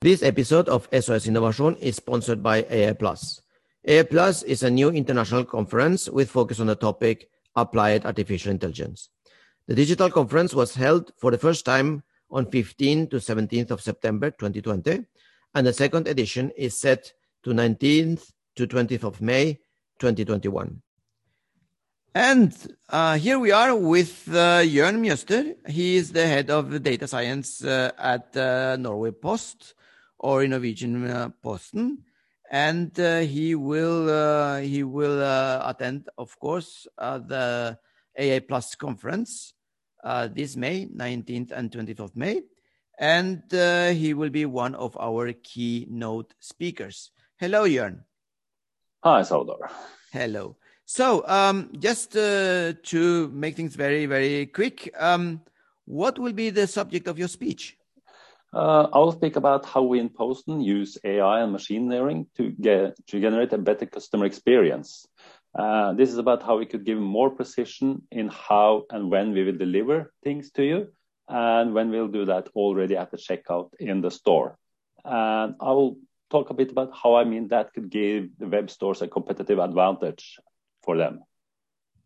This 0.00 0.22
episode 0.22 0.68
of 0.68 0.86
SOS 0.92 1.26
Innovation 1.26 1.74
is 1.80 1.96
sponsored 1.96 2.40
by 2.40 2.64
AI 2.70 2.92
Plus. 2.92 3.42
AI 3.84 4.04
Plus 4.04 4.44
is 4.44 4.62
a 4.62 4.70
new 4.70 4.90
international 4.90 5.44
conference 5.44 6.08
with 6.08 6.30
focus 6.30 6.60
on 6.60 6.68
the 6.68 6.76
topic 6.76 7.28
applied 7.56 8.06
artificial 8.06 8.52
intelligence. 8.52 9.08
The 9.66 9.74
digital 9.74 10.08
conference 10.08 10.54
was 10.54 10.76
held 10.76 11.10
for 11.18 11.32
the 11.32 11.38
first 11.38 11.64
time 11.64 12.04
on 12.30 12.46
15 12.46 13.08
to 13.08 13.16
17th 13.16 13.72
of 13.72 13.80
September 13.80 14.30
2020, 14.30 15.04
and 15.56 15.66
the 15.66 15.72
second 15.72 16.06
edition 16.06 16.52
is 16.56 16.78
set 16.78 17.12
to 17.42 17.50
19th 17.50 18.30
to 18.54 18.68
20th 18.68 19.02
of 19.02 19.20
May 19.20 19.58
2021. 19.98 20.80
And 22.14 22.54
uh, 22.88 23.18
here 23.18 23.40
we 23.40 23.50
are 23.50 23.74
with 23.74 24.28
uh, 24.28 24.62
Jørn 24.62 25.00
Mjøster. 25.00 25.56
He 25.68 25.96
is 25.96 26.12
the 26.12 26.24
head 26.24 26.50
of 26.50 26.84
data 26.84 27.08
science 27.08 27.64
uh, 27.64 27.90
at 27.98 28.36
uh, 28.36 28.76
Norway 28.76 29.10
Post 29.10 29.74
or 30.18 30.42
in 30.42 30.50
Norwegian 30.50 31.08
uh, 31.08 31.30
Posten, 31.42 32.04
and 32.50 32.98
uh, 32.98 33.20
he 33.20 33.54
will 33.54 34.08
uh, 34.10 34.60
he 34.60 34.82
will 34.82 35.20
attend, 35.64 36.08
of 36.18 36.38
course, 36.38 36.86
the 36.98 37.78
AI 38.16 38.40
Plus 38.40 38.74
conference 38.74 39.54
this 40.34 40.56
May, 40.56 40.86
19th 40.86 41.52
and 41.52 41.70
20th 41.70 42.00
of 42.00 42.16
May, 42.16 42.42
and 42.98 43.42
he 43.96 44.14
will 44.14 44.30
be 44.30 44.46
one 44.46 44.74
of 44.74 44.96
our 44.98 45.32
keynote 45.32 46.34
speakers. 46.40 47.10
Hello, 47.38 47.64
Jørn. 47.64 48.00
Hi, 49.04 49.22
Salvador. 49.22 49.70
Hello. 50.12 50.56
So, 50.84 51.22
um, 51.28 51.70
just 51.78 52.16
uh, 52.16 52.72
to 52.82 53.28
make 53.28 53.54
things 53.54 53.76
very, 53.76 54.06
very 54.06 54.46
quick, 54.46 54.92
um, 54.98 55.42
what 55.84 56.18
will 56.18 56.32
be 56.32 56.50
the 56.50 56.66
subject 56.66 57.06
of 57.06 57.18
your 57.18 57.28
speech? 57.28 57.77
Uh, 58.52 58.88
I'll 58.92 59.12
speak 59.12 59.36
about 59.36 59.66
how 59.66 59.82
we 59.82 60.00
in 60.00 60.08
Posten 60.08 60.60
use 60.60 60.96
AI 61.04 61.40
and 61.40 61.52
machine 61.52 61.88
learning 61.88 62.26
to 62.36 62.52
generate 63.06 63.52
a 63.52 63.58
better 63.58 63.86
customer 63.86 64.24
experience. 64.24 65.06
Uh, 65.58 65.92
this 65.92 66.10
is 66.10 66.18
about 66.18 66.42
how 66.42 66.56
we 66.56 66.66
could 66.66 66.84
give 66.84 66.98
more 66.98 67.30
precision 67.30 68.02
in 68.10 68.28
how 68.28 68.84
and 68.90 69.10
when 69.10 69.32
we 69.32 69.44
will 69.44 69.56
deliver 69.56 70.12
things 70.22 70.50
to 70.52 70.64
you, 70.64 70.88
and 71.28 71.74
when 71.74 71.90
we'll 71.90 72.08
do 72.08 72.24
that 72.24 72.48
already 72.54 72.96
at 72.96 73.10
the 73.10 73.16
checkout 73.16 73.70
in 73.78 74.00
the 74.00 74.10
store. 74.10 74.56
And 75.04 75.54
I 75.60 75.72
will 75.72 75.98
talk 76.30 76.50
a 76.50 76.54
bit 76.54 76.70
about 76.70 76.92
how 76.94 77.16
I 77.16 77.24
mean 77.24 77.48
that 77.48 77.72
could 77.74 77.90
give 77.90 78.30
the 78.38 78.48
web 78.48 78.70
stores 78.70 79.02
a 79.02 79.08
competitive 79.08 79.58
advantage 79.58 80.38
for 80.82 80.96
them. 80.96 81.20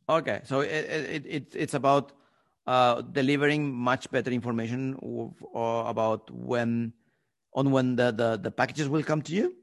Okay, 0.09 0.41
so 0.45 0.61
it, 0.61 0.69
it, 0.71 1.27
it 1.27 1.55
it's 1.55 1.75
about 1.75 2.13
uh, 2.67 3.03
delivering 3.03 3.73
much 3.73 4.11
better 4.11 4.31
information 4.31 4.97
uh, 5.55 5.85
about 5.87 6.31
when 6.31 6.93
on 7.55 7.71
when 7.71 7.97
the, 7.97 8.11
the, 8.13 8.39
the 8.43 8.51
packages 8.51 8.89
will 8.89 9.03
come 9.03 9.21
to 9.23 9.33
you 9.33 9.55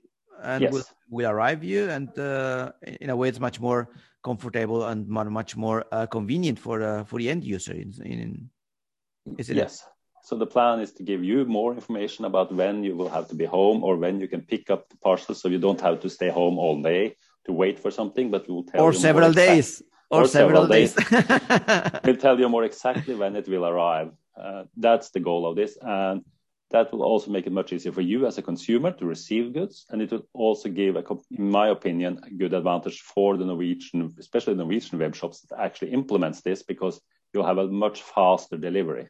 and 0.44 0.64
yes. 0.64 0.74
will, 0.74 0.84
will 1.10 1.28
arrive 1.28 1.64
you. 1.64 1.90
And 1.90 2.18
uh, 2.20 2.72
in 3.02 3.10
a 3.10 3.16
way 3.16 3.30
it's 3.30 3.40
much 3.40 3.60
more 3.60 3.90
comfortable 4.24 4.86
and 4.86 5.08
much 5.08 5.56
more 5.56 5.86
uh, 5.92 6.06
convenient 6.06 6.60
for 6.60 6.82
uh, 6.82 7.04
for 7.04 7.20
the 7.20 7.30
end 7.30 7.44
user 7.44 7.74
in, 7.74 7.94
in 8.06 8.50
is 9.38 9.50
it? 9.50 9.58
Yes. 9.58 9.84
So 10.24 10.36
the 10.36 10.46
plan 10.46 10.80
is 10.80 10.92
to 10.94 11.04
give 11.04 11.24
you 11.24 11.46
more 11.46 11.74
information 11.74 12.26
about 12.26 12.54
when 12.54 12.84
you 12.84 12.96
will 12.96 13.10
have 13.10 13.28
to 13.30 13.36
be 13.36 13.46
home 13.46 13.84
or 13.84 13.96
when 13.96 14.20
you 14.20 14.28
can 14.28 14.42
pick 14.42 14.70
up 14.70 14.90
the 14.90 14.98
parcel 14.98 15.34
so 15.34 15.48
you 15.48 15.58
don't 15.58 15.82
have 15.82 16.02
to 16.02 16.10
stay 16.10 16.30
home 16.30 16.60
all 16.60 16.82
day 16.82 17.16
to 17.46 17.54
wait 17.54 17.80
for 17.80 17.90
something 17.90 18.30
but 18.30 18.48
we'll 18.48 18.64
tell 18.64 18.82
or 18.82 18.92
you 18.92 19.00
several 19.00 19.32
days 19.32 19.82
or, 20.10 20.24
or 20.24 20.28
several, 20.28 20.68
several, 20.68 20.68
days. 20.68 20.94
days. 20.94 22.02
we'll 22.04 22.18
tell 22.18 22.40
you 22.40 22.50
more 22.50 22.64
exactly 22.64 23.16
when 23.16 23.36
it 23.36 23.48
will 23.48 23.66
arrive. 23.66 24.12
Uh, 24.40 24.64
that's 24.78 25.10
the 25.12 25.20
goal 25.20 25.48
of 25.48 25.56
this. 25.56 25.78
And 25.82 26.24
that 26.72 26.92
will 26.92 27.04
also 27.04 27.32
make 27.32 27.48
it 27.48 27.52
much 27.52 27.74
easier 27.74 27.92
for 27.92 28.02
you 28.02 28.28
as 28.28 28.38
a 28.38 28.42
consumer 28.42 28.92
to 28.92 29.06
receive 29.06 29.54
goods. 29.54 29.86
And 29.90 30.02
it 30.02 30.12
will 30.12 30.28
also 30.34 30.70
give, 30.70 30.96
a, 30.96 31.04
in 31.32 31.50
my 31.50 31.70
opinion, 31.70 32.22
a 32.24 32.30
good 32.30 32.54
advantage 32.54 33.02
for 33.02 33.38
the 33.38 33.46
Norwegian, 33.46 34.14
especially 34.20 34.54
the 34.54 34.64
Norwegian 34.64 35.00
web 35.00 35.16
shops 35.16 35.42
that 35.42 35.60
actually 35.60 35.92
implements 35.92 36.42
this 36.42 36.64
because 36.64 37.02
you'll 37.34 37.46
have 37.46 37.58
a 37.58 37.68
much 37.68 38.02
faster 38.04 38.58
delivery. 38.58 39.08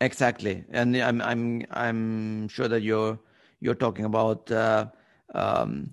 Exactly. 0.00 0.64
And 0.70 0.96
I'm, 0.96 1.20
I'm, 1.22 1.64
I'm 1.70 2.48
sure 2.48 2.68
that 2.68 2.82
you're, 2.82 3.18
you're 3.60 3.74
talking 3.74 4.04
about, 4.04 4.50
uh, 4.50 4.86
um, 5.34 5.90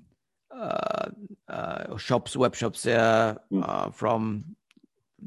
shops, 1.98 2.36
web 2.36 2.56
shops 2.56 2.86
uh, 2.86 3.36
mm. 3.52 3.94
from 3.94 4.46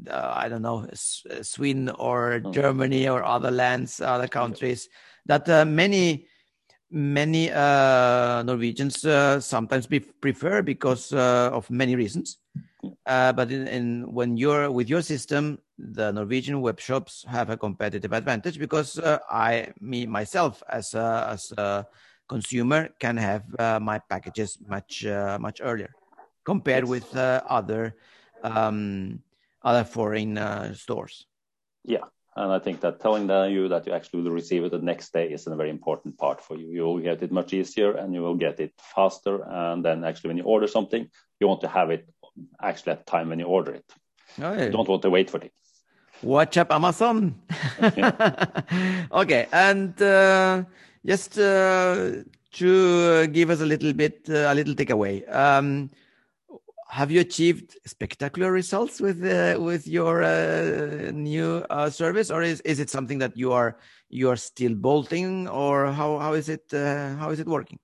I 0.09 0.47
don't 0.47 0.61
know 0.61 0.87
Sweden 0.93 1.89
or 1.89 2.39
mm. 2.39 2.53
Germany 2.53 3.09
or 3.09 3.23
other 3.23 3.51
lands, 3.51 3.99
other 4.01 4.27
countries 4.27 4.89
that 5.25 5.47
many 5.67 6.27
many 6.91 7.51
uh, 7.51 8.41
Norwegians 8.43 9.05
uh, 9.05 9.39
sometimes 9.39 9.85
be, 9.85 9.99
prefer 9.99 10.61
because 10.61 11.13
uh, 11.13 11.49
of 11.53 11.69
many 11.69 11.95
reasons. 11.95 12.37
but 13.05 13.51
in, 13.51 13.67
in, 13.67 14.13
when 14.13 14.37
you're 14.37 14.71
with 14.71 14.89
your 14.89 15.01
system, 15.01 15.59
the 15.77 16.11
Norwegian 16.11 16.61
web 16.61 16.79
shops 16.79 17.25
have 17.27 17.49
a 17.49 17.57
competitive 17.57 18.13
advantage 18.13 18.57
because 18.57 18.99
I, 19.29 19.71
me 19.79 20.05
myself, 20.05 20.63
as 20.69 20.93
a, 20.93 21.27
as 21.31 21.51
a 21.57 21.85
consumer 22.29 22.89
can 22.99 23.17
have 23.17 23.43
uh, 23.59 23.79
my 23.81 23.99
packages 23.99 24.57
much 24.67 25.05
uh, 25.05 25.37
much 25.41 25.59
earlier 25.61 25.91
compared 26.45 26.83
yes. 26.83 26.89
with 26.89 27.17
uh, 27.17 27.41
other 27.49 27.95
um, 28.43 29.19
other 29.63 29.83
foreign 29.83 30.37
uh, 30.37 30.73
stores. 30.73 31.27
Yeah, 31.83 32.05
and 32.35 32.53
I 32.53 32.59
think 32.59 32.79
that 32.81 33.01
telling 33.01 33.29
you 33.51 33.67
that 33.67 33.85
you 33.85 33.93
actually 33.93 34.21
will 34.21 34.31
receive 34.31 34.63
it 34.63 34.71
the 34.71 34.79
next 34.79 35.11
day 35.11 35.27
is 35.29 35.47
a 35.47 35.55
very 35.55 35.69
important 35.69 36.17
part 36.17 36.39
for 36.41 36.55
you. 36.55 36.67
You 36.67 36.83
will 36.85 36.99
get 36.99 37.21
it 37.21 37.31
much 37.31 37.53
easier 37.53 37.91
and 37.97 38.13
you 38.13 38.21
will 38.21 38.35
get 38.35 38.59
it 38.59 38.73
faster. 38.95 39.43
And 39.43 39.83
then 39.83 40.03
actually, 40.03 40.29
when 40.29 40.37
you 40.37 40.43
order 40.43 40.67
something, 40.67 41.09
you 41.39 41.47
want 41.47 41.61
to 41.61 41.67
have 41.67 41.89
it 41.89 42.07
actually 42.61 42.93
at 42.93 43.05
the 43.05 43.11
time 43.11 43.29
when 43.29 43.39
you 43.39 43.45
order 43.45 43.73
it. 43.73 43.85
Oh, 44.41 44.53
yeah. 44.53 44.65
You 44.65 44.71
don't 44.71 44.87
want 44.87 45.01
to 45.01 45.09
wait 45.09 45.29
for 45.29 45.39
it. 45.41 45.51
Watch 46.21 46.57
up, 46.57 46.71
Amazon. 46.71 47.41
okay, 49.11 49.47
and 49.51 50.01
uh, 50.01 50.63
just 51.05 51.37
uh, 51.39 52.23
to 52.53 53.27
give 53.27 53.49
us 53.49 53.61
a 53.61 53.65
little 53.65 53.93
bit, 53.93 54.21
uh, 54.29 54.51
a 54.51 54.55
little 54.55 54.73
takeaway. 54.73 55.23
Um, 55.33 55.89
have 56.89 57.11
you 57.11 57.19
achieved 57.19 57.77
spectacular 57.85 58.51
results 58.51 58.99
with 58.99 59.23
uh, 59.23 59.59
with 59.61 59.87
your 59.87 60.23
uh, 60.23 61.11
new 61.11 61.63
uh, 61.69 61.89
service, 61.89 62.31
or 62.31 62.41
is, 62.41 62.61
is 62.61 62.79
it 62.79 62.89
something 62.89 63.19
that 63.19 63.37
you 63.37 63.53
are 63.53 63.77
you 64.09 64.29
are 64.29 64.35
still 64.35 64.73
bolting, 64.73 65.47
or 65.47 65.91
how 65.91 66.17
how 66.17 66.33
is 66.33 66.49
it 66.49 66.73
uh, 66.73 67.15
how 67.15 67.29
is 67.29 67.39
it 67.39 67.47
working? 67.47 67.77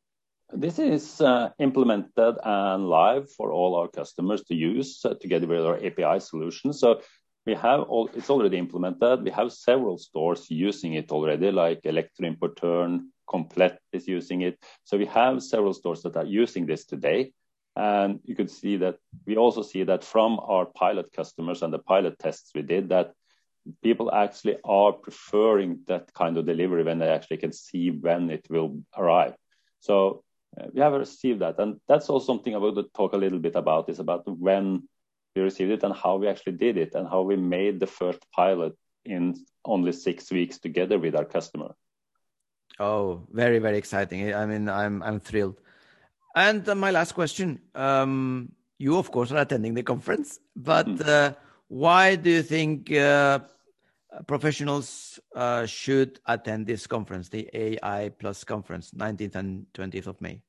This 0.54 0.80
is 0.80 1.22
implemented 1.60 2.36
and 2.44 2.88
live 2.88 3.30
for 3.32 3.52
all 3.52 3.76
our 3.76 3.88
customers 3.88 4.44
to 4.44 4.56
use 4.56 5.04
together 5.20 5.48
with 5.48 5.66
our 5.66 5.78
API 5.84 6.20
solution. 6.20 6.72
So 6.72 7.02
it's 7.48 8.30
already 8.30 8.58
implemented. 8.58 9.24
We 9.24 9.32
have 9.32 9.52
several 9.52 9.98
stores 9.98 10.48
using 10.50 10.94
it 10.94 11.12
already, 11.12 11.52
like 11.52 11.82
Elektroimportøren, 11.84 13.08
Komplett 13.28 13.80
is 13.92 14.08
using 14.08 14.42
it. 14.42 14.64
So 14.84 14.98
we 14.98 15.06
have 15.06 15.42
several 15.42 15.74
stores 15.74 16.02
that 16.04 16.16
are 16.16 16.26
using 16.26 16.66
this 16.66 16.86
today. 16.86 17.34
And 17.76 18.20
you 18.24 18.36
could 18.36 18.50
see 18.50 18.78
that 18.78 18.98
we 19.26 19.36
also 19.36 19.62
see 19.62 19.84
that 19.84 20.04
from 20.04 20.40
our 20.40 20.66
pilot 20.66 21.12
customers 21.12 21.62
and 21.62 21.74
the 21.74 21.80
pilot 21.80 22.18
tests 22.20 22.52
we 22.56 22.62
did 22.62 22.90
that 22.90 23.14
people 23.84 24.14
actually 24.14 24.58
are 24.64 24.94
preferring 24.94 25.80
that 25.88 26.14
kind 26.14 26.38
of 26.38 26.46
delivery 26.46 26.84
when 26.84 27.00
they 27.00 27.10
actually 27.10 27.38
can 27.38 27.52
see 27.52 27.90
when 27.90 28.30
it 28.30 28.46
will 28.50 28.80
arrive. 28.96 29.34
So 29.80 30.24
uh, 30.60 30.68
we 30.74 30.82
have 30.82 30.94
received 30.94 31.42
that. 31.42 31.60
And 31.60 31.82
that's 31.88 32.10
also 32.10 32.26
something 32.26 32.56
I 32.56 32.60
want 32.60 32.76
to 32.76 32.84
talk 32.96 33.14
a 33.14 33.18
little 33.18 33.40
bit 33.40 33.56
about 33.56 33.90
is 33.90 34.00
about 34.00 34.24
when 34.28 34.88
we 35.36 35.42
received 35.42 35.72
it 35.72 35.84
and 35.84 35.94
how 35.94 36.16
we 36.16 36.28
actually 36.28 36.54
did 36.54 36.78
it 36.78 36.96
and 36.96 37.08
how 37.08 37.22
we 37.22 37.36
made 37.36 37.80
the 37.80 37.88
first 37.88 38.20
pilot 38.32 38.74
in 39.04 39.36
only 39.66 39.92
six 39.92 40.32
weeks 40.32 40.58
together 40.58 40.98
with 40.98 41.16
our 41.16 41.26
customer. 41.26 41.76
Oh, 42.80 43.22
very 43.32 43.60
very 43.60 43.78
exciting! 43.78 44.34
I 44.34 44.46
mean, 44.46 44.68
I'm 44.68 45.02
I'm 45.04 45.20
thrilled. 45.20 45.62
And 46.36 46.68
uh, 46.68 46.76
my 46.76 46.92
last 46.92 47.14
question: 47.14 47.60
um, 47.74 48.52
You, 48.78 48.98
of 48.98 49.12
course, 49.12 49.32
are 49.32 49.38
attending 49.38 49.74
the 49.74 49.84
conference, 49.84 50.40
but 50.56 50.88
mm. 50.88 51.08
uh, 51.08 51.34
why 51.70 52.16
do 52.16 52.30
you 52.30 52.44
think 52.44 52.92
uh, 52.92 53.40
professionals 54.28 55.20
uh, 55.36 55.66
should 55.66 56.20
attend 56.26 56.68
this 56.68 56.86
conference, 56.86 57.30
the 57.30 57.50
AI 57.54 58.10
Plus 58.10 58.44
conference, 58.44 58.92
19th 58.92 59.36
and 59.36 59.66
20th 59.74 60.08
of 60.08 60.20
May? 60.20 60.42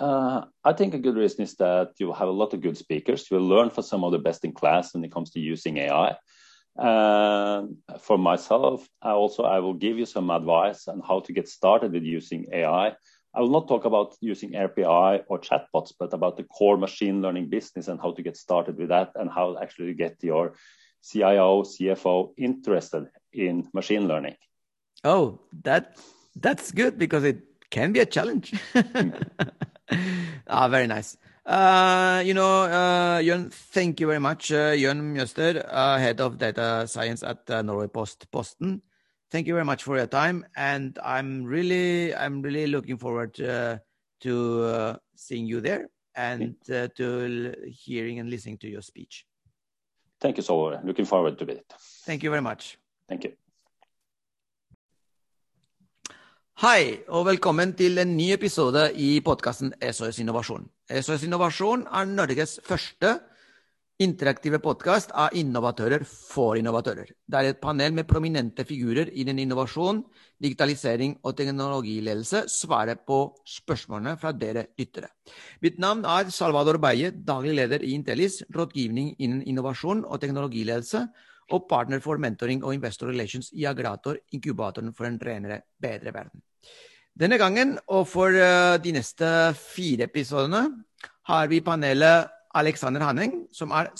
Uh, 0.00 0.46
I 0.64 0.72
think 0.72 0.94
a 0.94 0.98
good 0.98 1.16
reason 1.16 1.42
is 1.42 1.54
that 1.56 1.92
you 1.98 2.06
will 2.06 2.14
have 2.14 2.28
a 2.28 2.32
lot 2.32 2.54
of 2.54 2.62
good 2.62 2.78
speakers. 2.78 3.30
You'll 3.30 3.46
learn 3.46 3.68
from 3.68 3.84
some 3.84 4.02
of 4.02 4.12
the 4.12 4.18
best 4.18 4.44
in 4.44 4.52
class 4.52 4.94
when 4.94 5.04
it 5.04 5.12
comes 5.12 5.30
to 5.32 5.40
using 5.40 5.76
AI. 5.76 6.16
And 6.76 7.76
for 8.00 8.16
myself, 8.16 8.88
I 9.02 9.10
also 9.10 9.42
I 9.42 9.58
will 9.58 9.74
give 9.74 9.98
you 9.98 10.06
some 10.06 10.30
advice 10.30 10.88
on 10.88 11.02
how 11.06 11.20
to 11.20 11.32
get 11.32 11.48
started 11.48 11.92
with 11.92 12.04
using 12.04 12.46
AI. 12.50 12.94
I 13.34 13.40
will 13.40 13.50
not 13.50 13.68
talk 13.68 13.84
about 13.84 14.16
using 14.22 14.56
API 14.56 15.22
or 15.28 15.38
chatbots, 15.38 15.92
but 15.98 16.14
about 16.14 16.38
the 16.38 16.44
core 16.44 16.78
machine 16.78 17.20
learning 17.20 17.50
business 17.50 17.88
and 17.88 18.00
how 18.00 18.12
to 18.12 18.22
get 18.22 18.38
started 18.38 18.78
with 18.78 18.88
that 18.88 19.12
and 19.14 19.30
how 19.30 19.58
actually 19.60 19.88
to 19.88 19.94
get 19.94 20.16
your 20.22 20.54
CIO, 21.02 21.62
CFO 21.62 22.32
interested 22.38 23.06
in 23.32 23.68
machine 23.74 24.08
learning. 24.08 24.36
Oh, 25.04 25.40
that 25.62 25.98
that's 26.36 26.72
good 26.72 26.98
because 26.98 27.24
it 27.24 27.42
can 27.70 27.92
be 27.92 28.00
a 28.00 28.06
challenge. 28.06 28.54
ah, 30.46 30.68
very 30.68 30.86
nice. 30.86 31.16
Uh, 31.46 32.22
you 32.24 32.34
know, 32.34 32.64
uh, 32.64 33.18
Jørn, 33.18 33.50
thank 33.50 34.00
you 34.00 34.06
very 34.06 34.20
much, 34.20 34.52
uh, 34.52 34.76
Jørn 34.76 35.00
Mjøster, 35.14 35.62
uh, 35.68 35.98
head 35.98 36.20
of 36.20 36.38
data 36.38 36.86
science 36.86 37.22
at 37.22 37.50
uh, 37.50 37.62
Norway 37.62 37.88
Post 37.88 38.30
Boston. 38.30 38.82
Thank 39.30 39.46
you 39.46 39.54
very 39.54 39.64
much 39.64 39.84
for 39.84 39.96
your 39.96 40.06
time, 40.06 40.44
and 40.56 40.98
I'm 41.02 41.44
really, 41.44 42.14
I'm 42.14 42.42
really 42.42 42.66
looking 42.66 42.98
forward 42.98 43.40
uh, 43.40 43.78
to 44.20 44.64
uh, 44.64 44.96
seeing 45.14 45.46
you 45.46 45.60
there 45.60 45.88
and 46.14 46.56
uh, 46.70 46.88
to 46.96 47.54
hearing 47.66 48.18
and 48.18 48.28
listening 48.28 48.58
to 48.58 48.68
your 48.68 48.82
speech. 48.82 49.24
Thank 50.20 50.36
you 50.36 50.42
so 50.42 50.70
much. 50.70 50.84
Looking 50.84 51.06
forward 51.06 51.38
to 51.38 51.46
it. 51.46 51.72
Thank 52.04 52.22
you 52.22 52.30
very 52.30 52.42
much. 52.42 52.76
Thank 53.08 53.24
you. 53.24 53.32
Hei, 56.60 57.06
og 57.08 57.22
velkommen 57.24 57.70
til 57.72 57.96
en 58.02 58.10
ny 58.18 58.26
episode 58.34 58.82
i 59.00 59.22
podkasten 59.24 59.70
SOS 59.80 60.18
Innovasjon. 60.20 60.66
SOS 60.92 61.22
Innovasjon 61.24 61.86
er 61.88 62.10
Norges 62.10 62.58
første 62.66 63.14
interaktive 64.04 64.60
podkast 64.60 65.14
av 65.16 65.32
innovatører 65.40 66.04
for 66.04 66.60
innovatører. 66.60 67.14
Det 67.24 67.38
er 67.40 67.48
et 67.54 67.62
panel 67.64 67.96
med 67.96 68.04
prominente 68.10 68.66
figurer 68.68 69.08
innen 69.08 69.40
innovasjon, 69.40 70.02
digitalisering 70.36 71.16
og 71.24 71.38
teknologiledelse 71.40 72.44
svarer 72.52 73.00
på 73.08 73.22
spørsmålene 73.48 74.18
fra 74.20 74.34
dere 74.36 74.66
lyttere. 74.76 75.08
Mitt 75.64 75.80
navn 75.80 76.04
er 76.04 76.28
Salvador 76.28 76.76
Beie, 76.76 77.08
daglig 77.08 77.56
leder 77.56 77.88
i 77.88 77.96
Intellis, 77.96 78.42
rådgivning 78.52 79.14
innen 79.16 79.40
innovasjon 79.48 80.04
og 80.04 80.20
teknologiledelse, 80.20 81.06
og 81.50 81.66
partner 81.70 82.02
for 82.02 82.20
mentoring 82.20 82.62
og 82.64 82.74
investor 82.76 83.10
relations 83.10 83.50
i 83.56 83.66
Agrator, 83.68 84.18
inkubatoren 84.34 84.94
for 84.96 85.08
en 85.08 85.18
renere, 85.20 85.62
bedre 85.80 86.14
verden. 86.14 86.42
Denne 87.20 87.38
gangen, 87.38 87.78
og 87.90 88.06
for 88.08 88.32
uh, 88.32 88.76
de 88.80 88.92
neste 88.94 89.26
fire 89.58 90.06
episodene, 90.06 90.68
har 91.28 91.48
vi 91.50 91.60
panelet 91.60 92.30
Alexander 92.54 93.02
Hanning, 93.06 93.44
som 93.54 93.70
er 93.70 93.90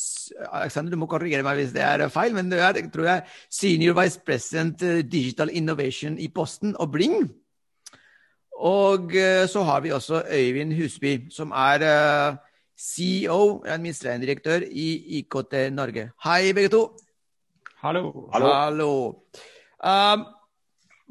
Alexander, 0.51 0.91
du 0.91 0.99
må 0.99 1.07
korrigere 1.11 1.45
meg 1.47 1.61
hvis 1.61 1.75
det 1.75 1.85
er 1.87 2.09
feil, 2.11 2.35
men 2.35 2.51
du 2.51 2.57
er 2.59 2.81
tror 2.91 3.07
jeg, 3.07 3.27
Senior 3.51 3.95
Vice 4.01 4.19
President 4.27 4.81
Digital 5.07 5.53
Innovation 5.55 6.19
i 6.19 6.27
Posten 6.35 6.75
og 6.79 6.91
Bling. 6.97 7.29
Og 8.59 9.15
så 9.49 9.63
har 9.65 9.81
vi 9.81 9.93
også 9.95 10.25
Øyvind 10.35 10.75
Husby, 10.77 11.31
som 11.31 11.55
er 11.55 12.37
CEO, 12.81 13.63
administrerende 13.67 14.27
direktør 14.27 14.67
i 14.67 14.89
IKT 15.21 15.55
Norge. 15.73 16.11
Hei, 16.25 16.53
begge 16.53 16.69
to. 16.75 16.83
Hallo. 17.81 18.29
Hallo. 18.29 18.49
Hallo. 18.53 18.89
Um, 19.81 20.25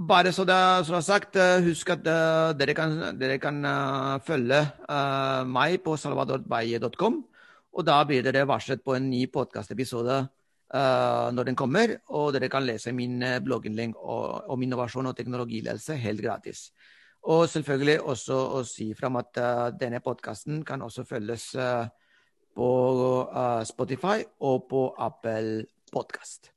bare 0.05 0.29
så 0.29 0.43
det, 0.45 0.57
som 0.85 0.99
er 0.99 1.01
sagt, 1.01 1.37
husk 1.65 1.89
at 1.95 2.05
uh, 2.05 2.51
dere 2.53 2.75
kan, 2.77 2.91
dere 3.17 3.39
kan 3.41 3.57
uh, 3.65 4.19
følge 4.21 4.59
uh, 4.85 5.41
meg 5.49 5.79
på 5.81 5.95
salvadorbaye.com. 5.97 7.15
Og 7.73 7.87
da 7.87 7.95
blir 8.05 8.21
dere 8.21 8.45
varslet 8.45 8.83
på 8.85 8.93
en 8.93 9.09
ny 9.09 9.25
podkastepisode 9.33 10.27
når 10.69 11.47
den 11.47 11.57
kommer. 11.57 11.95
Og 12.13 12.35
dere 12.35 12.49
kan 12.53 12.65
lese 12.65 12.93
min 12.93 13.23
blogginnlegg 13.41 13.95
om 13.97 14.65
innovasjon 14.65 15.09
og 15.09 15.15
teknologiledelse 15.17 15.97
helt 15.97 16.21
gratis. 16.21 16.67
Og 17.25 17.47
selvfølgelig 17.49 17.97
også 18.13 18.37
å 18.59 18.61
si 18.69 18.91
fram 18.97 19.17
at 19.21 19.41
denne 19.81 20.01
podkasten 20.05 20.61
kan 20.65 20.85
også 20.85 21.07
følges 21.09 21.49
på 22.53 22.69
Spotify 23.73 24.21
og 24.45 24.69
på 24.69 24.85
Apple 25.09 25.65
Podkast. 25.93 26.53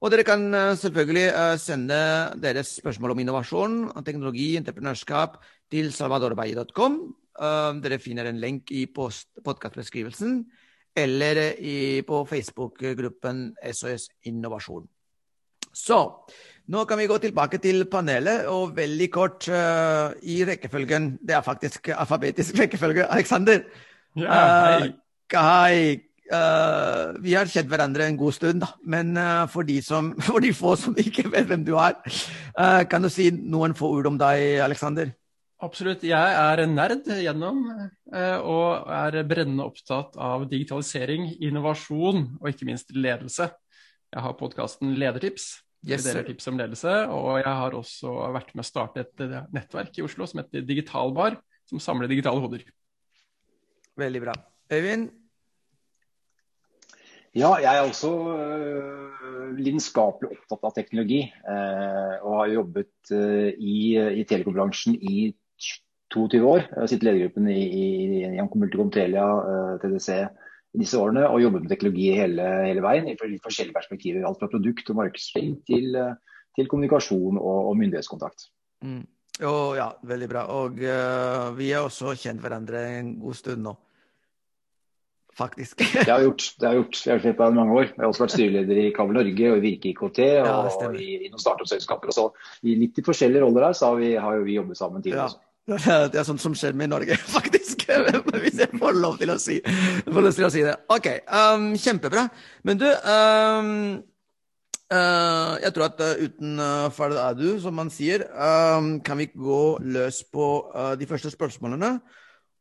Og 0.00 0.08
dere 0.12 0.24
kan 0.24 0.46
uh, 0.54 0.76
selvfølgelig 0.80 1.26
uh, 1.36 1.56
sende 1.60 1.96
deres 2.40 2.72
spørsmål 2.80 3.12
om 3.12 3.20
innovasjon, 3.20 3.74
teknologi, 4.06 4.54
entreprenørskap 4.56 5.36
til 5.72 5.92
salvadorbaye.com. 5.92 6.96
Uh, 7.40 7.76
dere 7.84 8.00
finner 8.00 8.30
en 8.30 8.40
lenk 8.40 8.72
i 8.72 8.86
podkastbeskrivelsen 8.88 10.40
eller 10.96 11.42
i, 11.60 12.00
på 12.02 12.24
Facebook-gruppen 12.26 13.50
SOS 13.72 14.08
Innovasjon. 14.26 14.88
Så 15.70 16.00
nå 16.72 16.82
kan 16.88 16.98
vi 16.98 17.06
gå 17.06 17.20
tilbake 17.22 17.60
til 17.62 17.84
panelet, 17.92 18.48
og 18.50 18.74
veldig 18.74 19.06
kort 19.14 19.46
i 19.46 20.40
rekkefølgen 20.48 21.12
Det 21.22 21.36
er 21.36 21.46
faktisk 21.46 21.92
alfabetisk 21.94 22.58
rekkefølge. 22.58 23.06
Aleksander. 23.06 23.62
Ja, 24.18 24.42
hei. 24.80 24.94
hei. 25.30 26.09
Uh, 26.30 27.16
vi 27.18 27.32
har 27.34 27.48
kjent 27.50 27.66
hverandre 27.66 28.04
en 28.06 28.18
god 28.18 28.34
stund, 28.36 28.60
da. 28.62 28.68
men 28.86 29.16
uh, 29.18 29.48
for, 29.50 29.66
de 29.66 29.80
som, 29.82 30.12
for, 30.26 30.38
de 30.42 30.52
få 30.54 30.76
som 30.78 30.94
ikke 30.98 31.26
vet 31.32 31.48
hvem 31.50 31.64
du 31.66 31.72
er, 31.74 31.96
uh, 32.54 32.82
kan 32.86 33.02
du 33.02 33.10
si 33.10 33.32
noen 33.34 33.74
få 33.74 33.90
ord 33.96 34.12
om 34.12 34.20
deg, 34.20 34.60
Aleksander? 34.62 35.10
Absolutt. 35.60 36.06
Jeg 36.06 36.36
er 36.38 36.62
en 36.62 36.72
nerd 36.72 37.04
gjennom 37.20 37.58
og 37.68 38.86
er 38.96 39.18
brennende 39.28 39.66
opptatt 39.68 40.14
av 40.16 40.46
digitalisering, 40.48 41.26
innovasjon 41.36 42.22
og 42.38 42.46
ikke 42.48 42.64
minst 42.64 42.94
ledelse. 42.96 43.50
Jeg 44.08 44.24
har 44.24 44.38
podkasten 44.38 44.94
Ledertips. 44.96 45.50
Yes, 45.84 46.06
deler 46.06 46.24
tips 46.24 46.48
om 46.48 46.56
ledelse, 46.56 46.94
og 47.12 47.42
jeg 47.42 47.52
har 47.60 47.76
også 47.76 48.14
vært 48.32 48.54
med 48.54 48.64
å 48.64 48.70
starte 48.70 49.04
et 49.04 49.22
nettverk 49.52 50.00
i 50.00 50.04
Oslo 50.04 50.24
som 50.28 50.40
heter 50.40 50.64
Digitalbar, 50.64 51.36
som 51.68 51.80
samler 51.80 52.08
digitale 52.08 52.40
hoder. 52.40 52.64
Veldig 54.00 54.24
bra. 54.24 54.34
Øyvind, 54.72 55.10
ja, 57.36 57.50
jeg 57.62 57.70
er 57.70 57.86
også 57.86 58.10
øh, 58.34 59.58
lidenskapelig 59.58 60.32
opptatt 60.34 60.66
av 60.66 60.74
teknologi. 60.74 61.20
Øh, 61.28 62.14
og 62.26 62.38
har 62.40 62.54
jobbet 62.54 63.12
øh, 63.14 63.50
i, 63.54 63.76
i 64.20 64.24
telekombransjen 64.26 64.96
i 64.98 65.30
22 66.14 66.42
år. 66.42 66.64
Jeg 66.64 66.78
har 66.78 66.90
sittet 66.90 67.06
i 67.06 67.10
ledergruppen 67.10 67.50
i, 67.52 67.60
i, 67.62 67.84
i 68.26 68.46
Multicom 68.58 68.90
Telia, 68.90 69.26
TDC 69.82 70.08
i 70.74 70.80
disse 70.82 70.98
årene. 70.98 71.28
Og 71.28 71.42
jobbet 71.42 71.62
med 71.62 71.70
teknologi 71.70 72.10
hele, 72.18 72.48
hele 72.66 72.82
veien 72.82 73.06
i 73.06 73.16
forskjellige 73.20 73.76
perspektiver. 73.76 74.26
Alt 74.26 74.42
fra 74.42 74.50
produkt 74.50 74.90
og 74.90 74.98
markedsføring 75.04 75.54
til, 75.70 75.94
til, 76.58 76.66
kommunikasjon 76.66 77.38
og, 77.38 77.70
og 77.70 77.78
myndighetskontakt. 77.78 78.50
Mm. 78.82 79.06
Oh, 79.46 79.70
ja, 79.78 79.86
veldig 80.02 80.28
bra. 80.28 80.42
Og 80.50 80.82
uh, 80.82 81.54
vi 81.56 81.70
har 81.70 81.86
også 81.86 82.16
kjent 82.18 82.42
hverandre 82.42 82.82
en 82.98 83.14
god 83.22 83.38
stund 83.38 83.62
nå 83.64 83.78
faktisk. 85.38 85.78
det 85.94 86.06
har 86.06 86.22
jeg 86.22 86.30
gjort. 86.30 86.46
Det 86.56 86.66
har 86.66 86.74
jeg 86.74 86.82
gjort. 86.82 87.02
Jeg 87.04 87.12
har 87.12 87.20
gjort 87.20 87.42
det 87.42 87.50
i 87.50 87.58
mange 87.58 87.76
år. 87.76 87.86
Jeg 87.90 88.02
har 88.02 88.08
også 88.08 88.24
vært 88.24 88.34
styreleder 88.36 88.80
i 88.82 88.88
Kabel 88.96 89.20
Norge 89.20 89.52
og 89.52 89.60
i 89.60 89.64
Virke 89.66 89.92
IKT 89.92 90.20
og 90.24 90.50
ja, 90.50 90.88
i, 90.94 91.10
i, 91.18 91.28
noen 91.28 91.42
startup-selskaper. 91.42 92.14
Så 92.16 92.26
I 92.66 92.76
litt 92.80 92.98
i 93.00 93.06
forskjellige 93.06 93.44
roller 93.44 93.68
her 93.68 93.78
så 93.78 93.92
har, 93.92 94.02
vi, 94.02 94.12
har 94.20 94.40
jo 94.40 94.44
vi 94.48 94.58
jobbet 94.58 94.80
sammen 94.80 95.04
tidligere. 95.04 95.30
Ja. 95.30 95.46
Det 95.70 96.18
er 96.18 96.26
sånt 96.26 96.42
som 96.42 96.54
skjer 96.56 96.74
med 96.74 96.90
Norge, 96.90 97.16
faktisk. 97.38 97.84
Hvis 98.42 98.58
jeg 98.58 98.78
får 98.80 98.96
lov 98.98 99.18
til 99.20 99.32
å 99.34 99.38
si, 99.40 99.58
å 99.60 100.52
si 100.52 100.62
det. 100.66 100.76
OK, 100.90 101.10
um, 101.26 101.72
kjempebra. 101.78 102.26
Men 102.66 102.80
du 102.80 102.86
um, 102.88 103.74
uh, 104.90 105.54
Jeg 105.62 105.74
tror 105.76 105.86
at 105.90 106.02
uh, 106.02 106.24
uten 106.24 106.58
uh, 106.58 106.88
ferdig 106.94 107.20
er 107.22 107.38
du, 107.38 107.48
som 107.62 107.76
man 107.76 107.92
sier, 107.92 108.26
um, 108.34 108.96
kan 109.04 109.20
vi 109.20 109.30
gå 109.30 109.62
løs 109.84 110.24
på 110.32 110.48
uh, 110.74 110.94
de 110.98 111.08
første 111.10 111.32
spørsmålene. 111.32 111.98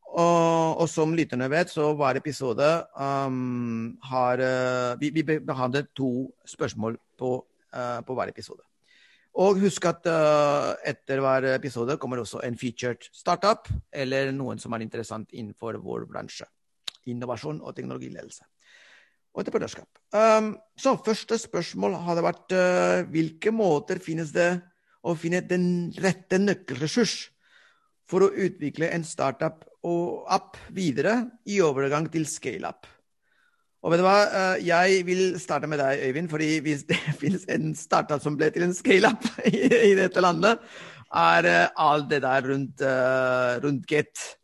Og, 0.10 0.80
og, 0.82 0.88
som 0.90 1.12
lytterne 1.14 1.50
vet, 1.52 1.70
så 1.70 1.92
hver 1.94 2.18
episode 2.18 2.66
um, 2.98 3.92
har 4.10 4.42
uh, 4.42 4.98
vi, 5.02 5.12
vi, 5.14 5.24
behandler 5.38 5.86
to 5.96 6.32
spørsmål 6.50 6.98
på, 7.20 7.36
uh, 7.76 8.00
på 8.06 8.18
hver 8.18 8.32
episode. 8.34 8.64
Og 9.40 9.62
husk 9.62 9.86
at 9.86 10.10
uh, 10.10 10.74
etter 10.90 11.22
hver 11.22 11.52
episode 11.54 12.00
kommer 12.02 12.24
også 12.24 12.42
en 12.48 12.58
featured 12.58 13.06
startup 13.14 13.70
eller 13.94 14.34
noen 14.34 14.58
som 14.58 14.74
er 14.74 14.88
interessant 14.88 15.30
innenfor 15.30 15.78
vår 15.84 16.10
bransje. 16.10 16.50
Innovasjon 17.14 17.62
og 17.62 17.78
teknologiledelse. 17.78 18.48
Og 19.38 19.44
entreprenørskap. 19.44 19.88
Um, 20.10 20.56
så 20.74 20.98
første 21.06 21.38
spørsmål 21.38 22.00
hadde 22.10 22.26
vært 22.26 22.60
hvilke 23.14 23.54
måter 23.54 24.02
finnes 24.02 24.34
det 24.34 24.56
å 25.06 25.14
finne 25.16 25.46
den 25.46 25.94
rette 26.02 26.42
nøkkelressurs 26.42 27.30
for 28.10 28.26
å 28.26 28.34
utvikle 28.34 28.90
en 28.90 29.06
startup 29.06 29.69
og 29.88 30.26
app 30.32 30.58
videre 30.76 31.22
i 31.48 31.60
overgang 31.64 32.10
til 32.12 32.26
scale-up. 32.28 32.88
Og 33.80 33.94
vet 33.94 34.02
du 34.02 34.04
hva, 34.04 34.18
eh, 34.28 34.66
jeg 34.68 35.04
vil 35.08 35.38
starte 35.40 35.70
med 35.72 35.80
deg, 35.80 36.02
Øyvind, 36.10 36.30
fordi 36.32 36.50
hvis 36.66 36.84
det 36.90 37.00
finnes 37.22 37.46
en 37.52 37.72
startup 37.76 38.22
som 38.24 38.36
ble 38.40 38.50
til 38.52 38.68
en 38.68 38.76
scale-up 38.76 39.24
i, 39.48 39.94
dette 39.96 40.24
landet, 40.24 40.60
er 41.16 41.48
eh, 41.48 41.70
alt 41.80 42.10
det 42.12 42.22
der 42.26 42.50
rundt, 42.52 42.84
uh, 42.84 43.56
rundt 43.64 43.88
Get, 43.90 44.36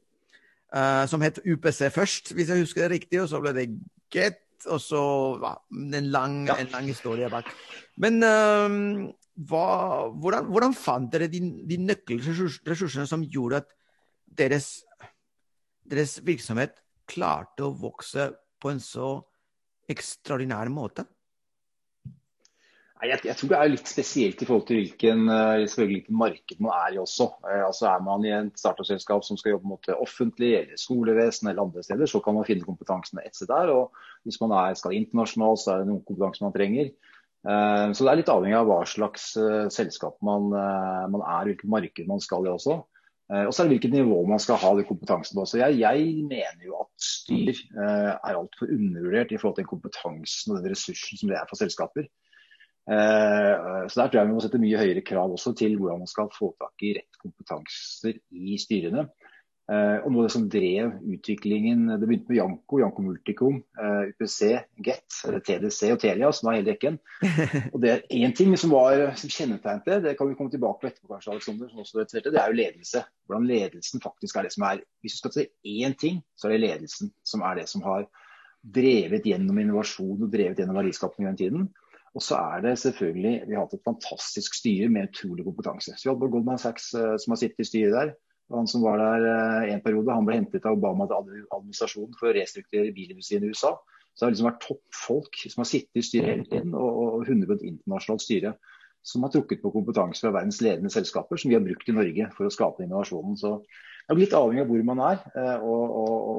som 1.08 1.22
het 1.24 1.38
UPC 1.48 1.86
først, 1.94 2.34
hvis 2.36 2.50
jeg 2.52 2.60
husker 2.60 2.82
det 2.84 2.92
riktig, 2.92 3.22
og 3.22 3.30
så 3.32 3.40
ble 3.40 3.54
det 3.56 3.70
Get, 4.12 4.42
og 4.68 4.82
så 4.84 5.04
ja, 5.40 5.54
en, 5.72 6.10
lang, 6.12 6.50
en 6.52 6.72
lang 6.74 6.90
historie 6.90 7.30
bak. 7.32 7.48
Men 8.02 8.20
um, 8.24 8.76
hva, 9.48 9.68
hvordan, 10.16 10.50
hvordan, 10.52 10.76
fant 10.76 11.12
dere 11.14 11.30
de, 11.32 11.42
de 11.70 11.78
nøkkelressursene 11.84 13.08
som 13.08 13.24
gjorde 13.24 13.62
at 13.64 13.72
deres, 14.36 14.85
deres, 15.90 16.20
virksomhet 16.26 16.80
klarte 17.10 17.68
å 17.68 17.74
vokse 17.78 18.32
på 18.62 18.72
en 18.74 18.82
så 18.82 19.20
ekstraordinær 19.92 20.72
måte? 20.74 21.06
Jeg, 23.06 23.20
jeg, 23.28 23.36
tror 23.38 23.50
det 23.52 23.58
er 23.60 23.70
litt 23.70 23.90
spesielt 23.90 24.40
i 24.42 24.46
forhold 24.48 24.64
til 24.70 24.80
hvilken, 24.80 25.28
hvilken 25.28 26.16
marked 26.18 26.62
man 26.64 26.72
er 26.74 26.96
i 26.96 27.02
også. 27.02 27.28
Altså 27.68 27.90
Er 27.92 28.06
man 28.06 28.24
i 28.26 28.32
et 28.34 28.56
startup-selskap 28.58 29.26
som 29.28 29.38
skal 29.38 29.56
jobbe 29.56 29.70
mot 29.70 29.84
det 29.86 29.98
offentlige, 30.00 30.64
eller 30.64 30.80
skolevesen 30.80 31.52
eller 31.52 31.68
andre 31.68 31.84
steder, 31.86 32.10
så 32.10 32.22
kan 32.24 32.38
man 32.38 32.48
finne 32.48 32.66
kompetansen 32.66 33.20
et 33.22 33.36
sted 33.36 33.52
der. 33.52 33.70
og 33.76 33.92
Hvis 34.26 34.40
man 34.42 34.56
er, 34.58 34.80
skal 34.80 34.96
internasjonalt, 34.96 35.62
så 35.62 35.74
er 35.74 35.84
det 35.84 35.92
noen 35.92 36.06
kompetanse 36.08 36.46
man 36.46 36.56
trenger. 36.56 36.90
Så 37.46 38.02
det 38.02 38.10
er 38.10 38.22
litt 38.24 38.32
avhengig 38.32 38.58
av 38.58 38.72
hva 38.72 38.80
slags 38.90 39.28
selskap 39.76 40.16
man, 40.26 40.50
man 40.50 41.22
er, 41.22 41.52
hvilket 41.52 41.70
marked 41.70 42.10
man 42.10 42.24
skal 42.24 42.48
i 42.48 42.54
også. 42.56 42.80
Eh, 43.34 43.46
og 43.48 43.54
så 43.54 43.64
er 43.64 43.68
det 43.68 43.76
hvilket 43.78 43.96
nivå 43.96 44.20
man 44.30 44.42
skal 44.42 44.60
ha 44.62 44.72
den 44.78 44.86
kompetansen 44.88 45.38
på. 45.38 45.48
Så 45.50 45.60
jeg, 45.62 45.80
jeg 45.82 46.26
mener 46.28 46.68
jo 46.68 46.78
at 46.84 46.92
styr 47.02 47.50
eh, 47.56 48.12
er 48.14 48.38
altfor 48.38 48.70
undervurdert 48.70 49.34
i 49.34 49.40
forhold 49.42 49.58
til 49.60 49.70
kompetansen 49.70 50.54
og 50.54 50.62
den 50.62 50.76
ressursen 50.76 51.22
som 51.22 51.32
det 51.32 51.40
er 51.40 51.50
for 51.50 51.62
selskaper. 51.62 52.06
Eh, 52.86 53.54
så 53.90 53.98
der 53.98 54.12
tror 54.12 54.20
jeg 54.20 54.30
vi 54.30 54.36
må 54.36 54.44
sette 54.46 54.62
mye 54.62 54.82
høyere 54.82 55.06
krav 55.06 55.34
også 55.34 55.56
til 55.58 55.74
hvordan 55.80 56.04
man 56.04 56.12
skal 56.12 56.30
få 56.36 56.52
tak 56.62 56.86
i 56.86 56.94
rett 57.00 57.22
kompetanser 57.22 58.20
i 58.30 58.60
styrene. 58.62 59.08
Uh, 59.66 59.98
og 60.06 60.12
noe 60.14 60.22
av 60.22 60.28
det 60.28 60.34
som 60.36 60.44
drev 60.46 60.92
utviklingen 61.10 61.88
Det 61.98 62.06
begynte 62.06 62.30
med 62.30 62.38
Janko, 62.38 62.78
Janko 62.84 63.02
Multicom, 63.02 63.56
uh, 63.80 64.04
UPC, 64.12 64.60
Get, 64.86 65.16
TDC 65.48 65.90
og 65.90 65.98
Telia, 66.04 66.30
som 66.38 66.52
var 66.52 66.60
hele 66.60 66.76
rekken. 66.76 67.00
Og 67.74 67.80
det 67.82 67.90
er 67.96 68.04
én 68.14 68.36
ting 68.38 68.54
som, 68.62 68.76
var, 68.76 69.02
som 69.18 69.32
kjennetegnet 69.34 69.88
det, 69.90 69.98
det 70.04 70.14
kan 70.20 70.30
vi 70.30 70.38
komme 70.38 70.54
tilbake 70.54 70.84
til 70.84 70.92
etterpå, 70.92 71.10
kanskje, 71.16 71.34
Alexander, 71.34 71.72
som 71.72 71.82
også 71.82 72.06
det 72.14 72.36
er 72.36 72.52
jo 72.54 72.60
ledelse. 72.60 73.02
Hvordan 73.26 73.48
ledelsen 73.50 74.04
faktisk 74.06 74.38
er 74.38 74.46
det 74.46 74.54
som 74.54 74.68
er 74.70 74.84
Hvis 75.02 75.18
du 75.18 75.24
skal 75.24 75.34
si 75.34 75.48
én 75.82 75.98
ting, 75.98 76.22
så 76.38 76.46
er 76.46 76.54
det 76.56 76.62
ledelsen 76.68 77.10
som 77.26 77.42
er 77.50 77.58
det 77.58 77.66
som 77.72 77.82
har 77.88 78.06
drevet 78.76 79.26
gjennom 79.26 79.58
innovasjon 79.62 80.28
og 80.28 80.30
drevet 80.34 80.62
gjennom 80.62 80.78
verdiskapning 80.78 81.26
i 81.26 81.32
den 81.32 81.42
tiden. 81.42 81.66
Og 82.16 82.24
så 82.24 82.38
er 82.40 82.62
det 82.64 82.78
selvfølgelig 82.80 83.34
Vi 83.48 83.56
har 83.56 83.66
hatt 83.66 83.74
et 83.76 83.88
fantastisk 83.88 84.56
styre 84.56 84.88
med 84.94 85.10
utrolig 85.10 85.46
kompetanse. 85.48 85.98
Så 85.98 86.08
vi 86.08 86.14
hadde 86.14 86.32
Goldman 86.32 86.62
Sachs 86.62 86.94
uh, 86.96 87.16
som 87.22 87.34
har 87.34 87.42
sittet 87.42 87.66
i 87.66 87.70
styret 87.70 87.98
der. 87.98 88.14
Han 88.54 88.68
som 88.70 88.84
var 88.86 89.02
der 89.02 89.26
eh, 89.32 89.74
en 89.74 89.82
periode, 89.82 90.14
han 90.14 90.28
ble 90.28 90.38
hentet 90.38 90.66
av 90.70 90.78
Obama 90.78 91.08
til 91.10 91.46
administrasjonen 91.56 92.14
for 92.20 92.30
å 92.30 92.36
restrukturere 92.38 92.94
bilindustrien 92.94 93.46
i 93.46 93.50
USA. 93.50 93.74
Så 94.14 94.22
det 94.22 94.28
har 94.28 94.36
liksom 94.36 94.50
vært 94.52 94.64
toppfolk 94.64 95.40
som 95.50 95.64
har 95.64 95.70
sittet 95.70 96.00
i 96.00 96.06
styret 96.06 96.30
hele 96.32 96.48
tiden, 96.48 96.76
og, 96.78 97.00
og 97.02 97.26
100 97.26 97.58
internasjonalt 97.58 98.24
styre. 98.24 98.54
Som 99.06 99.26
har 99.26 99.34
trukket 99.34 99.62
på 99.62 99.70
kompetanse 99.70 100.24
fra 100.24 100.34
verdens 100.34 100.64
ledende 100.66 100.90
selskaper, 100.90 101.38
som 101.38 101.52
vi 101.52 101.58
har 101.58 101.66
brukt 101.66 101.90
i 101.90 101.94
Norge 101.94 102.30
for 102.34 102.48
å 102.48 102.54
skape 102.54 102.86
innovasjonen. 102.86 103.36
Så 103.38 103.60
det 104.06 104.14
er 104.14 104.20
litt 104.20 104.34
avhengig 104.38 104.64
av 104.64 104.70
hvor 104.70 104.82
man 104.86 105.02
er 105.02 105.22
eh, 105.34 105.64
og, 105.66 105.94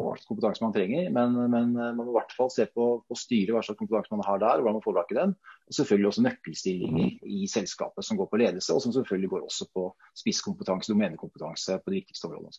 hva 0.06 0.12
slags 0.14 0.28
kompetanse 0.30 0.62
man 0.62 0.74
trenger. 0.74 1.08
Men, 1.14 1.36
men, 1.50 1.72
eh, 1.74 1.92
man 1.94 2.02
må 2.02 2.12
i 2.12 2.16
hvert 2.16 2.34
fall 2.34 2.50
se 2.54 2.66
på, 2.70 2.88
på 3.06 3.18
styret, 3.18 3.52
hva 3.54 3.62
slags 3.66 3.78
kompetanse 3.80 4.14
man 4.14 4.26
har 4.26 4.42
der, 4.42 4.58
og 4.58 4.66
hvordan 4.66 4.78
man 4.78 4.84
får 4.84 4.96
tak 5.00 5.14
i 5.14 5.18
den. 5.18 5.34
Og 5.66 5.78
selvfølgelig 5.78 6.10
også 6.10 6.24
nøkkelstillinger 6.26 7.32
i 7.38 7.48
selskapet 7.50 8.06
som 8.06 8.18
går 8.20 8.30
på 8.30 8.40
ledelse, 8.42 8.74
og 8.74 8.82
som 8.82 8.94
selvfølgelig 8.94 9.32
går 9.34 9.46
også 9.46 9.68
på 9.74 9.86
spisskompetanse, 10.22 10.90
domenekompetanse 10.94 11.78
på 11.82 11.94
de 11.94 12.00
viktigste 12.02 12.30
områdene. 12.30 12.54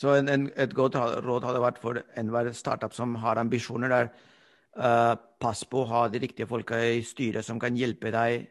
Så 0.00 0.14
en, 0.16 0.30
en, 0.32 0.46
et 0.56 0.72
godt 0.76 0.96
råd 0.96 1.44
hadde 1.48 1.60
vært 1.60 1.80
for 1.82 2.00
enhver 2.18 2.52
startup 2.56 2.94
som 2.96 3.16
har 3.20 3.40
ambisjoner 3.40 3.92
der, 3.92 4.08
uh, 4.78 5.18
pass 5.42 5.66
på 5.68 5.82
å 5.82 5.90
ha 5.90 6.06
de 6.08 6.22
riktige 6.22 6.48
folka 6.48 6.78
i 6.80 7.02
styret 7.04 7.44
som 7.44 7.60
kan 7.60 7.76
hjelpe 7.76 8.12
deg, 8.14 8.46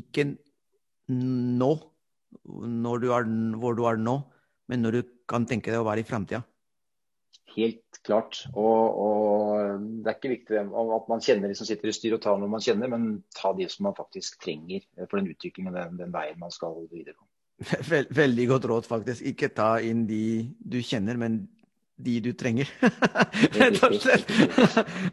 ikke 0.00 0.26
nå, 1.12 1.70
du 2.42 3.08
er, 3.14 3.30
hvor 3.60 3.78
du 3.78 3.86
er 3.88 4.00
nå, 4.00 4.18
men 4.70 4.82
når 4.82 4.98
du 4.98 5.00
kan 5.30 5.46
tenke 5.48 5.72
deg 5.72 5.82
å 5.82 5.86
være 5.86 6.02
i 6.02 6.08
framtida? 6.08 6.42
Helt 7.56 8.00
klart. 8.04 8.42
Og, 8.52 8.98
og, 9.00 9.84
det 10.02 10.10
er 10.10 10.18
ikke 10.18 10.32
viktig 10.34 10.58
at 10.60 11.08
man 11.08 11.22
kjenner 11.24 11.48
de 11.48 11.56
som 11.56 11.68
sitter 11.68 11.88
i 11.88 11.94
styr 11.96 12.18
og 12.18 12.22
tar 12.24 12.36
noe 12.40 12.52
man 12.52 12.64
kjenner, 12.64 12.90
men 12.92 13.22
ta 13.36 13.54
de 13.56 13.68
som 13.72 13.88
man 13.88 13.96
faktisk 13.96 14.40
trenger 14.42 14.84
for 15.06 15.18
den 15.18 15.30
utviklingen 15.32 15.72
og 15.72 15.78
den, 15.78 16.02
den 16.02 16.14
veien 16.14 16.38
man 16.42 16.52
skal 16.54 16.76
videre 16.90 17.16
på. 17.16 17.24
Veldig 18.20 18.46
godt 18.50 18.68
råd, 18.68 18.88
faktisk. 18.88 19.24
Ikke 19.30 19.48
ta 19.56 19.76
inn 19.80 20.04
de 20.10 20.50
du 20.60 20.82
kjenner, 20.84 21.16
men 21.20 21.46
de 21.96 22.16
du 22.20 22.30
trenger. 22.36 22.68
Rett 23.60 23.78
og 23.86 23.94
slett. 24.02 24.28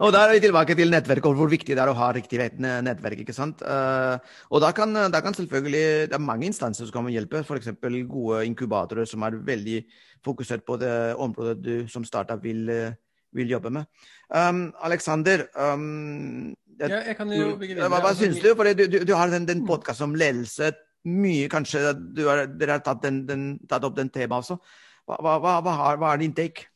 og 0.04 0.12
da 0.12 0.25
er 0.25 0.34
vi 0.36 0.42
tilbake 0.44 0.75
til 0.75 0.92
nettverk 0.92 1.28
og 1.30 1.38
hvor 1.40 1.52
viktig 1.52 1.78
det 1.78 1.84
er 1.84 1.92
å 1.92 1.96
ha 1.96 2.10
riktig 2.16 2.42
nettverk. 2.60 3.22
ikke 3.24 3.36
sant? 3.36 3.63
Uh, 3.63 4.20
og 4.52 4.63
da 4.63 4.74
kan, 4.75 4.92
da 4.92 5.22
kan, 5.24 5.36
selvfølgelig 5.38 6.10
Det 6.12 6.18
er 6.18 6.24
mange 6.24 6.50
instanser 6.50 6.90
som 6.90 6.98
kan 6.98 7.13
hjelpe, 7.13 7.44
f.eks. 7.44 7.72
gode 8.10 8.44
inkubatorer 8.50 9.08
som 9.08 9.24
er 9.24 9.40
veldig 9.40 9.80
fokusert 10.24 10.66
på 10.68 10.78
det 10.82 10.94
området 11.16 11.56
du 11.63 11.88
som 11.88 12.04
startup 12.04 12.44
vil, 12.44 12.68
vil 13.32 13.56
jobbe 13.56 13.72
med. 13.72 13.88
Um, 14.28 14.74
Alexander, 14.84 15.48
um, 15.56 16.52
ja, 16.80 17.00
jeg 17.08 17.16
kan 17.16 17.32
jo 17.32 17.54
begynne. 17.60 17.88
Hva, 17.88 18.02
hva 18.04 18.12
syns 18.18 18.42
du? 18.44 18.52
For 18.58 18.68
du, 18.75 18.86
du, 18.90 19.00
du 19.08 19.13
har 19.16 19.32
den, 19.32 19.48
den 19.48 19.63
podkasten 19.68 20.12
om 20.12 20.18
ledelse. 20.20 20.74
Mye 21.08 21.50
kanskje 21.52 21.94
du 22.16 22.25
har, 22.28 22.46
dere 22.48 22.78
har 22.78 22.84
tatt, 22.84 23.04
den, 23.04 23.24
den, 23.28 23.48
tatt 23.70 23.84
opp 23.88 23.96
den 23.98 24.12
temaet 24.12 24.46
også. 24.46 24.60
Hva, 25.08 25.20
hva, 25.20 25.58
hva, 25.63 25.74
hva 26.00 26.13
er 26.13 26.22
din 26.24 26.36
take? 26.36 26.73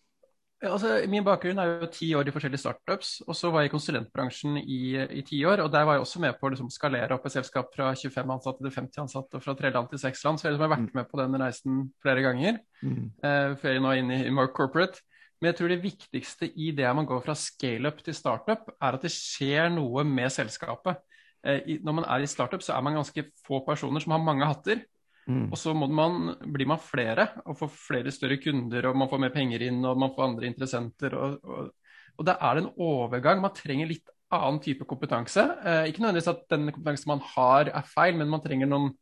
Altså, 0.65 1.03
min 1.05 1.21
bakgrunn 1.21 1.59
er 1.61 1.67
jo 1.83 1.87
ti 1.93 2.07
år 2.17 2.29
i 2.29 2.31
forskjellige 2.33 2.63
startups. 2.63 3.09
og 3.27 3.35
Så 3.35 3.51
var 3.53 3.61
jeg 3.61 3.69
i 3.69 3.73
konsulentbransjen 3.75 4.57
i 4.57 5.21
ti 5.21 5.43
år. 5.45 5.61
og 5.61 5.71
Der 5.71 5.83
var 5.85 5.93
jeg 5.93 6.01
også 6.01 6.19
med 6.19 6.33
på 6.39 6.47
å 6.47 6.49
liksom, 6.49 6.71
skalere 6.73 7.13
opp 7.13 7.25
et 7.25 7.35
selskap 7.35 7.69
fra 7.75 7.91
25 7.93 8.33
ansatte 8.33 8.63
til 8.63 8.73
50 8.73 9.01
ansatte, 9.03 9.37
og 9.37 9.43
fra 9.43 9.53
tre 9.53 9.69
land 9.69 9.89
til 9.89 10.01
seks 10.01 10.23
land. 10.25 10.39
Så 10.39 10.47
jeg 10.47 10.55
liksom, 10.55 10.65
har 10.65 10.73
vært 10.77 10.89
mm. 10.89 10.95
med 10.97 11.11
på 11.11 11.21
den 11.21 11.37
reisen 11.41 11.83
flere 12.01 12.25
ganger. 12.25 12.57
Mm. 12.81 13.11
Eh, 13.21 13.53
før 13.61 13.75
jeg 13.75 13.83
nå 13.85 13.91
er 13.91 14.01
inne 14.01 14.19
i 14.25 14.33
more 14.33 14.49
corporate. 14.49 15.05
Men 15.37 15.51
jeg 15.51 15.59
tror 15.59 15.69
det 15.69 15.83
viktigste 15.83 16.49
i 16.57 16.71
det 16.73 16.89
man 16.97 17.05
går 17.05 17.21
fra 17.21 17.37
scaleup 17.37 18.01
til 18.01 18.15
startup, 18.17 18.71
er 18.81 18.97
at 18.97 19.03
det 19.05 19.13
skjer 19.13 19.69
noe 19.69 20.01
med 20.03 20.33
selskapet. 20.33 20.97
Eh, 21.45 21.77
når 21.85 21.99
man 21.99 22.09
er 22.09 22.25
i 22.25 22.29
startup, 22.29 22.65
så 22.65 22.73
er 22.73 22.81
man 22.81 22.97
ganske 22.97 23.29
få 23.45 23.61
personer 23.67 24.01
som 24.01 24.17
har 24.17 24.25
mange 24.25 24.49
hatter. 24.49 24.81
Mm. 25.27 25.47
Og 25.51 25.59
så 25.59 25.73
man, 25.75 26.31
blir 26.55 26.69
man 26.69 26.79
flere 26.79 27.27
og 27.45 27.57
får 27.59 27.71
flere 27.75 28.13
større 28.15 28.39
kunder, 28.39 28.89
og 28.89 28.99
man 28.99 29.09
får 29.11 29.23
mer 29.25 29.33
penger 29.35 29.65
inn 29.67 29.81
og 29.85 29.99
man 29.99 30.13
får 30.15 30.29
andre 30.29 30.47
interessenter. 30.49 31.17
Og, 31.17 31.39
og, 31.43 31.73
og 32.17 32.29
da 32.29 32.37
er 32.39 32.55
det 32.55 32.63
en 32.63 32.71
overgang. 32.87 33.43
Man 33.43 33.55
trenger 33.55 33.91
litt 33.91 34.13
annen 34.33 34.61
type 34.63 34.87
kompetanse. 34.87 35.43
Eh, 35.63 35.89
ikke 35.89 36.03
nødvendigvis 36.03 36.31
at 36.31 36.45
den 36.51 36.71
kompetansen 36.71 37.11
man 37.13 37.25
har 37.35 37.71
er 37.71 37.91
feil, 37.91 38.17
men 38.19 38.31
man 38.31 38.43
trenger 38.43 38.71
noen 38.71 38.93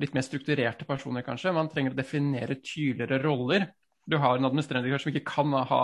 litt 0.00 0.14
mer 0.16 0.24
strukturerte 0.24 0.86
personer, 0.88 1.24
kanskje. 1.26 1.52
Man 1.52 1.68
trenger 1.72 1.92
å 1.92 1.98
definere 1.98 2.60
tydeligere 2.64 3.20
roller. 3.24 3.66
Du 4.08 4.16
har 4.20 4.38
en 4.38 4.48
administrerende 4.48 4.88
direktør 4.88 5.06
som 5.06 5.12
ikke 5.12 5.32
kan 5.34 5.56
ha 5.68 5.82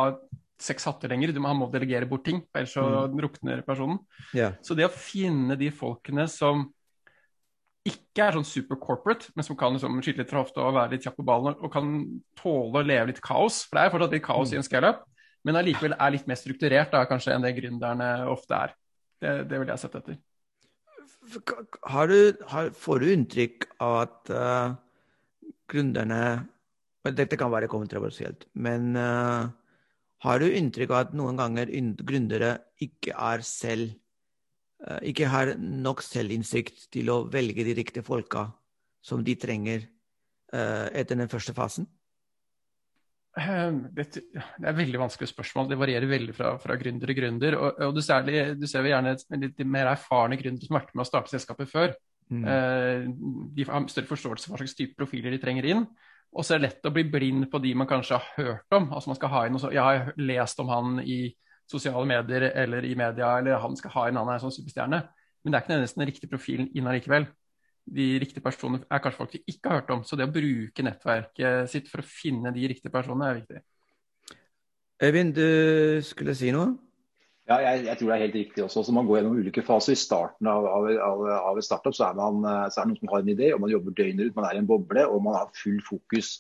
seks 0.59 0.89
hatter 0.89 1.13
lenger. 1.13 1.33
Du 1.33 1.43
må, 1.43 1.51
han 1.53 1.61
må 1.61 1.69
delegere 1.73 2.09
bort 2.09 2.25
ting, 2.27 2.41
ellers 2.57 2.73
så 2.75 2.85
mm. 2.85 3.21
rukner 3.25 3.63
personen. 3.67 4.01
Yeah. 4.35 4.57
Så 4.65 4.75
det 4.79 4.89
å 4.89 4.93
finne 4.95 5.59
de 5.61 5.71
folkene 5.75 6.27
som 6.33 6.67
ikke 7.89 8.25
er 8.25 8.37
sånn 8.37 8.47
super 8.47 8.79
corporate, 8.81 9.33
men 9.37 9.47
som 9.47 9.57
kan 9.59 9.75
liksom 9.75 9.99
skyte 10.05 10.23
litt 10.23 10.31
fra 10.33 10.43
hofta 10.43 10.65
og 10.65 10.77
være 10.77 10.95
litt 10.95 11.07
kjapp 11.07 11.19
på 11.21 11.27
ballen 11.27 11.57
og 11.57 11.73
kan 11.73 11.93
tåle 12.39 12.83
å 12.83 12.87
leve 12.87 13.11
litt 13.11 13.23
kaos. 13.25 13.63
For 13.67 13.79
det 13.79 13.85
er 13.85 13.95
fortsatt 13.95 14.17
litt 14.17 14.27
kaos 14.27 14.53
i 14.55 14.59
en 14.61 14.67
scaleup, 14.67 15.05
men 15.47 15.59
allikevel 15.61 15.97
er 15.97 16.15
litt 16.15 16.27
mer 16.31 16.41
strukturert 16.41 16.93
da, 16.95 17.05
kanskje 17.09 17.35
enn 17.35 17.47
det 17.47 17.55
gründerne 17.59 18.11
ofte 18.31 18.59
er. 18.59 18.75
Det, 19.19 19.35
det 19.51 19.61
vil 19.61 19.73
jeg 19.73 19.83
sett 19.83 19.97
etter. 19.99 20.19
Har 21.91 22.09
du, 22.09 22.19
har, 22.51 22.71
får 22.73 23.03
du 23.03 23.11
inntrykk 23.13 23.69
av 23.85 23.97
at 24.07 24.31
uh, 24.33 24.77
gründerne 25.69 26.23
Dette 27.09 27.39
kan 27.41 27.49
være 27.49 27.71
kontroversielt, 27.73 28.43
men 28.59 28.93
uh, 28.99 29.49
har 30.27 30.43
du 30.43 30.49
inntrykk 30.51 30.91
av 30.93 30.99
at 31.07 31.13
noen 31.17 31.39
ganger 31.39 31.71
gründere 32.05 32.51
ikke 32.85 33.15
er 33.15 33.45
selv 33.47 33.95
ikke 35.03 35.27
har 35.27 35.57
nok 35.59 36.05
selvinnsikt 36.07 36.89
til 36.95 37.11
å 37.11 37.25
velge 37.33 37.65
de 37.67 37.75
riktige 37.81 38.07
folka 38.07 38.47
som 39.03 39.25
de 39.27 39.35
trenger 39.41 39.83
uh, 40.55 40.87
etter 40.93 41.19
den 41.19 41.31
første 41.31 41.55
fasen? 41.57 41.89
Ehm, 43.39 43.81
det, 43.95 44.07
er 44.65 44.77
veldig 44.77 45.01
vanskelig 45.03 45.31
spørsmål. 45.31 45.69
Det 45.71 45.79
varierer 45.79 46.11
veldig 46.11 46.35
fra, 46.35 46.53
fra 46.63 46.77
gründer 46.81 47.11
til 47.11 47.19
gründer. 47.19 47.57
Og, 47.59 47.81
og 47.89 47.97
du, 47.97 48.03
ser, 48.05 48.29
du, 48.59 48.67
ser, 48.71 48.87
gjerne 48.89 49.17
litt 49.39 49.65
mer 49.67 49.93
erfarne 49.93 50.39
gründere 50.41 50.67
som 50.67 50.77
har 50.77 50.87
vært 50.87 50.95
med 50.97 51.05
å 51.05 51.09
starte 51.09 51.35
selskapet 51.35 51.71
før. 51.71 51.97
Mm. 52.29 52.45
Uh, 52.45 53.51
de 53.57 53.67
har 53.69 53.91
større 53.93 54.11
forståelse 54.11 54.49
for 54.49 54.57
hva 54.57 54.63
slags 54.63 54.77
type 54.79 54.99
profiler 54.99 55.35
de 55.35 55.43
trenger 55.43 55.69
inn. 55.71 55.85
Og 56.37 56.45
så 56.45 56.55
er 56.55 56.61
det 56.61 56.69
lett 56.69 56.89
å 56.89 56.93
bli 56.93 57.07
blind 57.09 57.47
på 57.53 57.61
de 57.65 57.73
man 57.79 57.89
kanskje 57.89 58.19
har 58.19 58.33
hørt 58.37 58.77
om. 58.77 58.91
Altså 58.93 59.13
man 59.13 59.21
skal 59.21 59.33
ha 59.33 59.45
inn, 59.47 59.61
Jeg 59.73 59.85
har 59.85 60.11
lest 60.21 60.61
om 60.61 60.73
han 60.73 60.99
i 61.01 61.23
sosiale 61.69 62.07
medier 62.09 62.49
eller 62.51 62.85
i 62.85 62.95
media, 62.99 63.35
eller 63.39 63.61
han 63.63 63.77
skal 63.77 63.95
ha 63.95 64.07
en 64.09 64.21
annen 64.23 64.41
sånn 64.43 64.55
superstjerne. 64.55 65.03
Men 65.43 65.53
det 65.53 65.59
er 65.59 65.65
ikke 65.65 65.73
nødvendigvis 65.75 65.99
den 65.99 66.09
riktige 66.11 66.33
profilen 66.33 66.71
inn 66.77 66.89
allikevel. 66.91 67.29
De 67.89 68.09
riktige 68.21 68.45
personene 68.45 68.85
er 68.85 69.01
kanskje 69.01 69.21
folk 69.21 69.37
vi 69.37 69.43
ikke 69.55 69.71
har 69.71 69.81
hørt 69.81 69.95
om. 69.95 70.03
Så 70.05 70.17
det 70.19 70.27
å 70.29 70.33
bruke 70.33 70.85
nettverket 70.85 71.71
sitt 71.73 71.89
for 71.89 72.03
å 72.03 72.09
finne 72.09 72.53
de 72.53 72.67
riktige 72.69 72.93
personene 72.93 73.31
er 73.31 73.41
viktig. 73.41 73.63
Øyvind, 75.05 75.37
du 75.37 76.03
skulle 76.03 76.35
si 76.37 76.51
noe? 76.53 76.75
Ja, 77.49 77.63
jeg, 77.65 77.87
jeg, 77.87 77.97
tror 77.97 78.11
det 78.11 78.17
er 78.17 78.25
helt 78.27 78.37
riktig 78.37 78.65
også. 78.65 78.83
Så 78.85 78.93
Man 78.93 79.07
går 79.09 79.21
gjennom 79.21 79.39
ulike 79.39 79.65
faser. 79.65 79.95
I 79.95 80.01
starten 80.01 80.51
av, 80.51 80.67
av, 80.69 80.89
av, 81.05 81.23
av 81.53 81.61
et 81.61 81.65
startup 81.65 81.97
så 81.97 82.11
er, 82.11 82.19
man, 82.19 82.43
så 82.69 82.83
er 82.83 82.85
det 82.85 82.91
noen 82.91 83.01
som 83.01 83.13
har 83.15 83.25
en 83.25 83.31
idé, 83.33 83.53
og 83.55 83.63
man 83.63 83.73
jobber 83.73 83.97
døgnet 83.97 84.29
ut. 84.29 84.35
Man 84.37 84.49
er 84.49 84.59
i 84.59 84.61
en 84.61 84.69
boble 84.69 85.07
og 85.09 85.23
man 85.25 85.39
har 85.39 85.55
full 85.57 85.79
fokus 85.87 86.35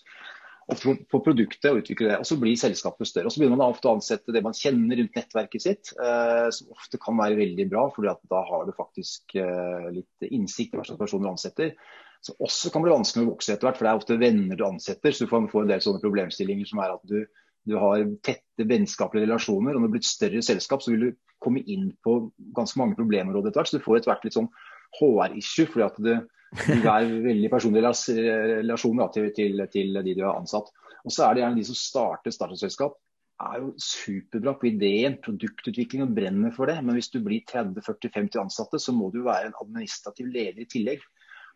på 0.68 1.20
produktet 1.24 1.70
og 1.70 1.80
utvikle 1.80 2.10
det. 2.10 2.18
Og 2.20 2.26
så 2.28 2.36
blir 2.40 2.58
selskapet 2.60 3.08
større. 3.08 3.28
Og 3.28 3.32
så 3.32 3.40
begynner 3.40 3.56
man 3.56 3.72
ofte 3.72 3.88
å 3.88 3.94
ansette 3.96 4.34
det 4.34 4.42
man 4.44 4.56
kjenner 4.56 5.00
rundt 5.00 5.16
nettverket 5.16 5.64
sitt, 5.64 5.92
eh, 5.96 6.48
som 6.52 6.74
ofte 6.74 7.00
kan 7.00 7.16
være 7.16 7.38
veldig 7.40 7.66
bra, 7.70 7.86
for 7.94 8.04
da 8.04 8.42
har 8.50 8.66
du 8.66 8.74
faktisk 8.76 9.36
eh, 9.40 9.88
litt 9.94 10.28
innsikt 10.28 10.74
i 10.74 10.80
hva 10.80 10.84
slags 10.84 11.00
personer 11.00 11.28
du 11.28 11.32
ansetter. 11.32 11.72
Så 12.20 12.34
også 12.42 12.72
kan 12.74 12.84
bli 12.84 12.92
vanskelig 12.92 13.24
å 13.24 13.30
vokse 13.32 13.54
etter 13.54 13.68
hvert, 13.68 13.78
for 13.78 13.86
det 13.86 13.92
er 13.92 14.02
ofte 14.02 14.20
venner 14.20 14.58
du 14.58 14.64
ansetter. 14.66 15.14
Så 15.14 15.24
du 15.24 15.32
kan 15.32 15.48
få 15.48 15.64
en 15.64 15.72
del 15.72 15.84
sånne 15.84 16.02
problemstillinger 16.04 16.68
som 16.68 16.82
er 16.84 16.96
at 16.98 17.04
du, 17.08 17.22
du 17.68 17.76
har 17.80 18.04
tette 18.26 18.68
vennskapelige 18.68 19.28
relasjoner. 19.28 19.72
og 19.72 19.80
Når 19.80 19.88
det 19.88 19.94
blir 19.94 20.04
et 20.04 20.10
større 20.10 20.44
selskap, 20.44 20.84
så 20.84 20.92
vil 20.92 21.06
du 21.06 21.10
komme 21.40 21.62
inn 21.64 21.92
på 22.04 22.18
ganske 22.56 22.80
mange 22.80 22.98
problemområder 22.98 23.52
etter 23.52 23.62
hvert. 23.62 23.72
Så 23.72 23.80
du 23.80 23.86
får 23.86 24.00
etter 24.00 24.12
hvert 24.12 24.28
litt 24.28 24.36
sånn 24.36 24.50
HR-issue, 24.98 25.70
fordi 25.70 25.86
at 25.86 26.02
du, 26.02 26.12
du 26.54 26.86
er 26.88 27.10
veldig 27.24 27.50
personlige 27.52 28.20
relasjoner 28.60 29.10
til, 29.14 29.28
til, 29.36 29.66
til, 29.72 30.00
de 30.04 30.14
du 30.16 30.24
har 30.24 30.38
ansatt. 30.38 30.70
Og 31.04 31.12
så 31.14 31.26
er 31.26 31.34
det 31.36 31.44
gjerne 31.44 31.60
de 31.60 31.68
som 31.68 31.78
starter 31.78 32.34
startup-selskap 32.34 32.96
er 33.38 33.60
jo 33.62 33.68
superbra 33.78 34.54
på 34.58 34.66
ideen, 34.72 35.18
produktutvikling 35.22 36.02
og 36.04 36.14
brenner 36.16 36.54
for 36.54 36.70
det. 36.70 36.80
Men 36.82 36.98
hvis 36.98 37.10
du 37.12 37.20
blir 37.22 37.44
30-40-50 37.46 38.40
ansatte, 38.42 38.80
så 38.82 38.94
må 38.94 39.12
du 39.14 39.20
være 39.26 39.50
en 39.50 39.58
administrativ 39.62 40.30
leder 40.32 40.64
i 40.64 40.70
tillegg. 40.70 41.04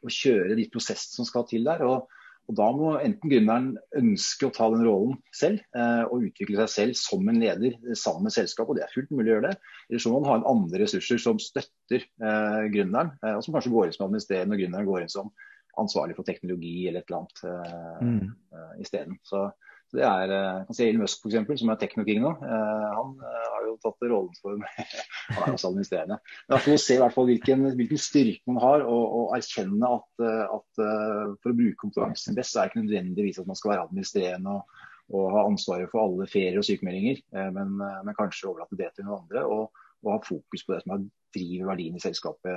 Og 0.03 0.15
kjøre 0.15 0.57
de 0.59 0.69
prosessene 0.71 1.21
som 1.21 1.29
skal 1.29 1.47
til 1.51 1.67
der. 1.67 1.83
Og, 1.87 2.07
og 2.51 2.57
Da 2.59 2.69
må 2.75 2.89
enten 2.99 3.31
gründeren 3.31 3.69
ønske 3.99 4.49
å 4.49 4.53
ta 4.55 4.67
den 4.73 4.83
rollen 4.87 5.15
selv 5.37 5.63
eh, 5.79 6.03
og 6.09 6.27
utvikle 6.27 6.59
seg 6.65 6.73
selv 6.73 6.99
som 6.99 7.29
en 7.31 7.39
leder 7.41 7.77
sammen 7.99 8.27
med 8.27 8.35
selskapet, 8.35 8.73
og 8.73 8.79
det 8.79 8.85
er 8.87 8.93
fullt 8.93 9.13
mulig 9.15 9.31
å 9.31 9.37
gjøre 9.37 9.53
det. 9.53 9.71
Eller 9.89 10.03
så 10.03 10.13
må 10.13 10.21
man 10.21 10.31
ha 10.33 10.39
en 10.41 10.49
andre 10.51 10.83
ressurser 10.83 11.23
som 11.23 11.41
støtter 11.43 12.03
eh, 12.03 12.65
gründeren, 12.75 13.15
eh, 13.23 13.37
og 13.39 13.47
som 13.47 13.57
kanskje 13.57 13.73
går 13.75 13.89
inn 13.89 13.97
som 13.97 14.09
administrerende 14.09 14.59
og 14.59 14.65
gründeren 14.65 14.91
går 14.91 15.05
inn 15.05 15.15
som 15.15 15.33
ansvarlig 15.81 16.17
for 16.19 16.29
teknologi 16.29 16.89
eller 16.89 17.01
et 17.01 17.13
eller 17.13 17.23
annet 17.23 17.45
eh, 17.49 18.09
mm. 18.09 18.33
Eh, 18.53 18.75
isteden. 18.85 19.17
Så 19.25 19.47
det 19.93 20.05
er 20.07 20.31
jeg 20.33 20.67
kan 20.69 20.77
si 20.77 20.87
Elon 20.87 21.03
Musk, 21.05 21.27
eksempel, 21.29 21.59
som 21.61 21.73
er 21.73 21.81
teknoking 21.81 22.23
nå. 22.23 22.31
Eh, 22.47 22.87
han 22.97 23.11
eh, 23.21 23.49
har 23.55 23.67
jo 23.67 23.75
tatt 23.83 24.07
rollen 24.09 24.39
for 24.41 24.57
Han 25.37 25.43
er 25.45 25.57
også 25.57 25.71
administrerende. 25.71 26.19
Men 26.49 26.57
å 26.57 26.79
se 26.81 26.97
hvert 27.01 27.17
fall 27.17 27.29
hvilken, 27.29 27.67
hvilken 27.79 28.01
styrke 28.01 28.53
man 28.53 28.63
har, 28.65 28.87
og, 28.89 29.19
og 29.19 29.37
erkjenne 29.37 29.91
at, 29.99 30.25
at, 30.57 30.81
for 30.81 31.53
å 31.53 31.59
bruke 31.59 31.81
kompetansen 31.85 32.39
best, 32.39 32.55
så 32.55 32.63
er 32.63 32.69
det 32.69 32.73
ikke 32.73 32.85
nødvendigvis 32.87 33.41
at 33.43 33.49
man 33.51 33.61
skal 33.61 33.75
være 33.75 33.87
administrerende 33.87 34.57
og, 34.57 34.83
og 35.13 35.31
ha 35.37 35.47
ansvaret 35.47 35.93
for 35.93 36.05
alle 36.05 36.29
ferier 36.31 36.61
og 36.61 36.67
sykemeldinger, 36.67 37.21
men, 37.53 37.75
men 37.77 38.17
kanskje 38.17 38.49
overlate 38.49 38.79
det 38.81 38.93
til 38.97 39.09
noen 39.09 39.25
andre. 39.25 39.45
Og, 39.45 39.83
og 40.03 40.15
ha 40.15 40.21
fokus 40.25 40.65
på 40.65 40.75
det 40.75 40.83
som 40.85 41.05
driver 41.37 41.73
verdien 41.73 41.99
i 41.99 42.03
selskapet 42.03 42.49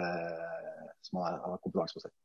som 1.06 1.20
man 1.20 1.40
har 1.44 1.60
kompetanse 1.64 1.98
på 1.98 2.06
selv. 2.06 2.16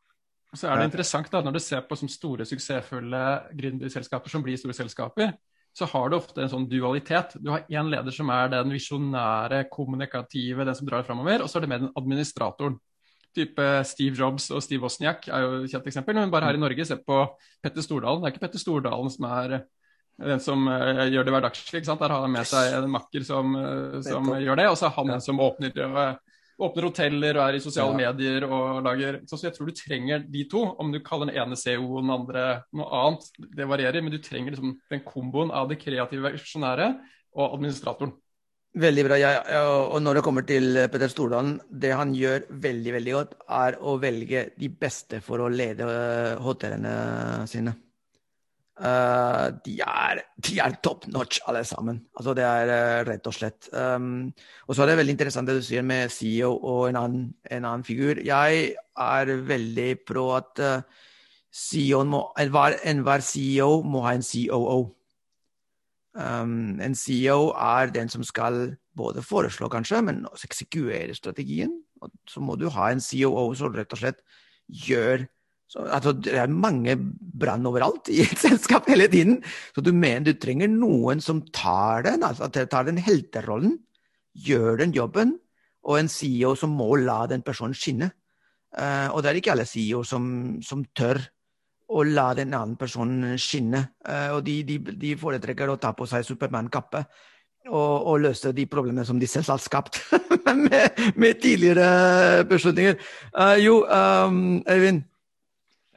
Så 0.56 0.66
er 0.66 0.80
det 0.80 0.88
interessant 0.88 1.30
da, 1.30 1.42
Når 1.46 1.54
du 1.54 1.60
ser 1.62 1.84
på 1.86 1.96
store, 2.00 2.46
suksessfulle 2.48 3.22
gründerselskaper 3.54 4.32
som 4.32 4.42
blir 4.42 4.58
store 4.58 4.74
selskaper, 4.74 5.32
så 5.76 5.86
har 5.86 6.10
du 6.10 6.16
ofte 6.18 6.42
en 6.42 6.50
sånn 6.50 6.66
dualitet. 6.66 7.36
Du 7.38 7.52
har 7.52 7.66
én 7.70 7.90
leder 7.92 8.14
som 8.14 8.30
er 8.34 8.50
den 8.50 8.72
visjonære, 8.74 9.64
kommunikative, 9.70 10.66
den 10.66 10.74
som 10.74 10.88
drar 10.88 11.06
framover, 11.06 11.44
og 11.44 11.50
så 11.50 11.60
er 11.60 11.66
det 11.66 11.70
med 11.70 11.84
den 11.84 11.92
administratoren. 11.94 12.80
Type 13.30 13.66
Steve 13.86 14.18
Jobs 14.18 14.48
og 14.50 14.62
Steve 14.64 14.82
Wozniak 14.82 15.28
er 15.30 15.44
jo 15.44 15.60
et 15.60 15.70
kjent 15.70 15.86
eksempel. 15.86 16.18
Men 16.18 16.32
bare 16.32 16.48
her 16.48 16.58
i 16.58 16.62
Norge, 16.62 16.86
se 16.86 16.98
på 16.98 17.20
Petter 17.62 17.86
Stordalen. 17.86 18.24
Det 18.24 18.26
er 18.26 18.34
ikke 18.34 18.42
Petter 18.48 18.62
Stordalen 18.62 19.12
som 19.14 19.28
er 19.30 19.60
den 20.20 20.42
som 20.42 20.66
uh, 20.66 21.06
gjør 21.06 21.28
det 21.28 21.36
hverdagslig. 21.36 21.84
Der 21.86 22.10
har 22.10 22.24
han 22.26 22.34
med 22.34 22.48
seg 22.50 22.74
en 22.76 22.90
makker 22.90 23.22
som, 23.24 23.54
uh, 23.54 24.00
som 24.04 24.34
gjør 24.34 24.58
det, 24.58 24.66
og 24.72 24.76
så 24.76 24.88
er 24.90 24.96
han 24.98 25.14
den 25.14 25.22
som 25.24 25.40
åpner 25.40 25.78
og 25.86 25.94
uh, 25.96 26.29
åpner 26.60 26.86
hoteller 26.88 27.38
og 27.38 27.44
er 27.44 27.58
i 27.58 27.62
sosiale 27.64 27.94
ja. 27.94 28.10
medier 28.10 28.46
og 28.46 28.80
lager 28.86 29.20
Så 29.28 29.40
jeg 29.42 29.54
tror 29.56 29.70
du 29.70 29.76
trenger 29.76 30.24
de 30.28 30.46
to. 30.50 30.62
Om 30.80 30.92
du 30.94 31.00
kaller 31.04 31.30
den 31.30 31.40
ene 31.40 31.58
CEO 31.58 31.86
og 31.86 32.02
den 32.04 32.14
andre 32.14 32.46
noe 32.76 32.88
annet, 33.02 33.28
det 33.56 33.68
varierer. 33.70 34.04
Men 34.04 34.14
du 34.14 34.20
trenger 34.22 34.54
liksom 34.54 34.76
den 34.92 35.04
komboen 35.06 35.52
av 35.54 35.70
det 35.70 35.80
kreative 35.82 36.34
visjonæret 36.36 37.00
og 37.36 37.56
administratoren. 37.56 38.14
Veldig 38.80 39.02
bra. 39.02 39.16
Ja, 39.18 39.30
og 39.90 39.98
når 39.98 40.20
det 40.20 40.22
kommer 40.22 40.44
til 40.46 40.76
Petter 40.92 41.10
Stordalen, 41.10 41.56
det 41.74 41.90
han 41.98 42.12
gjør 42.14 42.44
veldig 42.62 42.92
veldig 43.00 43.14
godt, 43.16 43.32
er 43.50 43.78
å 43.82 43.96
velge 43.98 44.44
de 44.60 44.68
beste 44.70 45.18
for 45.26 45.42
å 45.42 45.50
lede 45.50 45.88
hotellene 46.44 47.48
sine. 47.50 47.74
Uh, 48.80 49.50
de, 49.60 49.74
er, 49.84 50.22
de, 50.40 50.54
er, 50.58 50.76
top 50.80 51.04
notch, 51.12 51.42
alle 51.46 51.60
sammen. 51.68 51.98
Altså, 52.16 52.32
det 52.32 52.44
er 52.48 52.70
uh, 52.70 53.00
rett 53.04 53.26
og 53.28 53.34
slett. 53.36 53.68
Um, 53.76 54.30
og 54.66 54.76
så 54.76 54.82
er 54.82 54.88
det 54.88 54.94
veldig 55.02 55.14
interessant 55.18 55.50
det 55.50 55.58
du 55.58 55.66
sier 55.66 55.84
med 55.84 56.08
CEO 56.14 56.54
og 56.54 56.86
en 56.88 56.96
annen, 56.96 57.26
en 57.50 57.66
annen 57.68 57.84
figur. 57.84 58.22
Jeg 58.24 58.70
er 58.96 59.34
veldig 59.50 59.90
pro 60.08 60.30
at 60.38 60.62
uh, 60.64 62.06
må, 62.08 62.22
enhver, 62.40 62.78
enhver, 62.88 63.20
CEO 63.20 63.82
må 63.82 64.00
ha 64.06 64.14
en 64.16 64.24
COO. 64.24 64.80
Um, 66.16 66.80
en 66.80 66.96
CEO 66.96 67.50
er 67.52 67.92
den 67.92 68.08
som 68.08 68.24
skal 68.24 68.78
både 68.96 69.22
foreslå, 69.22 69.68
kanskje, 69.68 70.00
men 70.02 70.24
også 70.26 70.48
eksekvere 70.48 71.14
strategien. 71.14 71.82
Og 72.00 72.10
så 72.28 72.40
må 72.40 72.56
du 72.56 72.70
ha 72.72 72.88
en 72.88 73.04
COO 73.04 73.52
som 73.54 73.76
rett 73.76 73.92
og 73.92 74.00
slett 74.00 74.24
gjør 74.88 75.28
så, 75.70 75.84
altså, 75.86 76.12
det 76.18 76.34
er 76.34 76.50
mange 76.50 76.96
brann 77.40 77.66
overalt 77.68 78.10
i 78.10 78.24
et 78.24 78.40
selskap 78.46 78.88
hele 78.90 79.06
tiden. 79.10 79.38
Så 79.74 79.84
du 79.86 79.92
mener 79.94 80.26
du 80.26 80.40
trenger 80.40 80.70
noen 80.70 81.22
som 81.22 81.44
tar 81.54 82.02
den, 82.08 82.24
altså 82.26 82.48
tar 82.50 82.88
den 82.88 82.98
helterollen, 82.98 83.76
gjør 84.34 84.80
den 84.82 84.94
jobben, 84.96 85.36
og 85.86 86.00
en 86.00 86.10
CEO 86.10 86.56
som 86.58 86.74
må 86.74 86.96
la 86.98 87.22
den 87.30 87.44
personen 87.46 87.76
skinne. 87.78 88.10
Uh, 88.74 89.10
og 89.14 89.22
det 89.22 89.30
er 89.30 89.38
ikke 89.38 89.52
alle 89.54 89.66
CEO 89.66 90.02
som, 90.06 90.24
som, 90.62 90.82
tør 90.94 91.18
å 91.90 92.04
la 92.06 92.28
den 92.38 92.54
andre 92.54 92.78
personen 92.78 93.38
skinne. 93.40 93.80
Uh, 94.06 94.36
og 94.36 94.44
de, 94.46 94.60
de, 94.66 94.78
de, 94.78 95.16
foretrekker 95.18 95.70
å 95.70 95.78
ta 95.82 95.90
på 95.94 96.06
seg 96.06 96.26
Supermann-kappe 96.26 97.04
og, 97.70 97.94
og, 97.94 98.20
løse 98.22 98.52
de 98.54 98.66
problemene 98.70 99.06
som 99.06 99.18
de 99.22 99.26
selv 99.30 99.54
har 99.54 99.62
skapt 99.62 99.98
med, 100.66 101.00
med, 101.14 101.40
tidligere 101.42 102.44
beslutninger. 102.50 102.98
Uh, 103.34 103.56
jo, 103.62 103.80
um, 103.86 104.60
Øyvind. 104.66 105.06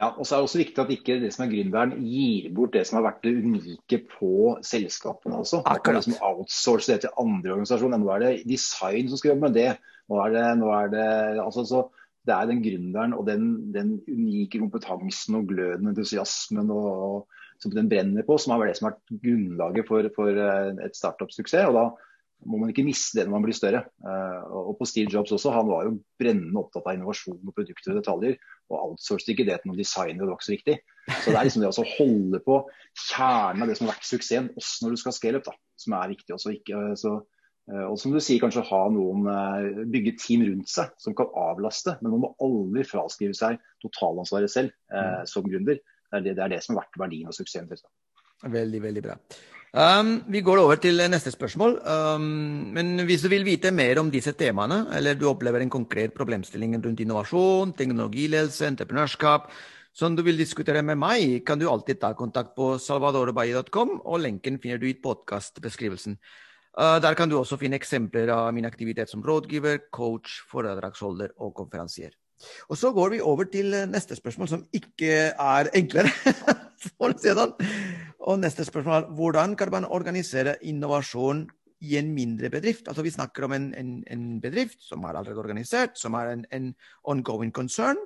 Ja, 0.04 0.10
og 0.12 0.26
så 0.26 0.34
er 0.34 0.42
det 0.42 0.48
også 0.50 0.60
viktig 0.60 0.82
at 0.82 0.90
ikke 0.92 1.14
det 1.22 1.30
som 1.32 1.46
er 1.46 1.52
gründeren 1.52 1.92
gir 2.04 2.50
bort 2.52 2.74
det 2.76 2.82
som 2.84 2.98
har 2.98 3.06
vært 3.06 3.22
det 3.24 3.30
unike 3.40 3.98
på 4.10 4.54
selskapene 4.66 5.38
også. 5.40 5.62
Akkurat. 5.64 6.02
Liksom 6.02 6.18
outsource 6.20 6.92
det 6.92 7.04
til 7.04 7.14
andre 7.22 7.54
organisasjoner. 7.54 8.00
Nå 8.02 8.10
er 8.12 8.24
det 8.24 8.32
design 8.50 9.08
som 9.08 9.20
skal 9.20 9.32
jobbe 9.32 9.46
med 9.46 9.56
det. 9.56 9.70
Nå 10.12 10.18
er 10.20 10.34
det, 10.34 10.44
nå 10.60 10.72
er 10.76 10.90
det, 10.92 11.06
altså, 11.40 11.64
så 11.64 11.86
det 12.28 12.34
er 12.36 12.50
den 12.50 12.60
gründeren 12.64 13.16
og 13.16 13.24
den, 13.28 13.48
den, 13.72 13.96
unike 14.08 14.60
kompetansen 14.60 15.38
og 15.40 15.48
gløden 15.48 15.88
entusiasmen 15.88 16.72
og, 16.72 16.90
og, 17.06 17.40
som 17.62 17.72
den 17.72 17.88
brenner 17.88 18.26
på, 18.26 18.36
som 18.40 18.56
er 18.58 18.68
det 18.68 18.76
som 18.76 18.90
har 18.90 18.98
vært 18.98 19.24
grunnlaget 19.24 19.88
for, 19.88 20.10
for 20.16 20.44
eh, 20.44 20.84
et 20.84 20.96
startup-suksess. 20.98 21.70
og 21.70 21.78
da 21.78 21.86
må 22.48 22.58
man 22.60 22.70
ikke 22.72 22.84
miste 22.86 23.18
det 23.18 23.26
når 23.26 23.34
man 23.36 23.44
blir 23.46 23.56
større. 23.56 23.82
Uh, 24.04 24.70
og 24.70 24.76
på 24.78 24.88
Steve 24.88 25.12
Jobs 25.12 25.32
også, 25.34 25.52
Han 25.54 25.68
var 25.70 25.86
jo 25.88 25.96
brennende 26.20 26.60
opptatt 26.60 26.86
av 26.86 26.96
innovasjon 26.96 27.40
og 27.40 27.54
produkter 27.56 27.94
og 27.94 28.00
detaljer. 28.00 28.36
Og 28.70 28.76
outsourcet 28.80 29.34
ikke 29.34 29.46
det 29.48 29.60
til 29.60 29.70
noen 29.70 29.80
designer, 29.80 30.22
det 30.22 30.30
var 30.30 30.38
ikke 30.38 30.48
så 30.48 30.56
viktig. 30.56 30.76
Så 31.10 31.30
det 31.30 31.38
er 31.38 31.48
liksom 31.48 31.64
det 31.64 31.70
å 31.70 31.86
holde 31.94 32.42
på 32.44 32.58
kjernen 33.10 33.64
av 33.64 33.70
det 33.70 33.78
som 33.78 33.88
har 33.88 33.96
vært 33.96 34.08
suksessen, 34.08 34.50
også 34.60 34.84
når 34.84 34.94
du 34.94 35.02
skal 35.02 35.16
scale 35.16 35.40
up, 35.40 35.48
da, 35.48 35.56
som 35.84 35.96
er 36.00 36.12
viktig. 36.14 36.30
også 36.36 36.54
ikke, 36.54 36.84
uh, 36.84 36.94
så, 37.00 37.16
uh, 37.72 37.86
og 37.88 37.98
som 38.02 38.14
du 38.14 38.20
sier, 38.20 38.42
kanskje 38.44 38.66
ha 38.70 38.84
noen 38.94 39.90
bygge 39.92 40.16
team 40.20 40.46
rundt 40.48 40.70
seg 40.72 40.94
som 41.02 41.16
kan 41.18 41.32
avlaste. 41.46 41.98
Men 42.04 42.16
man 42.16 42.26
må 42.28 42.32
aldri 42.44 42.86
fraskrive 42.88 43.36
seg 43.38 43.60
totalansvaret 43.84 44.52
selv 44.52 44.72
mm. 44.92 45.28
som 45.30 45.48
gründer. 45.48 45.82
Det 46.14 46.20
er 46.20 46.28
det, 46.28 46.38
det 46.38 46.46
er 46.46 46.56
det, 46.56 46.62
som 46.62 46.76
har 46.76 46.84
vært 46.84 47.04
verdien 47.06 47.28
og 47.30 47.36
suksessen. 47.36 47.72
Veldig, 48.44 48.80
veldig 48.84 49.02
bra. 49.02 49.18
Um, 49.74 50.20
vi 50.30 50.38
går 50.38 50.60
over 50.62 50.78
til 50.78 51.00
neste 51.10 51.32
spørsmål. 51.34 51.80
Um, 51.82 52.26
men 52.76 53.00
hvis 53.08 53.24
du 53.24 53.28
vil 53.32 53.42
vite 53.42 53.72
mer 53.74 53.98
om 53.98 54.10
disse 54.10 54.30
temaene, 54.38 54.84
eller 54.94 55.18
du 55.18 55.26
opplever 55.26 55.64
en 55.64 55.72
konkret 55.72 56.14
problemstilling 56.14 56.76
rundt 56.78 57.02
innovasjon, 57.02 57.72
teknologiledelse, 57.74 58.68
entreprenørskap, 58.68 59.50
som 59.90 60.14
du 60.14 60.22
vil 60.22 60.38
diskutere 60.38 60.82
med 60.82 61.00
meg, 61.02 61.42
kan 61.46 61.58
du 61.58 61.66
alltid 61.66 61.98
ta 61.98 62.12
kontakt 62.14 62.54
på 62.54 62.76
salvadorbaye.com, 62.78 63.98
og 64.04 64.22
lenken 64.22 64.60
finner 64.62 64.78
du 64.78 64.86
i 64.86 64.94
podkastbeskrivelsen. 64.94 66.20
Uh, 66.78 67.00
der 67.02 67.18
kan 67.18 67.30
du 67.30 67.40
også 67.40 67.58
finne 67.58 67.74
eksempler 67.74 68.30
av 68.30 68.54
min 68.54 68.70
aktivitet 68.70 69.10
som 69.10 69.26
rådgiver, 69.26 69.88
coach, 69.90 70.38
foredragsholder 70.54 71.34
og 71.42 71.50
konferansier. 71.58 72.14
Og 72.70 72.78
så 72.78 72.94
går 72.94 73.16
vi 73.16 73.20
over 73.20 73.50
til 73.50 73.74
neste 73.90 74.14
spørsmål, 74.14 74.48
som 74.48 74.66
ikke 74.74 75.34
er 75.34 75.74
enklere. 75.74 76.14
og 78.24 78.40
neste 78.40 78.64
spørsmål 78.64 78.94
er 78.96 79.12
hvordan 79.16 79.56
kan 79.56 79.70
man 79.72 79.84
organisere 79.84 80.56
innovasjon 80.64 81.44
i 81.84 81.96
en 81.98 82.12
mindre 82.14 82.48
bedrift? 82.50 82.88
Altså 82.88 83.02
Vi 83.02 83.12
snakker 83.12 83.44
om 83.44 83.52
en, 83.52 83.74
en, 83.76 84.04
en 84.10 84.40
bedrift 84.40 84.80
som 84.80 85.04
er 85.04 85.18
allerede 85.18 85.42
organisert, 85.42 85.98
som 86.00 86.14
er 86.14 86.32
en, 86.32 86.46
en 86.52 86.70
ongoing 87.04 87.52
concern. 87.52 88.00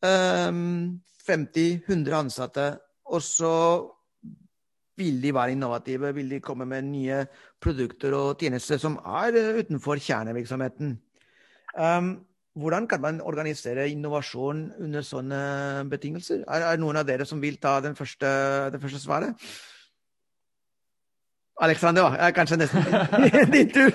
Um, 0.00 1.02
50-100 1.26 2.16
ansatte. 2.16 2.66
Og 3.12 3.22
så 3.22 3.52
vil 4.96 5.20
de 5.22 5.34
være 5.34 5.52
innovative, 5.52 6.14
vil 6.14 6.30
de 6.30 6.40
komme 6.40 6.64
med 6.64 6.88
nye 6.88 7.26
produkter 7.60 8.14
og 8.16 8.38
tjenester 8.40 8.80
som 8.80 8.96
er 8.96 9.36
utenfor 9.60 10.00
kjernevirksomheten. 10.00 10.96
Um, 11.76 12.14
hvordan 12.56 12.88
kan 12.88 13.00
man 13.00 13.20
organisere 13.20 13.88
innovasjon 13.92 14.72
under 14.80 15.04
sånne 15.04 15.40
betingelser? 15.92 16.44
Er, 16.48 16.64
det 16.64 16.80
noen 16.80 16.96
av 16.96 17.08
dere 17.08 17.26
som 17.28 17.40
vil 17.42 17.58
ta 17.60 17.78
den 17.84 17.96
første, 17.98 18.28
det 18.72 18.80
første 18.80 19.00
svaret? 19.02 19.48
Alexander, 21.60 22.16
er 22.20 22.32
kanskje 22.36 22.58
nesten 22.60 22.84
din 23.54 23.70
tur. 23.72 23.92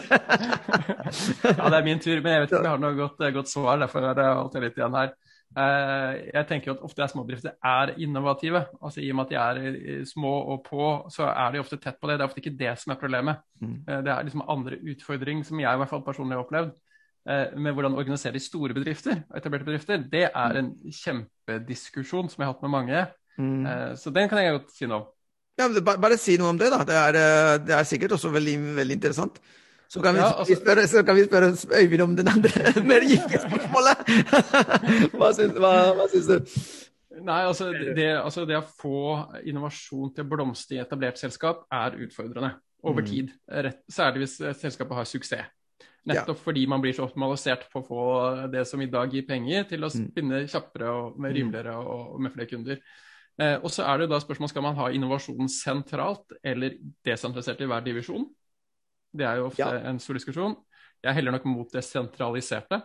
ja, 1.57 1.65
det 1.69 1.77
er 1.77 1.85
min 1.85 2.01
tur, 2.01 2.21
men 2.21 2.33
jeg 2.33 2.43
vet 2.43 2.49
ikke 2.49 2.61
om 2.61 2.65
jeg 2.69 2.73
har 2.73 2.81
noe 2.81 2.97
godt, 2.97 3.25
godt 3.33 3.51
svar. 3.51 3.81
Derfor 3.81 4.05
holdt 4.05 4.21
det 4.21 4.29
alltid 4.29 4.65
litt 4.65 4.79
igjen 4.81 4.97
her. 4.97 5.13
Eh, 5.51 6.21
jeg 6.31 6.47
tenker 6.49 6.73
at 6.73 6.85
ofte 6.85 7.03
er 7.03 7.11
småbedrifter 7.11 7.57
er 7.65 7.93
innovative. 7.97 8.63
altså 8.81 9.01
I 9.01 9.11
og 9.11 9.19
med 9.19 9.25
at 9.25 9.33
de 9.33 9.41
er 9.41 10.05
små 10.09 10.31
og 10.53 10.63
på, 10.69 10.85
så 11.13 11.29
er 11.29 11.53
de 11.53 11.61
ofte 11.61 11.77
tett 11.81 11.99
på 12.01 12.09
det. 12.09 12.19
Det 12.19 12.25
er 12.25 12.29
ofte 12.29 12.41
ikke 12.45 12.57
det 12.61 12.77
som 12.81 12.93
er 12.93 13.01
problemet. 13.01 13.41
Mm. 13.59 13.75
Eh, 13.87 13.99
det 14.05 14.13
er 14.13 14.29
liksom 14.29 14.45
andre 14.47 14.81
utfordringer 14.93 15.49
som 15.49 15.59
jeg 15.59 15.73
i 15.73 15.83
hvert 15.83 15.93
fall 15.93 16.05
personlig 16.05 16.37
har 16.37 16.45
opplevd. 16.45 16.73
Eh, 17.29 17.53
med 17.53 17.75
hvordan 17.77 17.93
organisere 17.93 18.33
de 18.33 18.41
store 18.41 18.73
bedrifter 18.73 19.19
og 19.29 19.37
etablerte 19.37 19.67
bedrifter. 19.67 20.05
Det 20.09 20.23
er 20.29 20.55
en 20.57 20.71
kjempediskusjon 20.89 22.31
som 22.31 22.41
jeg 22.41 22.47
har 22.47 22.55
hatt 22.55 22.63
med 22.65 22.73
mange. 22.73 23.03
Mm. 23.37 23.65
Så 23.97 24.11
den 24.13 24.29
kan 24.29 24.41
jeg 24.41 24.55
godt 24.57 24.73
si 24.73 24.89
noe 24.89 25.03
om. 25.03 25.09
Ja, 25.59 25.67
bare, 25.85 25.99
bare, 26.01 26.17
si 26.17 26.37
noe 26.39 26.53
om 26.53 26.59
det, 26.59 26.71
da. 26.73 26.83
Det 26.87 26.95
er, 26.97 27.17
eh, 27.19 27.57
det 27.67 27.75
er 27.77 27.87
sikkert 27.87 28.15
også 28.17 28.31
veldig, 28.33 28.55
veldig 28.79 28.97
interessant. 28.97 29.41
Så 29.91 29.99
kan, 29.99 30.15
vi, 30.15 30.21
ja, 30.23 30.31
altså, 30.39 30.55
spørre, 30.55 30.85
så 30.87 31.03
kan 31.03 31.17
vi 31.17 31.25
spørre 31.25 31.49
Øyvind 31.81 32.01
om 32.01 32.15
den 32.15 32.27
andre 32.31 32.51
mer 32.91 33.05
gifte 33.05 33.41
spørsmålet. 33.43 34.05
hva, 35.19 35.31
syns, 35.35 35.57
hva, 35.59 35.73
hva 35.97 36.07
syns 36.13 36.29
du? 36.31 36.53
Nei, 37.21 37.41
altså 37.43 37.69
det, 37.75 38.07
altså 38.15 38.45
det, 38.47 38.57
å 38.57 38.65
få 38.81 39.01
innovasjon 39.51 40.13
til 40.15 40.23
å 40.23 40.29
blomstre 40.31 40.77
i 40.77 40.81
etablert 40.81 41.19
selskap 41.19 41.65
er 41.75 41.99
utfordrende 42.07 42.53
over 42.87 43.03
mm. 43.03 43.09
tid. 43.11 43.33
Rett, 43.67 43.83
særlig 43.91 44.23
hvis 44.23 44.37
selskapet 44.63 44.97
har 44.97 45.09
suksess. 45.09 45.51
Nettopp 46.09 46.39
ja. 46.39 46.43
fordi 46.43 46.65
man 46.65 46.81
blir 46.81 46.95
så 46.97 47.05
optimalisert 47.05 47.67
på 47.69 47.81
å 47.83 47.85
få 47.85 48.03
det 48.49 48.63
som 48.65 48.81
i 48.81 48.89
dag 48.89 49.11
gir 49.13 49.25
penger, 49.27 49.67
til 49.69 49.85
å 49.85 49.89
mm. 49.91 50.05
spinne 50.09 50.43
kjappere 50.49 50.89
og 50.89 51.19
mer 51.21 51.29
mm. 51.29 51.37
rimeligere 51.37 51.75
og, 51.77 52.15
med 52.21 52.33
flere 52.33 52.49
kunder. 52.49 52.79
Eh, 53.41 53.57
og 53.61 53.69
så 53.73 53.85
er 53.85 54.01
det 54.01 54.09
da 54.11 54.19
spørsmål 54.21 54.49
skal 54.49 54.65
man 54.65 54.79
ha 54.79 54.89
innovasjon 54.93 55.51
sentralt 55.51 56.33
eller 56.41 56.79
desentralisert 57.05 57.61
i 57.61 57.69
hver 57.69 57.85
divisjon. 57.85 58.25
Det 59.13 59.27
er 59.27 59.41
jo 59.41 59.51
ofte 59.51 59.61
ja. 59.61 59.85
en 59.91 60.01
stor 60.01 60.17
diskusjon. 60.17 60.57
Jeg 61.01 61.17
heller 61.17 61.37
nok 61.37 61.45
mot 61.49 61.69
det 61.73 61.85
sentraliserte. 61.85 62.81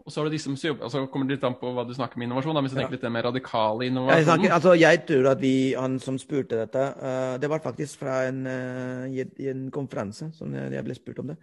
Og 0.00 0.12
så 0.12 0.22
er 0.22 0.30
det 0.30 0.38
de 0.38 0.40
som 0.40 0.54
altså 0.56 1.02
kommer 1.12 1.28
det 1.28 1.36
litt 1.36 1.42
an 1.44 1.58
på 1.60 1.70
hva 1.76 1.84
du 1.84 1.92
snakker 1.92 2.16
med 2.16 2.30
innovasjon. 2.30 2.56
Da, 2.56 2.62
hvis 2.64 2.72
du 2.72 2.78
ja. 2.78 2.86
tenker 2.86 2.96
litt 2.96 3.12
mer 3.12 3.26
radikale 3.28 3.88
innovasjon. 3.90 4.16
Jeg, 4.16 4.28
snakker, 4.30 4.54
altså, 4.56 4.76
jeg 4.80 5.00
tror 5.08 5.32
at 5.34 5.42
vi, 5.42 5.54
han 5.76 5.98
som 6.00 6.16
spurte 6.20 6.60
dette, 6.62 6.84
uh, 7.00 7.34
det 7.40 7.50
var 7.52 7.60
faktisk 7.64 8.00
fra 8.00 8.22
en, 8.30 8.46
uh, 8.48 9.04
i, 9.12 9.26
en 9.52 9.66
konferanse 9.74 10.30
som 10.38 10.54
jeg 10.56 10.86
ble 10.86 10.96
spurt 10.96 11.20
om 11.20 11.34
det. 11.34 11.36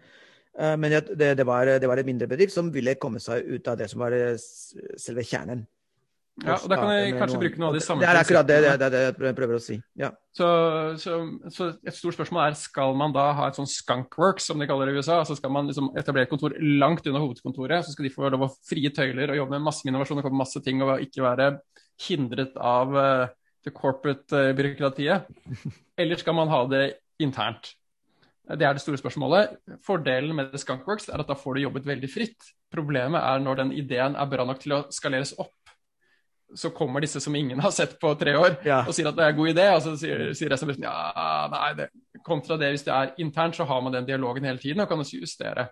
Uh, 0.58 0.74
men 0.80 0.98
det, 0.98 1.34
det, 1.38 1.46
var, 1.46 1.70
det, 1.70 1.88
var, 1.88 2.02
et 2.02 2.08
mindre 2.08 2.30
bedrift 2.30 2.56
som 2.56 2.72
ville 2.74 2.98
komme 2.98 3.22
seg 3.22 3.46
ut 3.46 3.68
av 3.70 3.78
det 3.80 3.90
som 3.92 4.02
var 4.02 4.16
selve 4.42 5.26
kjernen. 5.26 5.66
Ja, 6.46 6.54
og 6.62 6.70
Da 6.70 6.78
kan 6.78 6.92
jeg 6.94 7.14
kanskje 7.18 7.40
bruke 7.42 7.58
noe 7.58 7.72
av 7.72 7.76
de 7.78 7.80
samme 7.82 8.04
Det 8.04 8.10
er 8.12 8.20
akkurat 8.20 8.46
det, 8.46 8.58
det, 8.62 8.88
det, 8.94 9.00
jeg 9.26 9.36
prøver 9.40 9.58
å 9.58 9.62
si. 9.64 9.78
Ja. 9.98 10.12
Så, 10.38 10.48
så, 11.02 11.16
så, 11.54 11.70
Et 11.82 11.98
stort 11.98 12.14
spørsmål 12.14 12.44
er 12.44 12.58
skal 12.60 12.94
man 13.00 13.16
da 13.16 13.32
ha 13.40 13.48
et 13.50 13.58
sånn 13.58 13.70
skunkworks, 13.70 14.46
som 14.52 14.62
de 14.62 14.68
kaller 14.70 14.92
det 14.92 14.94
i 14.94 15.02
USA. 15.02 15.24
så 15.26 15.38
Skal 15.40 15.54
man 15.54 15.70
liksom 15.70 15.90
etablere 15.98 16.30
et 16.30 16.34
kontor 16.34 16.54
langt 16.62 17.10
under 17.10 17.26
hovedkontoret, 17.26 17.88
så 17.88 17.96
skal 17.96 18.06
de 18.06 18.14
få 18.14 18.30
lov 18.30 18.46
å 18.46 18.52
frie 18.70 18.94
tøyler 18.94 19.34
og 19.34 19.42
jobbe 19.42 19.58
med 19.58 19.66
masse 19.66 19.90
innovasjon 19.90 20.22
og 20.22 20.38
masse 20.38 20.62
ting 20.66 20.86
og 20.86 21.02
ikke 21.08 21.26
være 21.26 21.50
hindret 22.06 22.54
av 22.62 22.94
uh, 22.94 23.26
det 23.66 23.74
corporate-byråkratiet? 23.74 25.34
Eller 26.06 26.22
skal 26.22 26.38
man 26.38 26.54
ha 26.54 26.62
det 26.70 26.86
internt? 27.24 27.74
Det 28.48 28.64
er 28.64 28.78
det 28.78 28.82
store 28.84 29.00
spørsmålet. 29.00 29.58
Fordelen 29.84 30.36
med 30.38 30.56
Skunkworks 30.56 31.10
er 31.12 31.20
at 31.20 31.28
da 31.28 31.36
får 31.36 31.58
du 31.58 31.66
jobbet 31.66 31.88
veldig 31.90 32.10
fritt. 32.12 32.52
Problemet 32.72 33.20
er 33.20 33.42
når 33.44 33.64
den 33.64 33.74
ideen 33.76 34.16
er 34.16 34.30
bra 34.32 34.46
nok 34.48 34.62
til 34.64 34.78
å 34.78 34.86
skaleres 34.94 35.34
opp 35.42 35.56
så 36.56 36.70
kommer 36.70 37.04
disse 37.04 37.20
som 37.22 37.36
ingen 37.36 37.60
har 37.60 37.72
sett 37.72 37.98
på 38.00 38.14
tre 38.16 38.36
år, 38.38 38.56
ja. 38.66 38.80
og 38.88 38.96
sier 38.96 39.10
at 39.10 39.18
det 39.18 39.26
er 39.26 39.34
en 39.34 39.40
god 39.40 39.52
idé. 39.52 39.66
Og 39.76 39.82
så 39.84 39.96
sier, 40.00 40.24
sier 40.38 40.54
resten 40.54 40.72
av 40.72 40.80
ja, 40.86 41.34
nei, 41.52 41.72
det, 41.80 41.90
kontra 42.26 42.58
det 42.60 42.72
hvis 42.74 42.88
det 42.88 42.94
er 42.96 43.12
internt, 43.24 43.58
så 43.58 43.68
har 43.68 43.84
man 43.84 43.96
den 43.96 44.08
dialogen 44.08 44.48
hele 44.48 44.62
tiden 44.62 44.84
og 44.84 44.90
kan 44.90 45.04
også 45.04 45.20
justere. 45.20 45.68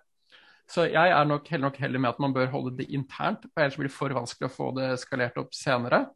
Så 0.71 0.87
jeg 0.89 1.13
er 1.13 1.27
nok 1.29 1.47
heller, 1.51 1.69
nok 1.69 1.79
heller 1.79 2.01
med 2.01 2.09
at 2.15 2.21
man 2.23 2.33
bør 2.35 2.51
holde 2.51 2.75
det 2.79 2.89
internt, 2.89 3.45
for 3.53 3.63
ellers 3.63 3.77
blir 3.79 3.89
det 3.89 3.95
for 3.95 4.17
vanskelig 4.17 4.49
å 4.49 4.55
få 4.55 4.71
det 4.79 4.91
skalert 5.03 5.37
opp 5.39 5.53
senere. 5.55 6.07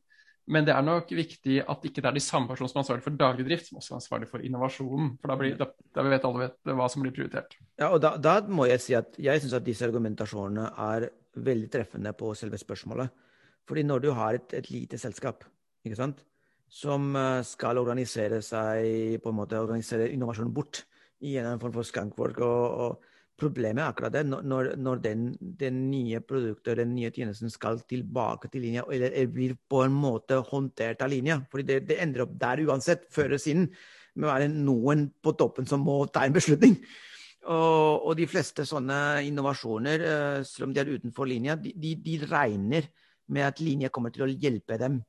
Men 0.49 0.65
det 0.65 0.73
er 0.73 0.85
nok 0.85 1.11
viktig 1.13 1.59
at 1.61 1.83
ikke 1.85 2.01
det 2.01 2.09
er 2.09 2.15
de 2.15 2.23
samme 2.25 2.49
personene 2.49 2.71
som 2.71 2.79
er 2.79 2.83
ansvarlig 2.83 3.05
for 3.05 3.17
daglig 3.19 3.45
drift, 3.45 3.67
som 3.69 3.77
også 3.77 3.93
er 3.93 3.99
ansvarlig 3.99 4.29
for 4.31 4.45
innovasjonen. 4.45 5.11
For 5.21 5.29
da, 5.29 5.35
blir, 5.37 5.57
da, 5.59 5.67
da 5.93 6.05
vet 6.07 6.25
alle 6.25 6.47
vet 6.47 6.71
hva 6.79 6.87
som 6.89 7.05
blir 7.05 7.13
prioritert. 7.13 7.53
Ja, 7.77 7.91
og 7.91 7.99
da, 8.01 8.15
da 8.17 8.39
må 8.49 8.65
jeg 8.65 8.81
si 8.81 8.95
at 8.97 9.19
jeg 9.21 9.43
syns 9.43 9.53
at 9.59 9.67
disse 9.67 9.85
argumentasjonene 9.85 10.71
er 10.87 11.09
veldig 11.37 11.69
treffende 11.75 12.15
på 12.17 12.31
selve 12.37 12.57
spørsmålet. 12.61 13.13
Fordi 13.69 13.85
når 13.85 14.01
du 14.01 14.09
har 14.17 14.39
et, 14.39 14.57
et 14.57 14.71
lite 14.73 14.97
selskap 14.97 15.45
ikke 15.85 15.99
sant, 15.99 16.23
som 16.69 17.13
eh, 17.17 17.43
skal 17.45 17.77
organisere 17.81 18.41
seg 18.45 19.21
på 19.21 19.29
en 19.31 19.37
måte 19.37 19.61
organisere 19.61 20.09
innovasjon 20.09 20.53
bort 20.53 20.83
i 21.25 21.35
en 21.37 21.61
form 21.61 21.75
for 21.75 21.85
skunkwork 21.85 22.41
og, 22.45 22.65
og 22.85 23.08
Problemet 23.39 23.81
er 23.83 23.91
akkurat 23.91 24.13
det. 24.13 24.23
Når, 24.27 24.73
når 24.79 25.03
den, 25.03 25.25
den, 25.59 25.81
nye 25.91 26.21
produktet, 26.25 26.77
den 26.81 26.93
nye 26.95 27.11
tjenesten 27.15 27.51
skal 27.53 27.81
tilbake 27.89 28.51
til 28.51 28.65
linja, 28.67 28.85
eller 28.91 29.15
blir 29.31 29.55
på 29.69 29.83
en 29.85 29.95
måte 29.95 30.41
håndtert 30.49 31.03
av 31.05 31.13
linja. 31.13 31.39
fordi 31.51 31.67
det, 31.71 31.79
det 31.89 32.01
ender 32.03 32.25
opp 32.25 32.35
der 32.39 32.63
uansett, 32.67 33.07
før 33.13 33.31
eller 33.31 33.43
siden. 33.43 33.69
Med 34.15 34.27
å 34.27 34.33
være 34.33 34.49
noen 34.51 35.07
på 35.23 35.35
toppen 35.39 35.69
som 35.69 35.85
må 35.85 36.01
ta 36.11 36.25
en 36.25 36.35
beslutning. 36.35 36.75
Og, 37.49 38.09
og 38.09 38.17
de 38.19 38.27
fleste 38.27 38.65
sånne 38.67 39.21
innovasjoner, 39.25 40.01
eh, 40.03 40.41
selv 40.43 40.67
om 40.67 40.73
de 40.75 40.81
er 40.81 40.91
utenfor 40.91 41.29
linja, 41.29 41.55
de, 41.55 41.71
de, 41.71 41.93
de 42.03 42.17
regner 42.27 42.89
med 43.31 43.47
at 43.47 43.61
linja 43.63 43.91
kommer 43.93 44.11
til 44.11 44.25
å 44.25 44.33
hjelpe 44.33 44.75
dem 44.81 44.99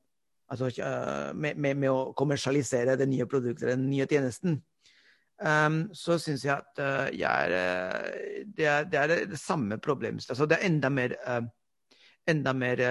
altså, 0.51 0.69
uh, 0.83 1.31
med, 1.37 1.57
med, 1.57 1.79
med, 1.79 1.89
å 1.91 2.11
kommersialisere 2.17 2.97
det 2.99 3.07
nye 3.09 3.27
produktet, 3.29 3.69
den 3.71 3.87
nye 3.89 4.07
tjenesten. 4.09 4.59
Um, 5.41 5.79
så 5.97 6.19
syns 6.21 6.43
jeg 6.45 6.53
at 6.53 6.81
uh, 6.81 7.07
jeg 7.17 7.25
er, 7.25 7.55
uh, 7.55 8.43
det, 8.45 8.67
er, 8.67 8.85
det, 8.85 8.99
er, 8.99 9.13
det 9.31 9.39
samme 9.41 9.79
problemet. 9.81 10.27
Altså, 10.29 10.45
det 10.45 10.59
er 10.59 10.67
enda 10.69 10.91
mer, 10.93 11.15
enda 12.29 12.53
mer 12.53 12.83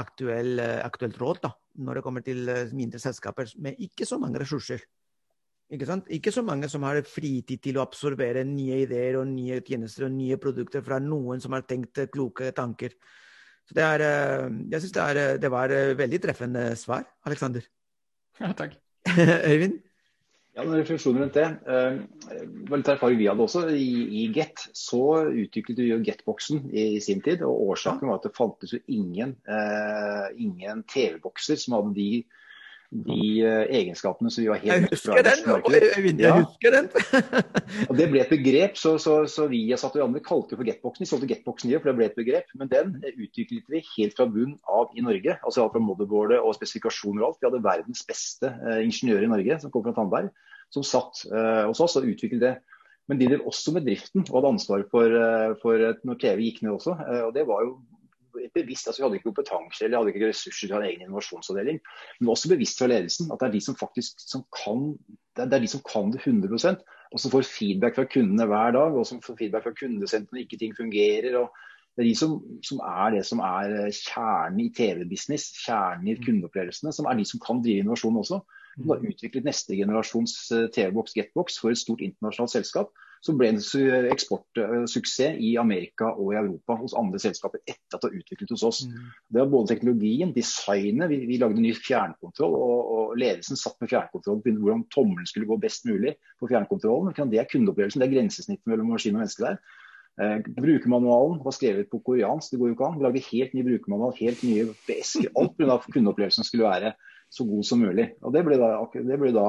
aktuell, 0.00 0.60
aktuelt 0.80 1.20
råd 1.20 1.42
da, 1.44 1.52
når 1.84 1.98
det 2.00 2.04
kommer 2.06 2.24
til 2.24 2.48
mindre 2.72 2.98
selskaper 3.02 3.52
med 3.60 3.78
ikke 3.84 4.08
så 4.08 4.18
mange 4.18 4.40
ressurser. 4.40 4.80
Ikke, 5.70 5.86
sant? 5.86 6.08
ikke 6.10 6.32
så 6.34 6.42
mange 6.42 6.66
som 6.72 6.82
har 6.82 6.98
fritid 7.06 7.60
til 7.62 7.78
å 7.78 7.84
absorbere 7.84 8.42
nye 8.48 8.80
ideer 8.86 9.20
og 9.20 9.28
nye 9.30 9.60
tjenester 9.62 10.08
og 10.08 10.16
nye 10.16 10.38
produkter 10.40 10.82
fra 10.82 10.98
noen 10.98 11.42
som 11.42 11.54
har 11.54 11.68
tenkt 11.68 12.00
kloke 12.10 12.50
tanker. 12.56 12.96
Så 13.70 13.76
det 13.78 13.84
er, 13.86 14.02
eh, 14.02 14.48
jeg 14.72 14.82
syns 14.82 14.94
det, 14.96 15.02
eh, 15.16 15.36
det, 15.38 15.50
var 15.50 15.70
eh, 15.70 15.94
veldig 15.94 16.18
treffende 16.24 16.64
svar, 16.74 17.04
Aleksander. 17.22 17.62
Ja, 18.40 18.50
takk. 18.58 18.74
Øyvind? 19.46 19.78
Ja, 20.56 20.64
noen 20.64 20.80
refleksjoner 20.80 21.22
rundt 21.22 21.36
det. 21.38 21.46
Det 21.62 22.70
var 22.70 22.80
litt 22.80 22.88
erfaring 22.90 23.20
vi 23.20 23.28
hadde 23.30 23.44
også. 23.44 23.62
I, 23.70 23.90
i 24.18 24.24
Get 24.34 24.64
så 24.74 25.02
utviklet 25.30 25.78
vi 25.78 25.92
jo 25.92 26.00
Get-boksen 26.02 26.64
i, 26.72 26.88
i, 26.96 27.02
sin 27.04 27.22
tid. 27.22 27.44
og 27.46 27.70
Årsaken 27.70 28.10
var 28.10 28.18
at 28.18 28.26
det 28.26 28.34
fantes 28.34 28.74
jo 28.74 28.80
ingen, 28.90 29.36
uh, 29.46 30.26
ingen 30.34 30.82
TV-bokser 30.90 31.60
som 31.60 31.78
hadde 31.78 31.94
de 32.00 32.10
de 32.90 33.46
uh, 33.46 33.68
egenskapene 33.70 34.32
som 34.34 34.42
vi 34.42 34.48
var 34.50 34.58
helt 34.64 34.90
Jeg 34.90 35.22
den! 35.22 35.42
Jeg 36.18 36.32
husker 36.40 36.74
den. 36.74 36.88
og 37.88 37.92
Det 37.98 38.06
ble 38.10 38.22
et 38.24 38.32
begrep, 38.32 38.74
så, 38.80 38.96
så, 38.98 39.20
så 39.30 39.46
vi 39.50 39.62
satt 39.78 39.94
og 39.94 40.08
andre 40.08 40.22
kalte 40.24 40.52
det 40.54 40.58
for 40.58 40.66
Getboxen. 40.66 41.04
Vi 41.04 41.10
solgte 41.10 41.28
Getboxen 41.30 41.70
for 41.76 41.92
det 41.92 41.96
ble 42.00 42.08
et 42.10 42.18
begrep. 42.18 42.50
Men 42.58 42.72
den 42.72 42.96
utviklet 43.12 43.70
vi 43.70 43.84
helt 43.92 44.18
fra 44.18 44.26
bunn 44.30 44.56
av 44.66 44.90
i 44.98 45.04
Norge. 45.06 45.36
altså 45.38 45.62
Alt 45.62 45.76
fra 45.76 45.84
motherboardet 45.84 46.40
og 46.42 46.56
spesifikasjoner 46.58 47.22
og 47.22 47.28
alt. 47.28 47.38
Vi 47.38 47.50
hadde 47.50 47.62
verdens 47.68 48.02
beste 48.08 48.50
uh, 48.58 48.80
ingeniører 48.82 49.28
i 49.28 49.32
Norge 49.36 49.60
som 49.62 49.74
kom 49.74 49.86
fra 49.86 49.94
Tandberg, 49.94 50.34
som 50.74 50.86
satt 50.86 51.22
uh, 51.30 51.70
hos 51.70 51.82
oss 51.86 51.94
og 52.00 52.10
utviklet 52.10 52.42
det. 52.42 52.54
Men 53.10 53.22
de 53.22 53.30
drev 53.30 53.46
også 53.46 53.74
med 53.74 53.86
driften 53.86 54.26
og 54.26 54.36
hadde 54.36 54.52
ansvar 54.56 54.82
for, 54.90 55.14
for 55.62 55.82
når 56.06 56.18
TV 56.22 56.44
gikk 56.44 56.60
ned 56.62 56.76
også. 56.76 56.92
og 57.26 57.32
Det 57.34 57.42
var 57.48 57.64
jo 57.66 57.72
bevisst, 58.54 58.88
altså 58.88 59.00
Vi 59.00 59.06
hadde 59.06 59.18
ikke 59.20 59.30
kompetanse 59.30 59.84
eller 59.84 60.00
hadde 60.00 60.14
ikke 60.14 60.30
ressurser 60.30 60.66
til 60.66 60.74
å 60.74 60.78
ha 60.78 60.84
en 60.84 60.90
egen 60.90 61.04
innovasjonsavdeling. 61.06 61.80
Men 61.82 62.22
det 62.22 62.30
var 62.30 62.38
også 62.38 62.52
bevisst 62.52 62.80
fra 62.80 62.90
ledelsen 62.90 63.30
at 63.30 63.42
det 63.42 63.48
er 63.48 63.56
de 63.56 63.64
som 63.66 63.78
faktisk 63.80 64.22
som 64.24 64.46
kan 64.54 64.94
det 65.38 65.46
er 65.46 65.62
de 65.62 65.70
som 65.70 65.82
kan 65.86 66.10
det 66.12 66.20
100% 66.26 66.82
og 67.10 67.18
som 67.18 67.32
får 67.32 67.48
feedback 67.48 67.96
fra 67.98 68.06
kundene 68.10 68.46
hver 68.46 68.76
dag, 68.76 68.94
og 68.94 69.06
som 69.08 69.20
får 69.24 69.38
feedback 69.40 69.66
fra 69.66 69.74
kundesentrene 69.74 70.36
når 70.36 70.44
ikke 70.44 70.60
ting 70.60 70.76
fungerer. 70.76 71.36
og 71.40 71.50
Det 71.96 72.04
er 72.04 72.08
de 72.08 72.14
som, 72.18 72.36
som 72.66 72.82
er 72.86 73.16
det 73.16 73.24
som 73.26 73.42
er 73.42 73.74
eh, 73.80 73.96
kjernen 73.96 74.62
i 74.62 74.70
TV-business, 74.76 75.50
kjernen 75.64 76.06
i 76.06 76.16
mm. 76.18 76.22
kundeopplevelsene, 76.26 76.94
som 76.94 77.10
er 77.10 77.18
de 77.18 77.26
som 77.26 77.42
kan 77.42 77.62
drive 77.64 77.82
innovasjon 77.82 78.20
også. 78.22 78.40
Som 78.76 78.92
har 78.94 79.02
utviklet 79.02 79.48
neste 79.48 79.74
generasjons 79.78 80.36
eh, 80.54 80.68
TV-boks, 80.76 81.16
Getbox, 81.18 81.58
for 81.58 81.74
et 81.74 81.82
stort 81.82 82.04
internasjonalt 82.06 82.54
selskap 82.54 82.94
som 83.24 83.36
ble 83.36 83.50
det 83.52 84.12
eksportsuksess 84.14 85.40
i 85.44 85.50
Amerika 85.60 86.08
og 86.14 86.32
i 86.32 86.38
Europa 86.40 86.76
hos 86.80 86.94
andre 86.96 87.20
selskaper 87.20 87.60
etter 87.66 87.98
at 87.98 88.00
det 88.00 88.08
var 88.08 88.16
utviklet 88.16 88.54
hos 88.54 88.64
oss. 88.64 88.80
Mm. 88.88 89.10
Det 89.28 89.42
var 89.42 89.50
både 89.52 89.72
teknologien, 89.74 90.32
designet, 90.36 91.10
vi, 91.12 91.20
vi 91.28 91.36
lagde 91.42 91.60
ny 91.60 91.74
fjernkontroll, 91.76 92.56
og, 92.56 92.80
og, 92.80 93.12
ledelsen 93.20 93.58
satt 93.58 93.76
med 93.82 93.90
fjernkontroll 93.90 94.40
begynte 94.40 94.64
hvordan 94.64 94.86
tommelen 94.94 95.28
skulle 95.28 95.48
gå 95.50 95.58
best 95.60 95.84
mulig 95.88 96.14
på 96.40 96.48
fjernkontrollen. 96.48 97.12
Det 97.32 97.42
er 97.42 97.48
kundeopplevelsen, 97.50 98.00
det 98.00 98.08
er 98.08 98.16
grensesnittet 98.16 98.70
mellom 98.70 98.92
maskin 98.94 99.18
og 99.18 99.24
menneske 99.24 99.44
der. 99.44 99.60
Eh, 100.20 100.36
brukermanualen 100.56 101.40
var 101.44 101.56
skrevet 101.56 101.90
på 101.92 102.00
koreansk, 102.06 102.54
det 102.54 102.60
går 102.60 102.70
jo 102.70 102.76
ikke 102.76 102.88
an. 102.88 102.98
Vi 102.98 103.06
lagde 103.06 103.24
helt 103.28 103.56
ny 103.56 103.64
brukermanual, 103.66 104.14
helt 104.20 104.44
nye 104.46 104.68
esker. 104.96 105.28
Alt 105.36 105.58
pga. 105.58 105.76
kundeopplevelsen 105.92 106.46
skulle 106.46 106.68
være 106.70 106.94
så 107.30 107.44
god 107.46 107.66
som 107.66 107.84
mulig. 107.84 108.10
Og 108.22 108.32
Det 108.32 108.44
ble 108.46 108.58
da, 108.60 108.72
det 108.94 109.20
ble 109.20 109.34
da 109.36 109.48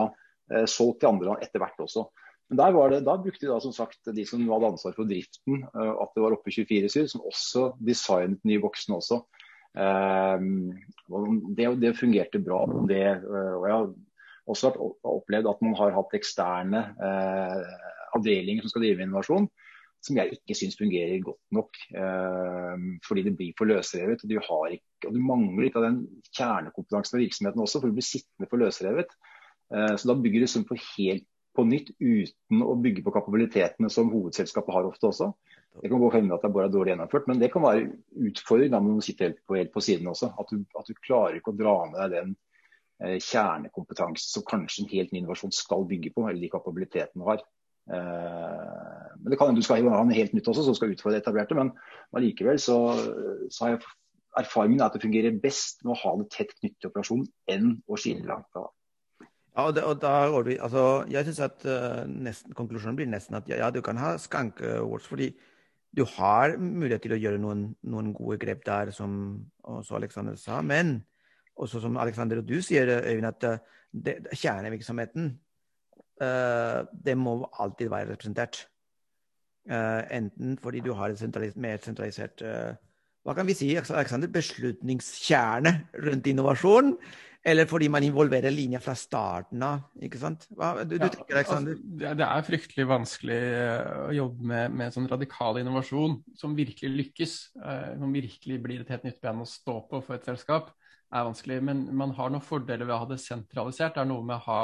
eh, 0.52 0.68
solgt 0.70 1.02
til 1.02 1.14
andre 1.14 1.32
land 1.32 1.48
etter 1.48 1.64
hvert 1.64 1.80
også. 1.88 2.10
Men 2.52 2.60
det, 2.60 3.00
da 3.08 3.16
brukte 3.18 3.46
de 3.46 3.52
da 3.52 3.60
som 3.64 3.74
sagt 3.76 4.12
de 4.12 4.26
som 4.28 4.44
hadde 4.52 4.72
ansvar 4.74 4.96
for 4.98 5.08
driften, 5.08 5.64
uh, 5.72 5.94
at 6.04 6.12
det 6.16 6.26
var 6.26 6.36
oppe 6.36 6.52
24-7, 6.52 7.08
som 7.14 7.26
også 7.28 7.70
designet 7.80 8.44
nye 8.48 8.62
voksne 8.64 9.00
også. 9.00 9.22
Uh, 9.72 10.38
det, 11.56 11.70
det, 11.80 11.96
fungerte 12.00 12.44
bra. 12.44 12.66
Det, 12.90 13.06
uh, 13.24 13.56
og 13.56 13.68
jeg 13.70 13.78
har 13.78 13.90
også 14.52 14.74
opplevd 15.08 15.48
at 15.48 15.64
man 15.64 15.78
har 15.80 15.96
hatt 15.96 16.16
eksterne 16.18 16.80
avdelinger 18.12 18.66
som 18.66 18.74
skal 18.74 18.84
drive 18.84 19.06
innovasjon 19.06 19.46
som 20.02 20.18
jeg 20.18 20.38
ikke 20.38 20.58
syns 20.58 20.78
fungerer 20.80 21.22
godt 21.24 21.42
nok. 21.56 21.78
Eh, 21.94 22.86
fordi 23.06 23.26
det 23.28 23.36
blir 23.38 23.58
for 23.58 23.70
løsrevet. 23.70 24.24
Og 24.24 24.30
du, 24.30 24.38
ikke, 24.38 25.10
og 25.10 25.14
du 25.14 25.22
mangler 25.22 25.68
litt 25.68 25.78
av 25.78 25.86
den 25.88 26.00
kjernekompetansen 26.34 27.18
ved 27.18 27.28
virksomheten 27.28 27.64
også, 27.64 27.82
for 27.82 27.92
du 27.92 28.00
blir 28.00 28.08
sittende 28.08 28.50
for 28.50 28.62
løsrevet. 28.62 29.14
Eh, 29.74 29.94
så 29.96 30.12
da 30.12 30.18
bygger 30.18 30.44
du 30.44 30.50
sånn 30.50 30.68
på 30.70 30.80
helt 30.80 31.28
på 31.56 31.66
nytt 31.68 31.92
uten 32.00 32.64
å 32.64 32.76
bygge 32.80 33.04
på 33.06 33.14
kapabilitetene 33.16 33.90
som 33.92 34.12
hovedselskapet 34.14 34.76
har 34.76 34.88
ofte 34.88 35.10
også. 35.10 35.32
Det 35.82 35.90
kan 35.92 36.02
gå 36.04 36.10
hende 36.14 36.36
at 36.36 36.44
det 36.44 36.52
bare 36.52 36.68
er 36.68 36.74
dårlig 36.74 36.94
gjennomført, 36.94 37.28
men 37.32 37.40
det 37.40 37.52
kan 37.54 37.64
være 37.64 37.90
utfordring 38.30 38.74
når 38.74 38.88
du 38.88 39.06
sitter 39.06 39.30
helt 39.30 39.42
på, 39.48 39.58
helt 39.60 39.74
på 39.74 39.84
siden 39.84 40.10
også. 40.12 40.32
At 40.40 40.52
du, 40.52 40.64
at 40.80 40.88
du, 40.88 40.96
klarer 41.00 41.40
ikke 41.40 41.54
å 41.54 41.60
dra 41.60 41.76
med 41.92 42.00
deg 42.02 42.16
den 42.18 42.34
eh, 43.04 43.18
kjernekompetansen 43.24 44.36
som 44.36 44.48
kanskje 44.48 44.84
en 44.84 44.92
helt 44.92 45.14
ny 45.14 45.22
innovasjon 45.22 45.56
skal 45.56 45.88
bygge 45.88 46.14
på, 46.16 46.28
eller 46.28 46.44
de 46.44 46.52
kapabilitetene 46.52 47.24
du 47.24 47.30
har. 47.30 47.46
Eh, 47.92 49.08
men 49.22 49.32
Det 49.32 49.40
kan 49.40 49.52
hende 49.52 49.64
du 49.64 49.68
skal 49.68 49.88
ha 49.88 50.04
noe 50.04 50.20
helt 50.20 50.36
nytt 50.36 50.52
også, 50.52 50.68
som 50.68 50.78
skal 50.78 50.96
utfordre 50.96 51.24
etablerte. 51.24 51.58
Men 51.58 51.72
allikevel 52.16 52.60
så, 52.60 52.82
så 53.52 53.68
har 53.68 53.76
jeg 53.76 53.84
erfaringen 54.40 54.80
er 54.80 54.88
at 54.88 54.96
det 54.96 55.04
fungerer 55.04 55.40
best 55.44 55.84
med 55.84 55.96
å 55.96 56.02
ha 56.04 56.14
det 56.20 56.30
tett 56.32 56.54
knyttet 56.58 56.80
til 56.80 56.92
operasjonen 56.92 57.28
enn 57.52 57.74
å 57.88 58.00
skille 58.00 58.28
langt 58.28 58.48
fra. 58.54 58.68
Ja, 59.52 59.66
og, 59.68 59.76
det, 59.76 59.84
og 59.84 59.98
da 60.00 60.30
går 60.32 60.44
vi, 60.48 60.58
altså, 60.64 61.04
Jeg 61.12 61.28
syns 61.28 61.40
at 61.44 61.66
uh, 61.68 62.04
nesten, 62.08 62.54
konklusjonen 62.56 62.96
blir 62.96 63.10
nesten 63.12 63.36
at 63.36 63.50
ja, 63.52 63.58
ja 63.66 63.70
du 63.70 63.82
kan 63.84 64.00
ha 64.00 64.14
skank 64.22 64.62
awards 64.64 65.10
fordi 65.12 65.34
du 65.92 66.06
har 66.08 66.56
mulighet 66.56 67.04
til 67.04 67.18
å 67.18 67.20
gjøre 67.20 67.40
noen, 67.44 67.66
noen 67.84 68.14
gode 68.16 68.38
grep 68.40 68.62
der, 68.64 68.94
som 68.96 69.42
også 69.68 69.98
Alexander 69.98 70.38
sa. 70.40 70.62
Men 70.64 71.02
også 71.60 71.82
som 71.84 71.98
Alexander 72.00 72.40
og 72.40 72.48
du 72.48 72.62
sier, 72.64 72.88
Øyvind, 72.88 73.28
at 73.28 73.44
det, 73.92 74.14
kjernevirksomheten 74.32 75.34
uh, 76.24 76.88
det 77.06 77.18
må 77.18 77.42
alltid 77.60 77.92
være 77.92 78.14
representert. 78.14 78.68
Uh, 79.68 80.00
enten 80.10 80.56
fordi 80.64 80.80
du 80.80 80.94
har 80.98 81.12
et 81.12 81.20
sentralis 81.20 81.60
mer 81.60 81.78
sentralisert 81.84 82.42
eh, 82.42 82.72
hva 83.22 83.36
kan 83.38 83.46
vi 83.46 83.54
si, 83.54 83.68
Alexander, 83.78 84.32
beslutningskjerne 84.34 85.74
rundt 86.08 86.30
innovasjon, 86.32 86.96
eller 87.44 87.70
fordi 87.70 87.88
man 87.90 88.06
involverer 88.06 88.54
linja 88.54 88.82
fra 88.84 88.94
starten 88.98 89.64
av. 89.66 89.88
ikke 90.04 90.20
sant? 90.22 90.46
Hva 90.54 90.74
du, 90.84 90.96
du 90.96 91.00
ja, 91.00 91.10
tenker, 91.10 91.40
Alexander? 91.40 91.80
Altså, 91.80 92.14
det 92.20 92.28
er 92.28 92.46
fryktelig 92.50 92.86
vanskelig 92.90 93.40
å 94.10 94.12
jobbe 94.18 94.52
med, 94.52 94.76
med 94.82 94.94
sånn 94.94 95.10
radikal 95.10 95.58
innovasjon 95.62 96.20
som 96.38 96.54
virkelig 96.58 96.92
lykkes. 97.00 97.34
Som 97.56 98.14
virkelig 98.14 98.60
blir 98.62 98.84
et 98.84 98.94
helt 98.94 99.08
nytt 99.08 99.22
ben 99.24 99.42
å 99.42 99.50
stå 99.50 99.80
på 99.90 100.04
for 100.06 100.20
et 100.20 100.30
selskap. 100.30 100.70
er 101.10 101.26
vanskelig, 101.28 101.62
Men 101.66 101.88
man 101.98 102.14
har 102.20 102.30
noen 102.30 102.46
fordeler 102.46 102.86
ved 102.86 102.96
å 102.96 103.02
ha 103.06 103.10
det 103.10 103.22
sentralisert. 103.24 103.96
Det 103.96 104.06
er 104.06 104.12
noe 104.14 104.28
med 104.28 104.38
å 104.38 104.46
ha 104.46 104.62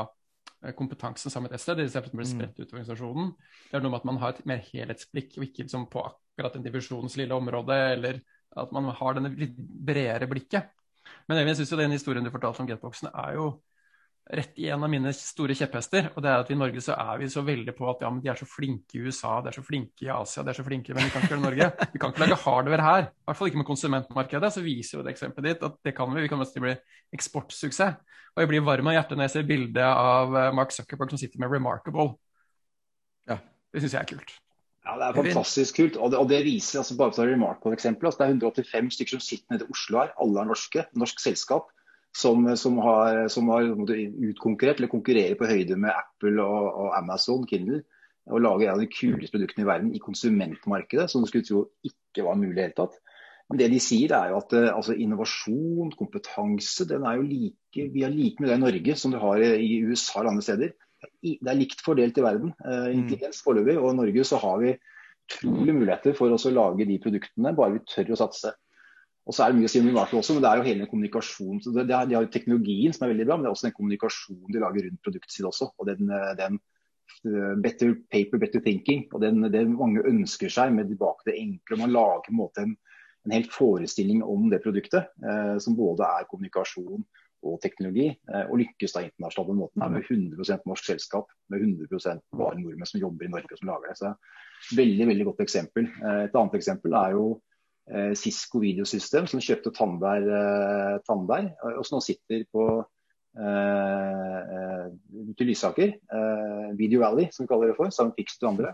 Eh, 0.65 0.73
kompetansen 0.73 1.31
sammen 1.31 1.51
med 1.51 1.59
et 1.59 1.61
sted, 1.61 1.79
istedenfor 1.83 2.09
at 2.09 2.13
den 2.13 2.21
blir 2.21 2.27
mm. 2.27 2.33
spredt 2.33 2.61
ut 2.61 2.71
organisasjonen. 2.73 3.29
Det 3.69 3.77
er 3.77 3.83
noe 3.83 3.93
med 3.93 3.99
at 3.99 4.07
man 4.09 4.21
har 4.23 4.33
et 4.33 4.47
mer 4.49 4.63
helhetsblikk, 4.71 5.35
og 5.37 5.45
ikke 5.45 5.65
liksom 5.65 5.85
på 5.93 6.01
akkurat 6.07 6.57
en 6.57 6.65
divisjons 6.65 7.17
lille 7.19 7.37
område, 7.37 7.77
eller 7.93 8.19
at 8.57 8.73
man 8.73 8.89
har 8.97 9.17
denne 9.17 9.33
litt 9.37 9.57
bredere 9.57 10.29
blikket. 10.31 10.71
Men 11.27 11.41
jeg 11.43 11.59
syns 11.59 11.73
jo 11.73 11.79
den 11.79 11.95
historien 11.95 12.25
du 12.25 12.33
fortalte 12.33 12.63
om 12.63 12.69
Getboxen, 12.69 13.09
er 13.13 13.37
jo 13.37 13.49
rett 14.27 14.59
i 14.59 14.67
en 14.67 14.83
av 14.83 14.91
mine 14.91 15.11
store 15.15 15.55
kjepphester. 15.55 16.09
Og 16.15 16.23
det 16.23 16.31
er 16.31 16.41
at 16.43 16.49
i 16.51 16.57
Norge 16.57 16.81
så 16.83 16.95
er 16.99 17.21
vi 17.21 17.29
så 17.31 17.43
veldig 17.47 17.73
på 17.77 17.87
at 17.91 18.03
ja, 18.03 18.11
men 18.11 18.21
de 18.23 18.31
er 18.31 18.39
så 18.39 18.47
flinke 18.49 18.97
i 18.97 19.03
USA, 19.05 19.37
de 19.43 19.51
er 19.51 19.57
så 19.57 19.63
flinke 19.63 20.05
i 20.05 20.11
Asia, 20.11 20.43
de 20.43 20.51
er 20.51 20.57
så 20.57 20.65
flinke 20.67 20.95
Men 20.95 21.07
vi 21.07 21.13
kan 21.13 21.23
ikke 21.23 21.35
gjøre 21.35 21.45
Norge. 21.45 21.69
Vi 21.93 22.01
kan 22.01 22.13
ikke 22.13 22.25
lage 22.25 22.39
hardware 22.43 22.87
her. 22.87 23.07
I 23.07 23.29
hvert 23.29 23.39
fall 23.39 23.51
ikke 23.51 23.61
med 23.61 23.69
konsumentmarkedet. 23.69 24.53
Så 24.53 24.63
viser 24.65 24.99
jo 24.99 25.05
det 25.05 25.15
eksempelet 25.15 25.55
ditt 25.55 25.67
at 25.69 25.77
det 25.87 25.95
kan 25.97 26.11
vi. 26.13 26.25
Vi 26.25 26.31
kan 26.31 26.41
nesten 26.43 26.65
bli 26.65 26.75
eksportsuksess. 27.15 28.01
Og 28.35 28.43
jeg 28.43 28.51
blir 28.51 28.65
varm 28.65 28.91
av 28.91 28.97
hjertet 28.97 29.17
når 29.17 29.29
jeg 29.29 29.35
ser 29.37 29.47
bildet 29.49 29.87
av 29.87 30.35
eh, 30.37 30.51
Mark 30.53 30.75
Zuckerberg 30.75 31.13
som 31.13 31.21
sitter 31.21 31.41
med 31.41 31.49
Remarkable. 31.53 32.11
Ja. 33.29 33.39
Det 33.73 33.81
syns 33.81 33.95
jeg 33.95 34.03
er 34.03 34.11
kult. 34.11 34.35
Ja, 34.87 34.95
Det 34.95 35.07
er 35.07 35.17
fantastisk 35.19 35.81
kult. 35.81 35.97
Og 35.99 36.11
det, 36.11 36.19
og 36.21 36.29
det 36.31 36.45
viser 36.45 36.79
altså 36.79 36.95
bare 36.95 37.11
for 37.11 37.19
å 37.19 37.25
ta 37.25 37.31
Remarkable-eksempel, 37.31 38.07
altså, 38.07 38.21
det 38.23 38.27
er 38.27 38.37
185 38.37 38.93
stykker 38.95 39.17
som 39.17 39.23
sitter 39.25 39.55
nede 39.55 39.67
i 39.67 39.75
Oslo 39.75 39.99
her. 39.99 40.13
Alle 40.23 40.43
er 40.43 40.49
norske. 40.53 40.85
Norsk 40.95 41.19
selskap 41.23 41.67
som, 42.15 42.47
som, 42.57 42.79
har, 42.81 43.27
som 43.33 43.51
har 43.53 43.67
utkonkurrert 43.67 44.79
eller 44.79 44.91
konkurrerer 44.91 45.35
på 45.37 45.49
høyde 45.49 45.77
med 45.79 45.93
Apple 45.93 46.39
og, 46.41 46.69
og 46.85 46.95
Amazon, 46.97 47.45
Kindle, 47.49 47.83
og 48.27 48.43
lager 48.43 48.67
en 48.67 48.73
av 48.77 48.81
de 48.83 48.89
kuleste 48.91 49.35
produktene 49.35 49.65
i 49.65 49.69
verden 49.69 49.91
i 49.95 50.01
konsumentmarkedet, 50.03 51.09
som 51.11 51.23
du 51.23 51.29
skulle 51.29 51.47
tro 51.47 51.67
ikke 51.87 52.25
var 52.25 52.39
mulig 52.39 52.55
i 52.55 52.57
det 52.57 52.65
hele 52.69 52.79
tatt. 52.79 52.97
Men 53.47 53.61
det 53.61 53.69
de 53.71 53.79
sier 53.79 54.11
er 54.11 54.33
jo 54.33 54.41
at 54.41 54.55
eh, 54.57 54.71
altså, 54.73 54.95
innovasjon, 54.99 55.93
kompetanse, 55.95 56.87
den 56.89 57.05
er 57.07 57.19
jo 57.19 57.27
like, 57.27 57.85
vi 57.93 58.03
har 58.03 58.11
like 58.11 58.43
mye 58.43 58.51
det 58.51 58.57
i 58.57 58.63
Norge 58.65 58.97
som 58.99 59.13
du 59.13 59.21
har 59.21 59.43
i 59.43 59.77
USA 59.87 60.23
og 60.23 60.33
andre 60.33 60.43
steder. 60.43 60.73
Det 61.21 61.49
er 61.51 61.57
likt 61.57 61.83
fordelt 61.85 62.17
i 62.17 62.23
verden, 62.25 62.53
Uh, 62.63 62.87
mm. 62.87 62.93
intelligens 62.95 63.41
foreløpig. 63.45 63.77
Og 63.81 63.91
i 63.91 63.97
Norge 63.99 64.23
så 64.27 64.39
har 64.41 64.61
vi 64.63 64.77
utrolige 65.27 65.75
muligheter 65.75 66.15
for 66.17 66.31
å 66.31 66.53
lage 66.55 66.87
de 66.87 66.97
produktene, 67.03 67.53
bare 67.55 67.75
vi 67.75 67.83
tør 67.89 68.15
å 68.15 68.21
satse. 68.23 68.53
Og 69.27 69.35
så 69.35 69.43
er 69.43 69.51
det 69.51 69.59
mye 69.59 69.67
å 69.67 69.71
si 69.73 69.81
om 69.81 69.89
Vivato 69.89 70.17
også, 70.21 70.37
men 70.37 70.43
det 70.45 70.49
er 70.49 70.59
jo 70.59 70.67
hele 70.69 70.87
kommunikasjonen. 70.87 71.59
Det, 71.65 71.83
det 71.89 71.95
er, 71.97 72.07
de 72.07 72.15
har 72.15 72.23
jo 72.23 72.31
teknologien 72.31 72.95
som 72.95 73.05
er 73.05 73.11
veldig 73.11 73.27
bra, 73.27 73.35
men 73.35 73.43
det 73.43 73.49
er 73.49 73.57
også 73.57 73.67
den 73.67 73.75
kommunikasjonen 73.75 74.53
de 74.55 74.61
lager 74.63 74.87
rundt 74.87 75.01
produktet 75.03 75.35
sitt 75.35 75.47
også. 75.49 75.67
Og 75.75 75.89
den, 75.89 76.13
den 76.39 76.59
uh, 77.27 77.55
better 77.59 77.91
paper, 78.13 78.39
better 78.39 78.63
thinking. 78.63 79.03
Og 79.11 79.25
den, 79.25 79.43
det 79.51 79.65
mange 79.73 80.05
ønsker 80.07 80.53
seg 80.53 80.71
med 80.77 80.87
tilbake 80.93 81.27
det 81.27 81.35
enkle. 81.41 81.81
Man 81.83 81.91
lager 81.97 82.23
på 82.23 82.33
en 82.33 82.39
måte 82.39 82.63
en, 82.63 82.77
en 83.27 83.35
helt 83.35 83.51
forestilling 83.51 84.23
om 84.23 84.47
det 84.53 84.63
produktet, 84.63 85.11
eh, 85.19 85.57
som 85.59 85.75
både 85.75 86.07
er 86.07 86.29
kommunikasjon 86.31 87.03
og 87.45 87.59
teknologi, 87.61 88.09
uh, 88.31 88.45
og 88.47 88.61
lykkes 88.63 88.95
da 88.95 89.03
internasjonalt 89.05 89.49
på 89.49 89.53
den 89.53 89.61
måten. 89.61 89.85
Med 89.93 90.07
100% 90.07 90.69
norsk 90.69 90.89
selskap, 90.89 91.29
med 91.53 91.63
100 91.63 92.21
bare 92.33 92.57
nordmenn 92.59 92.89
som 92.89 93.01
jobber 93.01 93.27
i 93.27 93.33
Norge 93.33 93.53
og 93.53 93.61
som 93.61 93.71
lager 93.73 93.91
det. 93.91 93.99
Så 94.01 94.15
Veldig 94.77 95.05
veldig 95.07 95.25
godt 95.27 95.43
eksempel. 95.45 95.85
Et 96.25 96.33
annet 96.35 96.55
eksempel 96.57 96.95
er 96.97 97.11
jo 97.13 97.25
eh, 97.93 98.13
Cisco 98.17 98.61
videosystem, 98.63 99.27
som 99.29 99.41
kjøpte 99.43 99.69
Tandberg, 99.75 100.25
eh, 100.33 100.95
Tandberg 101.07 101.51
og 101.77 101.85
som 101.85 101.97
nå 101.97 102.03
sitter 102.03 102.41
på 102.49 102.65
eh, 103.37 104.83
til 105.37 105.49
Lysaker, 105.51 105.93
eh, 105.93 106.67
Video 106.79 107.03
Valley, 107.03 107.29
som 107.31 107.45
vi 107.45 107.51
kaller 107.51 107.71
det 107.71 107.77
for, 107.77 107.93
sammen 107.93 108.13
med 108.13 108.19
Pix 108.21 108.39
og 108.41 108.51
andre. 108.53 108.73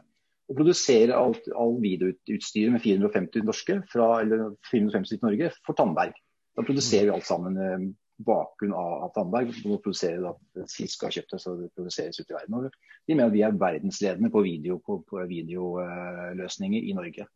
Og 0.52 0.58
produserer 0.60 1.16
alt, 1.16 1.48
all 1.56 1.78
videoutstyret 1.82 2.74
med 2.74 2.84
450 2.84 3.46
norske 3.48 3.80
fra, 3.92 4.10
eller 4.22 4.54
450 4.72 5.18
til 5.18 5.24
Norge 5.24 5.52
for 5.66 5.78
Tandberg. 5.78 6.16
Da 6.54 6.66
produserer 6.66 7.10
vi 7.10 7.16
alt 7.16 7.28
sammen 7.28 7.60
eh, 7.60 7.86
bakgrunn 8.22 8.74
av, 8.78 9.06
at 9.08 9.16
Tandberg. 9.16 9.54
må 9.66 9.80
produserer 9.82 10.22
da 10.24 10.66
Cisco 10.70 11.08
har 11.08 11.16
kjøpt 11.16 11.34
det, 11.34 11.40
så 11.42 11.56
det 11.60 11.72
produseres 11.74 12.20
ute 12.20 12.30
i 12.30 12.38
verden. 12.38 12.58
Og 12.60 12.68
de 13.08 13.16
mener 13.16 13.34
vi 13.34 13.46
er 13.46 13.56
verdensledende 13.58 14.32
på, 14.34 14.44
video, 14.46 14.78
på, 14.86 15.00
i 15.30 16.94
Norge. 16.94 17.28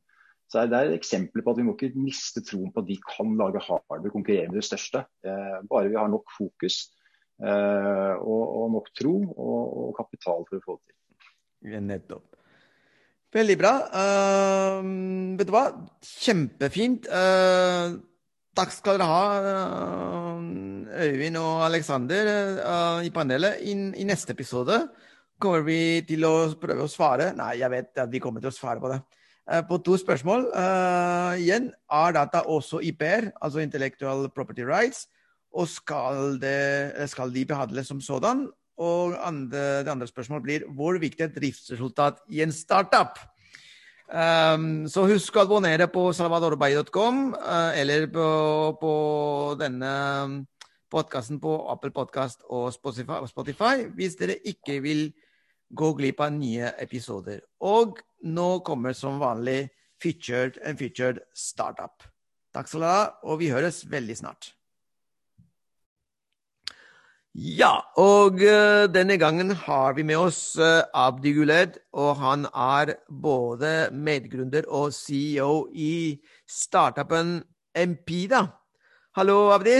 Så 0.48 0.64
det 0.64 0.78
er 0.78 0.90
et 0.90 0.96
eksempel 0.96 1.44
på 1.44 1.52
at 1.52 1.60
vi 1.60 1.66
må 1.68 1.74
ikke 1.76 2.00
miste 2.00 2.44
troen 2.46 2.72
på 2.72 2.84
at 2.84 2.88
de 2.88 2.96
kan 3.04 3.34
lage 3.40 3.64
hardware 3.66 4.14
konkurrere 4.14 4.48
med 4.48 4.62
det 4.62 4.68
største. 4.70 5.04
Eh, 5.28 5.58
bare 5.68 5.92
vi 5.92 6.00
har 6.00 6.08
nok 6.08 6.32
fokus 6.38 6.86
eh, 7.44 8.14
og, 8.16 8.44
og, 8.62 8.72
nok 8.78 8.88
tro 8.96 9.16
og, 9.28 9.60
og, 9.82 9.92
kapital 9.98 10.48
for 10.48 10.62
å 10.62 10.64
få 10.64 10.78
det 10.80 10.94
til. 10.94 11.84
Nettopp. 11.84 12.38
Veldig 13.36 13.58
bra. 13.60 13.74
Uh, 13.92 14.86
vet 15.36 15.50
du 15.50 15.52
hva? 15.52 15.66
Kjempefint. 16.00 17.10
Uh, 17.12 17.98
takk 18.58 18.74
skal 18.74 18.98
dere 18.98 19.08
ha, 19.10 19.24
uh, 19.38 21.04
Øyvind 21.08 21.38
og 21.38 21.66
Aleksander 21.68 22.30
i 23.06 23.12
panelet. 23.14 23.62
I, 23.62 23.76
I, 24.02 24.06
neste 24.08 24.34
episode 24.34 24.80
kommer 25.38 25.62
vi 25.68 26.02
til 26.08 26.26
å 26.26 26.34
prøve 26.58 26.88
å 26.88 26.90
svare 26.90 27.30
Nei, 27.38 27.60
jeg 27.60 27.70
vet 27.70 28.02
at 28.02 28.10
vi 28.10 28.22
kommer 28.24 28.42
til 28.42 28.50
å 28.50 28.56
svare 28.56 28.82
på 28.82 28.90
det. 28.90 28.98
Eh, 29.48 29.62
på 29.64 29.78
to 29.80 29.96
spørsmål. 30.00 30.50
Uh, 30.52 31.38
igjen, 31.40 31.70
er 31.92 32.16
data 32.18 32.42
også 32.52 32.82
IP-er, 32.84 33.30
altså 33.42 33.62
intellectual 33.64 34.28
property 34.36 34.66
rights? 34.68 35.06
Og 35.56 35.70
skal, 35.72 36.36
det, 36.42 37.08
skal 37.12 37.32
de 37.34 37.46
behandles 37.48 37.88
som 37.88 38.02
sådan? 38.04 38.48
Og 38.78 39.16
andre, 39.24 39.84
det 39.86 39.94
andre 39.94 40.10
spørsmålet 40.10 40.44
blir 40.44 40.66
hvor 40.76 41.00
viktig 41.02 41.24
er 41.24 41.34
driftsresultat 41.34 42.20
i 42.30 42.44
en 42.44 42.52
startup? 42.52 43.22
Um, 44.08 44.86
så 44.88 45.04
husk 45.10 45.36
å 45.36 45.44
abonnere 45.44 45.90
på 45.92 46.06
salvadorbay.com 46.16 47.34
uh, 47.36 47.72
eller 47.76 48.06
på, 48.08 48.28
på 48.80 48.92
denne 49.60 49.92
podkasten 50.88 51.42
på 51.44 51.58
Apple 51.74 51.92
Podcast 51.92 52.46
og 52.48 52.70
Spotify 52.72 53.82
hvis 53.98 54.16
dere 54.16 54.38
ikke 54.48 54.80
vil 54.86 55.10
gå 55.76 55.92
glipp 56.00 56.24
av 56.24 56.32
nye 56.38 56.72
episoder. 56.80 57.42
Og 57.60 58.00
nå 58.24 58.50
kommer 58.64 58.96
som 58.96 59.20
vanlig 59.20 59.68
featured, 60.02 60.62
en 60.64 60.80
featured 60.80 61.20
startup. 61.36 62.06
Takk 62.56 62.72
skal 62.72 62.86
du 62.86 62.88
ha, 62.88 63.02
og 63.28 63.42
vi 63.42 63.52
høres 63.52 63.84
veldig 63.92 64.18
snart. 64.24 64.54
Ja, 67.38 67.84
og 68.02 68.40
uh, 68.42 68.88
denne 68.90 69.14
gangen 69.22 69.54
har 69.54 69.92
vi 69.94 70.02
med 70.10 70.18
oss 70.18 70.56
uh, 70.58 70.82
Abdi 70.90 71.36
Guled, 71.36 71.76
og 71.94 72.16
han 72.18 72.48
er 72.50 72.96
både 73.14 73.92
medgründer 73.94 74.66
og 74.74 74.90
CEO 74.98 75.68
i 75.70 76.18
startupen 76.50 77.44
Empida. 77.78 78.42
Hallo, 79.20 79.52
Abdi. 79.54 79.76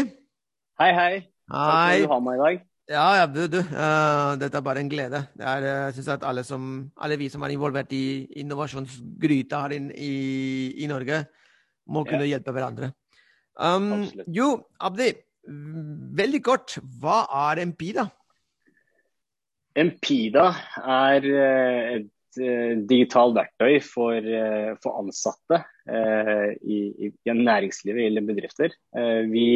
Hei, 0.78 0.92
hei. 0.94 1.10
Hei. 1.18 1.26
Takk 1.50 1.74
for 1.74 1.90
at 1.90 2.06
du 2.06 2.14
har 2.14 2.24
meg 2.28 2.38
i 2.38 2.44
dag. 2.44 2.62
Ja, 2.94 3.10
ja, 3.24 3.26
du, 3.26 3.42
du. 3.50 3.60
Uh, 3.74 4.38
dette 4.38 4.62
er 4.62 4.68
bare 4.70 4.86
en 4.86 4.94
glede. 4.94 5.26
Det 5.34 5.50
er, 5.50 5.70
jeg 5.72 5.98
synes 5.98 6.14
at 6.20 6.30
alle, 6.30 6.46
som, 6.46 6.72
alle 7.02 7.18
vi 7.18 7.34
som 7.34 7.42
er 7.42 7.58
involvert 7.58 7.90
i 7.98 8.06
innovasjonsgryta 8.38 9.66
her 9.66 9.80
in, 9.82 9.90
i, 9.98 10.16
i, 10.78 10.94
Norge, 10.94 11.24
må 11.90 12.06
kunne 12.06 12.28
ja. 12.28 12.36
hjelpe 12.38 12.54
hverandre. 12.54 12.94
Um, 13.58 14.06
jo, 14.30 14.60
Abdi, 14.78 15.10
veldig 15.48 16.42
kort, 16.46 16.78
hva 17.02 17.24
er 17.50 17.64
Empida? 17.64 18.08
Empida 19.78 20.50
er 20.82 21.28
et 21.98 22.40
digitalt 22.90 23.34
verktøy 23.38 23.80
for, 23.82 24.26
for 24.84 25.00
ansatte 25.00 25.62
i, 25.88 26.80
i, 27.08 27.12
næringslivet 27.26 28.10
eller 28.10 28.26
bedrifter. 28.26 28.74
Vi, 29.30 29.48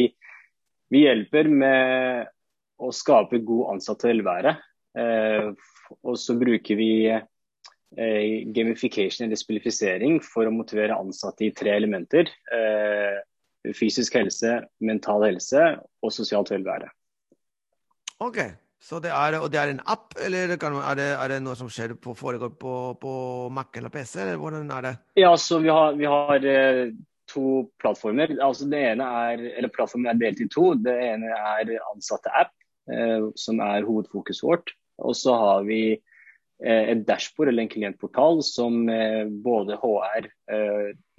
vi 0.94 1.04
hjelper 1.04 1.50
med 1.50 2.30
å 2.82 2.90
skape 2.96 3.42
god 3.46 3.76
ansatt 3.76 4.06
velvære. 4.08 4.56
Eh, 4.98 5.52
og 6.02 6.18
så 6.20 6.36
bruker 6.40 6.78
vi 6.80 6.92
eh, 7.12 8.48
gamification 8.56 9.28
eller 9.28 9.40
spilifisering 9.40 10.20
for 10.26 10.48
å 10.48 10.56
motivere 10.56 10.98
ansatte 10.98 11.48
i 11.48 11.54
tre 11.56 11.76
elementer. 11.78 12.32
Eh, 13.66 13.76
fysisk 13.78 14.18
helse, 14.20 14.60
mental 14.82 15.28
helse 15.28 15.68
og 16.02 16.14
sosialt 16.14 16.52
velvære. 16.54 16.90
Ok, 18.22 18.38
så 18.82 19.00
det 19.02 19.12
er, 19.14 19.40
og 19.42 19.50
det 19.54 19.60
er 19.62 19.72
en 19.74 19.84
app, 19.90 20.14
eller 20.22 20.54
er 20.54 20.96
det, 20.98 21.08
er 21.18 21.28
det 21.34 21.40
noe 21.42 21.58
som 21.58 21.70
skjer 21.70 21.96
på, 21.98 22.14
foregår 22.18 22.54
på, 22.62 22.76
på 23.02 23.14
Mac 23.54 23.78
eller 23.78 23.90
PC? 23.90 24.20
eller 24.22 24.38
hvordan 24.38 24.72
er 24.78 24.88
det? 24.88 24.96
Ja, 25.18 25.36
så 25.38 25.60
vi 25.60 25.70
har, 25.74 25.98
vi 25.98 26.06
har 26.06 26.46
to 27.32 27.72
plattformer. 27.82 28.38
Altså 28.44 28.68
det 28.70 28.82
ene 28.92 29.06
er, 29.26 29.46
eller 29.58 29.74
Plattformen 29.74 30.12
er 30.12 30.20
delt 30.20 30.42
i 30.44 30.50
to. 30.52 30.74
Det 30.76 30.94
ene 30.94 31.32
er 31.32 31.78
ansatte-app, 31.94 32.54
Eh, 32.90 33.28
som 33.36 33.60
er 33.62 33.86
hovedfokuset 33.86 34.46
vårt. 34.48 34.74
Og 35.02 35.16
så 35.16 35.36
har 35.38 35.66
vi 35.68 35.82
eh, 35.94 36.00
et 36.62 37.04
dashbord 37.08 37.50
eller 37.50 37.66
en 37.66 37.72
klientportal 37.72 38.42
som 38.46 38.84
eh, 38.90 39.26
både 39.26 39.80
HR, 39.82 40.28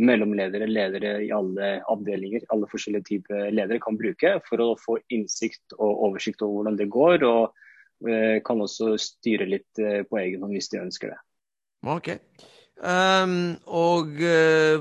mellomledere, 0.03 0.67
ledere 0.69 1.13
i 1.25 1.31
alle 1.33 1.79
avdelinger, 1.91 2.45
alle 2.53 2.69
forskjellige 2.69 3.07
typer 3.09 3.47
ledere 3.55 3.81
kan 3.81 3.97
bruke 3.97 4.35
for 4.45 4.61
å 4.61 4.67
få 4.77 4.99
innsikt 5.15 5.73
og 5.79 6.03
oversikt 6.09 6.45
over 6.45 6.59
hvordan 6.59 6.79
det 6.81 6.89
går. 6.93 7.25
Og 7.29 7.59
kan 8.45 8.61
også 8.61 8.97
styre 8.99 9.47
litt 9.47 9.79
på 9.79 10.19
egen 10.19 10.43
hånd 10.43 10.57
hvis 10.57 10.69
de 10.73 10.81
ønsker 10.83 11.13
det. 11.15 11.19
Ok. 11.87 12.09
Um, 12.83 13.55
og 13.71 14.19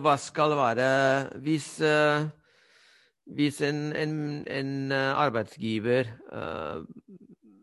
hva 0.02 0.16
skal 0.18 0.56
være 0.58 0.88
Hvis 1.46 1.76
uh 1.86 2.26
hvis 3.36 3.62
en, 3.64 3.92
en, 3.96 4.14
en 4.48 4.92
eh, 4.92 5.12
arbeidsgiver 5.16 6.10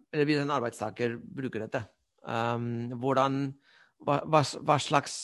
eller 0.08 0.24
hvis 0.24 0.40
en 0.40 0.52
arbeidstaker 0.54 1.18
bruker 1.20 1.66
dette, 1.66 1.82
um, 2.26 2.90
hvordan, 3.00 3.40
hva, 4.06 4.20
hva, 4.24 4.42
slags, 4.82 5.14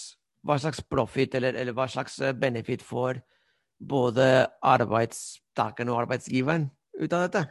hva, 0.44 0.59
slags, 0.61 0.83
profit 0.88 1.35
eller, 1.35 1.57
eller, 1.59 1.76
hva 1.76 1.88
slags 1.90 2.20
benefit 2.38 2.85
får 2.85 3.22
både 3.78 4.46
arbeidstakeren 4.64 5.92
og 5.92 6.04
arbeidsgiveren 6.04 6.70
ut 7.00 7.12
av 7.12 7.26
dette? 7.26 7.46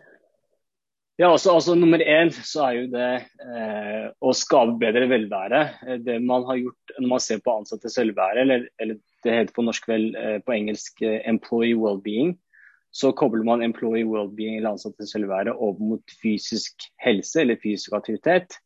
Ja, 1.21 1.27
altså, 1.29 1.51
altså 1.53 1.75
Nummer 1.77 2.01
én 2.01 2.31
så 2.33 2.63
er 2.65 2.77
jo 2.79 2.85
det 2.89 3.09
eh, 3.45 4.05
å 4.17 4.31
skape 4.33 4.79
bedre 4.81 5.05
velvære. 5.11 5.59
Det 6.01 6.15
man 6.25 6.45
har 6.47 6.57
gjort 6.57 6.95
når 6.97 7.11
man 7.11 7.21
ser 7.21 7.43
på 7.45 7.53
ansattes 7.53 7.99
velvære, 7.99 8.41
eller, 8.41 8.65
eller 8.81 8.97
det 9.25 9.35
heter 9.35 9.53
på 9.53 9.65
norsk 9.67 9.85
vel, 9.91 10.07
eh, 10.17 10.39
på 10.41 10.55
engelsk 10.55 11.03
eh, 11.05 11.19
employee 11.29 11.77
well-being, 11.77 12.33
så 12.93 13.11
kobler 13.13 13.45
man 13.45 13.61
employee 13.65 14.09
well-being 14.09 14.57
eller 14.57 14.73
ansattes 14.73 15.13
velvære 15.13 15.53
over 15.53 15.85
mot 15.93 16.17
fysisk 16.21 16.89
helse 17.05 17.41
eller 17.41 17.61
fysisk 17.61 17.93
aktivitet. 17.97 18.57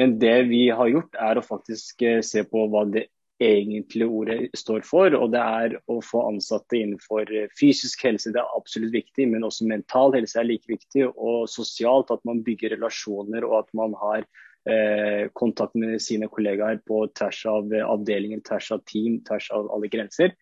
Men 0.00 0.18
det 0.18 0.36
vi 0.50 0.68
har 0.74 0.90
gjort, 0.90 1.18
er 1.20 1.38
å 1.38 1.44
faktisk 1.44 2.02
eh, 2.02 2.20
se 2.26 2.42
på 2.48 2.66
hva 2.70 2.84
det 2.90 3.06
egentlige 3.42 4.06
ordet 4.06 4.38
står 4.58 4.84
for. 4.86 5.14
Og 5.18 5.30
det 5.34 5.42
er 5.42 5.76
å 5.90 6.00
få 6.04 6.24
ansatte 6.30 6.78
innenfor 6.78 7.30
eh, 7.30 7.50
fysisk 7.58 8.06
helse, 8.06 8.32
det 8.34 8.42
er 8.42 8.56
absolutt 8.58 8.94
viktig. 8.94 9.28
Men 9.30 9.46
også 9.46 9.68
mental 9.70 10.14
helse 10.16 10.40
er 10.40 10.48
like 10.48 10.70
viktig. 10.70 11.06
Og 11.14 11.46
sosialt, 11.50 12.12
at 12.14 12.24
man 12.28 12.42
bygger 12.46 12.74
relasjoner 12.76 13.46
og 13.46 13.60
at 13.62 13.72
man 13.76 13.96
har 14.02 14.26
eh, 14.66 15.30
kontakt 15.38 15.78
med 15.78 16.02
sine 16.02 16.30
kollegaer 16.32 16.82
på 16.88 17.04
tvers 17.18 17.44
av 17.50 17.74
avdelinger, 17.84 18.42
tvers 18.46 18.72
av 18.74 18.84
team, 18.90 19.20
tvers 19.28 19.50
av 19.54 19.70
alle 19.74 19.90
grenser. 19.92 20.34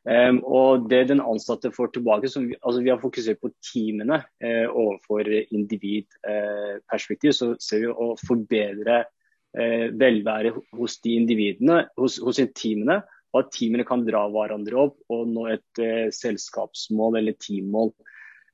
Um, 0.00 0.38
og 0.48 0.86
det 0.88 1.10
den 1.10 1.18
ansatte 1.20 1.68
får 1.74 1.90
tilbake, 1.92 2.30
vi, 2.40 2.54
altså 2.56 2.80
vi 2.80 2.88
har 2.88 3.02
fokusert 3.02 3.36
på 3.42 3.50
teamene 3.60 4.22
uh, 4.24 4.68
overfor 4.72 5.28
individperspektiv, 5.28 7.34
uh, 7.34 7.36
så 7.36 7.48
ser 7.60 7.84
vi 7.84 7.90
å 7.92 8.16
forbedre 8.16 9.02
uh, 9.04 9.92
velværet 10.00 10.56
hos 10.78 10.96
de 11.04 11.18
individene, 11.20 11.82
hos, 12.00 12.16
hos 12.24 12.40
teamene. 12.56 13.02
Og 13.30 13.44
at 13.44 13.52
teamene 13.54 13.86
kan 13.86 14.02
dra 14.02 14.24
hverandre 14.26 14.74
opp 14.88 14.96
og 15.14 15.28
nå 15.30 15.44
et 15.52 15.78
selskapsmål 16.16 17.20
eller 17.20 17.34
teammål. 17.38 17.92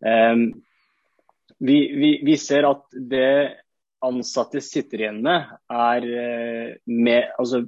Um, 0.05 0.53
vi, 1.57 1.79
vi, 1.97 2.21
vi, 2.27 2.35
ser 2.37 2.69
at 2.69 2.85
det 2.93 3.57
ansatte 4.05 4.61
sitter 4.61 5.01
igjen 5.01 5.25
med, 5.25 5.49
er 5.73 6.05
med, 6.85 7.33
altså 7.41 7.65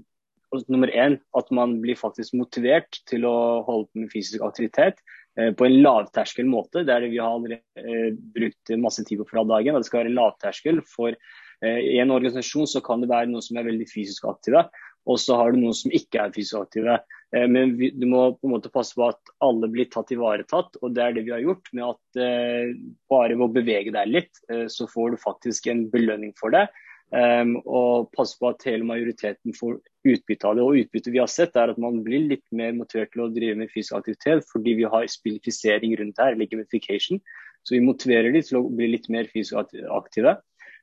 nummer 0.68 0.90
én 0.90 1.18
at 1.36 1.50
man 1.54 1.78
blir 1.82 1.98
faktisk 1.98 2.36
motivert 2.38 3.00
til 3.08 3.26
å 3.28 3.36
holde 3.66 3.88
på 3.90 4.02
med 4.02 4.12
fysisk 4.12 4.44
aktivitet 4.46 5.02
eh, 5.38 5.52
på 5.56 5.66
en 5.66 5.78
lavterskel 5.82 6.48
måte. 6.48 6.84
Der 6.88 7.06
vi 7.08 7.20
har 7.20 7.44
eh, 7.52 8.10
brukt 8.34 8.74
masse 8.80 9.04
tid 9.04 9.22
på 9.22 9.28
fra 9.32 9.44
dagen. 9.48 9.76
og 9.76 9.84
Det 9.84 9.90
skal 9.90 10.04
være 10.04 10.16
lavterskel. 10.16 10.82
For 10.88 11.12
eh, 11.12 11.80
i 11.94 11.98
en 12.02 12.14
organisasjon 12.14 12.70
så 12.70 12.84
kan 12.84 13.04
det 13.04 13.12
være 13.12 13.30
noen 13.32 13.44
som 13.44 13.60
er 13.60 13.68
veldig 13.68 13.88
fysisk 13.90 14.28
aktive, 14.30 14.66
og 15.08 15.20
så 15.20 15.38
har 15.40 15.52
du 15.52 15.62
noen 15.62 15.76
som 15.76 15.94
ikke 15.94 16.24
er 16.24 16.34
fysisk 16.34 16.60
aktive. 16.62 16.98
Eh, 17.36 17.46
men 17.48 17.76
vi, 17.76 17.90
du 17.90 18.06
må 18.08 18.24
på 18.36 18.48
en 18.48 18.54
måte 18.56 18.72
passe 18.72 18.96
på 18.96 19.08
at 19.08 19.32
alle 19.44 19.70
blir 19.72 19.88
tatt 19.92 20.12
ivaretatt, 20.14 20.80
og 20.80 20.96
det 20.96 21.04
er 21.04 21.16
det 21.16 21.26
vi 21.28 21.34
har 21.36 21.44
gjort. 21.44 21.72
Med 21.76 21.86
at 21.90 22.20
eh, 22.24 22.74
bare 23.12 23.36
ved 23.36 23.46
å 23.48 23.54
bevege 23.60 23.94
deg 23.94 24.12
litt, 24.12 24.44
eh, 24.52 24.66
så 24.72 24.88
får 24.90 25.14
du 25.14 25.22
faktisk 25.22 25.68
en 25.68 25.86
belønning 25.92 26.34
for 26.40 26.54
det. 26.54 26.68
Um, 27.08 27.54
og 27.64 28.10
passe 28.12 28.36
på 28.36 28.50
at 28.50 28.64
hele 28.68 28.84
majoriteten 28.84 29.54
får 29.56 29.78
utbytte 30.08 30.48
av 30.48 30.58
det. 30.58 30.64
Og 30.64 30.80
Utbyttet 30.82 31.14
vi 31.14 31.22
har 31.22 31.30
sett 31.32 31.56
er 31.56 31.72
at 31.72 31.80
man 31.80 32.02
blir 32.04 32.26
litt 32.34 32.44
mer 32.52 32.74
motivert 32.76 33.14
til 33.14 33.24
å 33.24 33.30
drive 33.32 33.56
med 33.62 33.72
fysisk 33.72 33.96
aktivitet 33.96 34.44
fordi 34.50 34.76
vi 34.82 34.90
har 34.92 35.08
spilifisering 35.08 35.96
rundt 36.00 36.20
her, 36.20 36.36
gamification. 36.36 37.22
Så 37.64 37.76
vi 37.76 37.84
motiverer 37.84 38.32
de 38.34 38.44
til 38.44 38.60
å 38.60 38.66
bli 38.68 38.90
litt 38.92 39.08
mer 39.12 39.30
fysisk 39.32 39.56
aktive. 39.94 40.36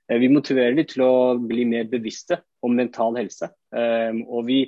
Uh, 0.09 0.17
vi 0.21 0.31
motiverer 0.33 0.73
de 0.79 0.87
til 0.89 1.05
å 1.05 1.13
bli 1.37 1.67
mer 1.69 1.85
bevisste 1.93 2.41
om 2.65 2.73
mental 2.73 3.17
helse. 3.21 3.51
Um, 3.69 4.25
og 4.25 4.49
vi 4.49 4.59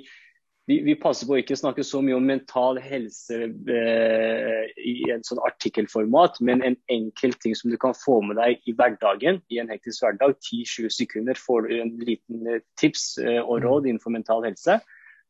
vi, 0.68 0.82
vi, 0.84 0.94
passer 1.00 1.24
på 1.24 1.32
å 1.32 1.40
ikke 1.40 1.56
snakke 1.56 1.84
så 1.86 2.02
mye 2.04 2.16
om 2.18 2.26
mental 2.28 2.76
helse 2.84 3.38
eh, 3.48 4.66
i 4.76 4.96
en 5.14 5.24
sånn 5.24 5.40
artikkelformat, 5.48 6.36
men 6.44 6.60
en 6.66 6.76
enkel 6.92 7.32
ting 7.40 7.56
som 7.56 7.72
du 7.72 7.78
kan 7.80 7.96
få 7.96 8.18
med 8.28 8.36
deg 8.36 8.68
i 8.68 8.74
hverdagen, 8.76 9.40
i 9.48 9.62
en 9.62 9.72
hektisk 9.72 10.04
hverdag. 10.04 10.36
10-20 10.44 10.92
sekunder 10.92 11.40
får 11.40 11.64
du 11.64 11.74
en 11.78 11.94
liten 12.04 12.44
eh, 12.52 12.60
tips 12.80 13.14
eh, 13.24 13.40
og 13.40 13.62
råd 13.64 13.86
mm. 13.86 13.90
innenfor 13.94 14.12
mental 14.18 14.44
helse. 14.44 14.76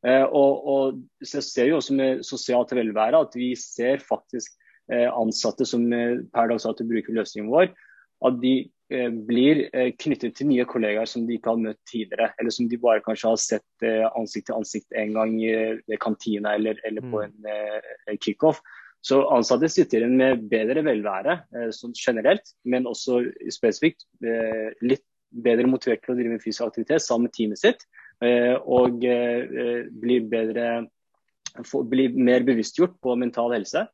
Eh, 0.06 0.24
og, 0.26 0.66
og, 0.74 0.98
så 1.22 1.42
ser 1.42 1.70
vi 1.70 1.76
også 1.76 1.94
med 1.98 2.24
sosialt 2.26 2.74
velvære 2.74 3.22
at 3.22 3.38
vi 3.38 3.52
ser 3.58 4.02
faktisk 4.02 4.58
eh, 4.90 5.06
ansatte 5.06 5.66
som 5.66 5.86
eh, 5.94 6.18
per 6.34 6.50
dag 6.50 6.62
satt 6.62 6.82
bruker 6.86 7.14
løsningen 7.14 7.50
vår, 7.54 7.70
at 8.26 8.42
de 8.42 8.56
blir 8.88 9.66
eh, 9.76 9.90
knyttet 10.00 10.36
til 10.38 10.48
nye 10.48 10.64
kollegaer 10.68 11.08
som 11.08 11.26
de 11.28 11.36
ikke 11.36 11.52
har 11.52 11.60
møtt 11.60 11.80
tidligere. 11.90 12.30
Eller 12.40 12.54
som 12.54 12.68
de 12.70 12.80
bare 12.80 13.04
kanskje 13.04 13.32
har 13.32 13.40
sett 13.42 13.86
eh, 13.86 14.04
ansikt 14.16 14.48
til 14.48 14.56
ansikt 14.56 14.96
en 14.96 15.14
gang 15.16 15.34
ved 15.38 15.98
kantina 16.00 16.54
eller, 16.56 16.80
eller 16.88 17.04
på 17.04 17.20
mm. 17.20 17.50
en 18.08 18.20
kickoff. 18.24 18.62
Så 19.04 19.20
ansatte 19.30 19.68
sitter 19.70 20.02
igjen 20.02 20.16
med 20.18 20.48
bedre 20.50 20.82
velvære 20.82 21.36
sånn 21.76 21.92
generelt, 21.94 22.48
men 22.66 22.88
også 22.90 23.20
spesifikt 23.54 24.02
litt 24.82 25.04
bedre 25.30 25.68
motivert 25.70 26.02
til 26.02 26.16
å 26.16 26.18
drive 26.18 26.40
fysisk 26.42 26.64
aktivitet 26.66 27.04
sammen 27.04 27.28
med 27.28 27.34
teamet 27.36 27.60
sitt. 27.62 27.84
Og 28.66 28.98
blir, 28.98 30.26
bedre, 30.32 30.66
blir 31.92 32.18
mer 32.18 32.42
bevisstgjort 32.48 32.98
på 32.98 33.14
mental 33.22 33.54
helse. 33.54 33.84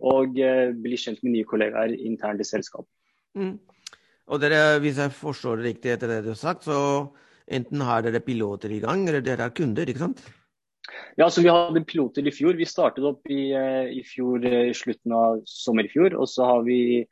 Og 0.00 0.32
blir 0.32 1.04
kjent 1.04 1.20
med 1.20 1.36
nye 1.36 1.50
kollegaer 1.52 1.92
internt 2.00 2.40
i 2.40 2.48
selskapet. 2.48 2.88
Mm. 3.36 3.58
Og 4.32 4.40
dere, 4.40 4.78
hvis 4.80 5.00
jeg 5.02 5.12
forstår 5.12 5.60
det 5.60 5.68
riktig 5.72 5.92
etter 5.92 6.10
det 6.10 6.22
du 6.24 6.30
har 6.32 6.40
sagt, 6.40 6.64
så 6.64 6.78
enten 7.44 7.82
har 7.84 8.06
dere 8.06 8.22
piloter 8.24 8.72
i 8.72 8.80
gang, 8.80 9.04
eller 9.08 9.24
dere 9.24 9.48
har 9.48 9.56
kunder, 9.56 9.88
ikke 9.88 10.06
sant? 10.06 10.22
Ja, 11.18 11.28
så 11.28 11.42
Vi 11.42 11.52
hadde 11.52 11.84
piloter 11.84 12.26
i 12.26 12.32
fjor. 12.32 12.56
Vi 12.56 12.66
startet 12.68 13.04
opp 13.04 13.26
i, 13.32 13.52
eh, 13.52 13.92
i 13.98 14.02
fjor, 14.04 14.44
i 14.44 14.72
slutten 14.76 15.12
av 15.12 15.42
sommer 15.48 15.84
i 15.84 15.92
fjor. 15.92 16.16
Og 16.16 16.28
så 16.28 16.44
har 16.48 16.64
vi 16.64 17.04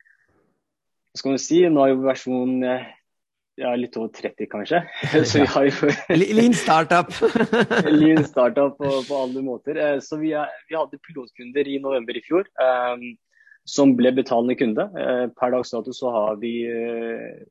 hva 1.13 1.21
skal 1.21 1.33
man 1.35 1.41
si, 1.41 1.61
nå 1.69 1.81
er 1.83 1.91
jo 1.91 2.05
versjon 2.07 2.53
ja, 2.63 3.73
litt 3.77 3.97
over 3.99 4.09
30, 4.13 4.47
kanskje. 4.49 4.79
Så 5.29 5.43
vi 5.43 5.49
har 5.53 5.67
jo 5.67 5.91
Lean 6.37 6.55
startup. 6.57 7.11
Lean 8.01 8.25
startup 8.25 8.79
på, 8.79 8.89
på, 9.05 9.19
alle 9.19 9.43
måter. 9.45 9.77
Så 10.01 10.17
vi, 10.21 10.33
er, 10.37 10.49
vi, 10.69 10.77
hadde 10.77 11.01
pilotkunder 11.05 11.69
i 11.69 11.77
november 11.83 12.17
i 12.17 12.23
fjor 12.25 12.49
um, 12.57 13.05
som 13.69 13.95
ble 13.97 14.11
betalende 14.15 14.55
kunde. 14.59 14.87
Uh, 14.95 15.27
per 15.37 15.53
dags 15.55 15.73
dato 15.73 15.93
så 15.95 16.11
har 16.13 16.39
vi 16.41 16.53
uh, 16.67 17.43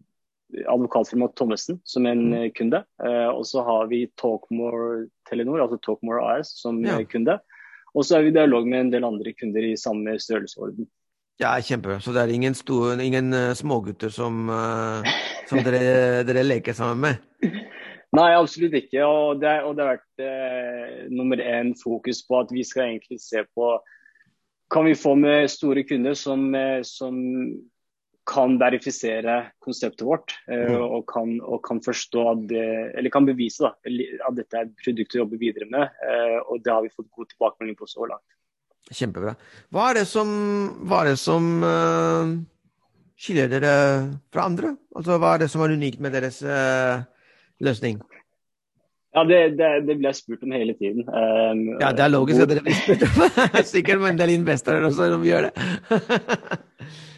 advokatfirmaet 0.68 1.36
Thommessen 1.38 1.80
som 1.88 2.06
en 2.06 2.26
mm. 2.30 2.50
kunde. 2.58 2.82
Uh, 3.02 3.30
og 3.32 3.46
så 3.48 3.64
har 3.66 3.88
vi 3.92 4.04
Talkmore 4.20 5.06
Telenor, 5.28 5.64
altså 5.64 5.80
Talkmore 5.84 6.24
AS, 6.34 6.54
som 6.60 6.82
ja. 6.84 7.00
kunde. 7.08 7.38
Og 7.92 8.06
så 8.08 8.18
er 8.18 8.26
vi 8.26 8.32
i 8.32 8.36
dialog 8.36 8.68
med 8.68 8.86
en 8.86 8.92
del 8.92 9.04
andre 9.04 9.34
kunder 9.36 9.64
i 9.68 9.76
samme 9.76 10.16
størrelsesorden. 10.20 10.88
Ja, 11.40 11.56
kjempebra. 11.60 11.98
Så 12.00 12.12
det 12.14 12.22
er 12.22 12.32
ingen, 12.32 12.54
store, 12.54 12.94
ingen 13.02 13.34
smågutter 13.56 14.12
som, 14.12 14.46
som 15.48 15.60
dere, 15.64 15.80
dere, 16.28 16.44
leker 16.46 16.76
sammen 16.76 17.02
med? 17.02 17.58
Nei, 18.12 18.28
absolutt 18.36 18.74
ikke. 18.76 19.04
Og 19.08 19.40
det, 19.40 19.52
og 19.64 19.76
det 19.76 19.84
har 19.84 19.94
vært 19.96 20.24
eh, 20.24 20.96
nummer 21.12 21.40
én 21.40 21.72
fokus 21.80 22.20
på 22.28 22.42
at 22.42 22.52
vi 22.52 22.64
skal 22.66 22.90
egentlig 22.90 23.20
se 23.24 23.40
på 23.56 23.72
Kan 24.72 24.88
vi 24.88 24.96
få 24.96 25.14
med 25.20 25.50
store 25.52 25.84
kunder 25.84 26.16
som, 26.16 26.46
som 26.88 27.16
kan 28.24 28.54
verifisere 28.56 29.34
konseptet 29.60 30.04
vårt 30.06 30.32
mm. 30.48 30.76
og, 30.80 31.02
kan, 31.10 31.34
og, 31.42 31.58
kan, 31.66 31.82
forstå 31.84 32.22
at 32.30 32.44
det, 32.48 32.66
eller 32.96 33.12
kan 33.12 33.26
bevise 33.28 33.66
da, 33.66 33.72
at 33.76 34.38
dette 34.38 34.56
er 34.56 34.68
et 34.70 34.84
produkt 34.84 35.16
å 35.16 35.20
jobbe 35.24 35.40
videre 35.42 35.68
med. 35.68 35.98
og 36.46 36.62
Det 36.64 36.72
har 36.72 36.86
vi 36.86 36.94
fått 36.94 37.10
god 37.12 37.28
tilbakemelding 37.34 37.76
på 37.76 37.90
så 37.90 38.06
langt. 38.08 38.24
Kjempebra. 38.90 39.34
Hva 39.70 39.90
er 39.90 40.00
det 40.00 40.06
som, 40.10 40.30
er 40.90 41.12
det 41.12 41.18
som 41.20 41.46
uh, 41.62 42.32
skiller 43.14 43.50
dere 43.52 43.74
fra 44.34 44.48
andre? 44.50 44.74
Altså, 44.96 45.18
hva 45.22 45.36
er 45.36 45.44
det 45.44 45.50
som 45.52 45.62
er 45.62 45.76
unikt 45.76 46.02
med 46.02 46.16
deres 46.16 46.40
uh, 46.42 47.04
løsning? 47.62 48.00
Ja, 49.12 49.24
det, 49.28 49.38
det, 49.58 49.68
det, 49.84 49.94
blir 49.98 50.08
jeg 50.08 50.16
spurt 50.16 50.44
om 50.46 50.52
hele 50.56 50.72
tiden. 50.72 51.04
Um, 51.04 51.66
ja, 51.82 51.90
det 51.92 52.00
er 52.00 52.12
logisk 52.14 52.46
at 52.46 52.48
dere 52.48 52.62
blir 52.64 52.76
spurt 52.78 53.02
om. 53.04 53.24
Sikkert 53.74 54.00
med 54.00 54.14
en 54.14 54.20
del 54.22 54.30
investorer 54.38 54.86
også 54.88 55.08
når 55.12 55.20
vi 55.20 55.28
gjør 55.28 55.48
det. 55.48 55.64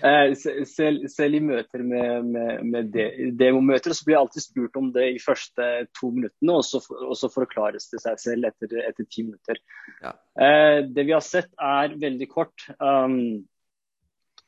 uh, 0.02 0.32
selv, 0.66 1.04
selv, 1.12 1.38
i 1.38 1.42
møter 1.44 1.84
med, 1.86 2.26
med, 2.32 2.64
med 2.72 2.88
de, 2.96 3.04
demomøter 3.38 3.94
så 3.94 4.08
blir 4.08 4.16
jeg 4.16 4.22
alltid 4.24 4.46
spurt 4.46 4.80
om 4.80 4.88
det 4.96 5.06
i 5.12 5.20
første 5.22 5.68
to 6.00 6.10
minuttene, 6.16 6.56
og 6.56 6.66
så, 6.66 6.82
og 6.98 7.14
så 7.20 7.30
forklares 7.30 7.86
det 7.94 8.02
seg 8.02 8.18
selv 8.24 8.50
etter, 8.50 8.74
etter 8.90 9.06
ti 9.06 9.28
minutter. 9.28 9.62
Ja. 10.02 10.16
Uh, 10.34 10.82
det 10.90 11.06
vi 11.06 11.14
har 11.14 11.22
sett 11.22 11.52
er 11.62 11.94
veldig 11.94 12.30
kort. 12.34 12.66
Um, 12.82 13.46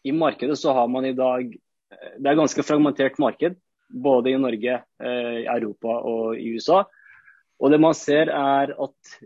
I 0.02 0.18
markedet 0.18 0.58
så 0.58 0.74
har 0.74 0.90
man 0.90 1.06
i 1.06 1.14
dag 1.14 1.46
eh, 1.46 2.12
Det 2.18 2.26
er 2.26 2.42
ganske 2.42 2.66
fragmentert 2.66 3.22
marked, 3.22 3.54
både 3.86 4.34
i 4.34 4.44
Norge, 4.50 4.82
uh, 4.82 5.40
Europa 5.46 6.00
og 6.02 6.42
i 6.42 6.50
USA. 6.58 6.82
Og 7.62 7.72
det 7.72 7.80
man 7.80 7.96
ser 7.96 8.30
er 8.32 8.72
at 8.72 9.16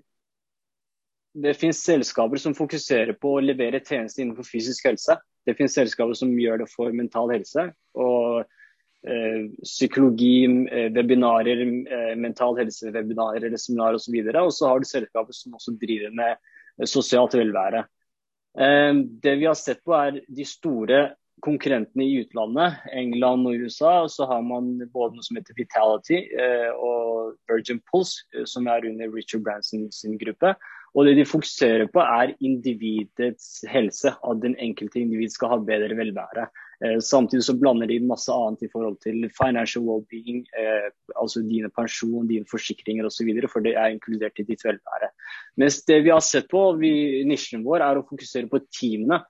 det 1.40 1.54
finnes 1.58 1.82
selskaper 1.86 2.40
som 2.42 2.56
fokuserer 2.58 3.14
på 3.18 3.36
å 3.36 3.42
levere 3.42 3.82
tjenester 3.82 4.24
innenfor 4.24 4.46
fysisk 4.46 4.88
helse. 4.88 5.16
Det 5.46 5.54
finnes 5.58 5.76
selskaper 5.78 6.16
som 6.18 6.32
gjør 6.38 6.64
det 6.64 6.70
for 6.72 6.94
mental 6.96 7.30
helse. 7.34 7.68
og 7.94 8.42
eh, 9.06 9.46
Psykologi, 9.62 10.44
eh, 10.66 10.90
webinarer, 10.94 11.62
eh, 11.62 12.16
mental 12.18 12.58
helse-webinarer, 12.58 13.54
seminarer 13.56 14.00
osv. 14.00 14.18
Og, 14.18 14.42
og 14.42 14.52
så 14.56 14.72
har 14.72 14.82
du 14.82 14.90
selskaper 14.90 15.36
som 15.36 15.54
også 15.58 15.76
driver 15.80 16.14
med 16.18 16.34
eh, 16.34 16.86
sosialt 16.90 17.38
velvære. 17.38 17.86
Eh, 18.58 18.92
det 19.22 19.36
vi 19.38 19.46
har 19.46 19.58
sett 19.58 19.84
på 19.86 19.94
er 19.96 20.20
de 20.26 20.46
store 20.48 21.04
konkurrentene 21.44 22.06
i 22.06 22.18
utlandet, 22.22 22.80
England 22.96 23.48
og 23.48 23.64
USA. 23.64 23.94
Så 24.08 24.26
har 24.30 24.42
man 24.46 24.76
både 24.92 25.16
noe 25.16 25.26
som 25.26 25.38
heter 25.38 25.56
Vitality 25.58 26.22
eh, 26.36 26.70
og 26.74 27.36
Virgin 27.50 27.80
Pulse, 27.90 28.26
eh, 28.34 28.46
som 28.48 28.68
er 28.70 28.86
under 28.88 29.10
Richard 29.14 29.44
Branson 29.46 29.88
sin 29.94 30.18
gruppe. 30.20 30.54
Og 30.98 31.06
det 31.06 31.14
de 31.20 31.26
fokuserer 31.28 31.86
på, 31.92 32.02
er 32.02 32.34
individets 32.42 33.60
helse. 33.70 34.10
At 34.10 34.42
den 34.42 34.56
enkelte 34.58 35.02
individ 35.02 35.30
skal 35.34 35.54
ha 35.54 35.60
bedre 35.62 35.94
velvære. 35.98 36.48
Eh, 36.84 36.98
samtidig 37.04 37.44
så 37.44 37.54
blander 37.60 37.86
de 37.86 38.00
masse 38.02 38.32
annet 38.32 38.64
i 38.64 38.70
forhold 38.72 38.96
til 39.04 39.28
financial 39.36 39.84
well-being, 39.84 40.46
eh, 40.58 40.88
altså 41.14 41.42
dine 41.44 41.68
pensjon, 41.76 42.28
dine 42.28 42.48
forsikringer 42.50 43.06
osv., 43.06 43.28
for 43.52 43.60
det 43.60 43.76
er 43.76 43.92
inkludert 43.92 44.40
i 44.40 44.46
ditt 44.48 44.64
velvære. 44.64 45.10
Mens 45.60 45.82
det 45.84 46.00
vi 46.06 46.14
har 46.14 46.24
sett 46.24 46.48
på, 46.50 46.64
vi, 46.80 47.22
nisjen 47.28 47.66
vår, 47.66 47.84
er 47.84 48.00
å 48.00 48.06
fokusere 48.08 48.48
på 48.50 48.64
teamene. 48.72 49.20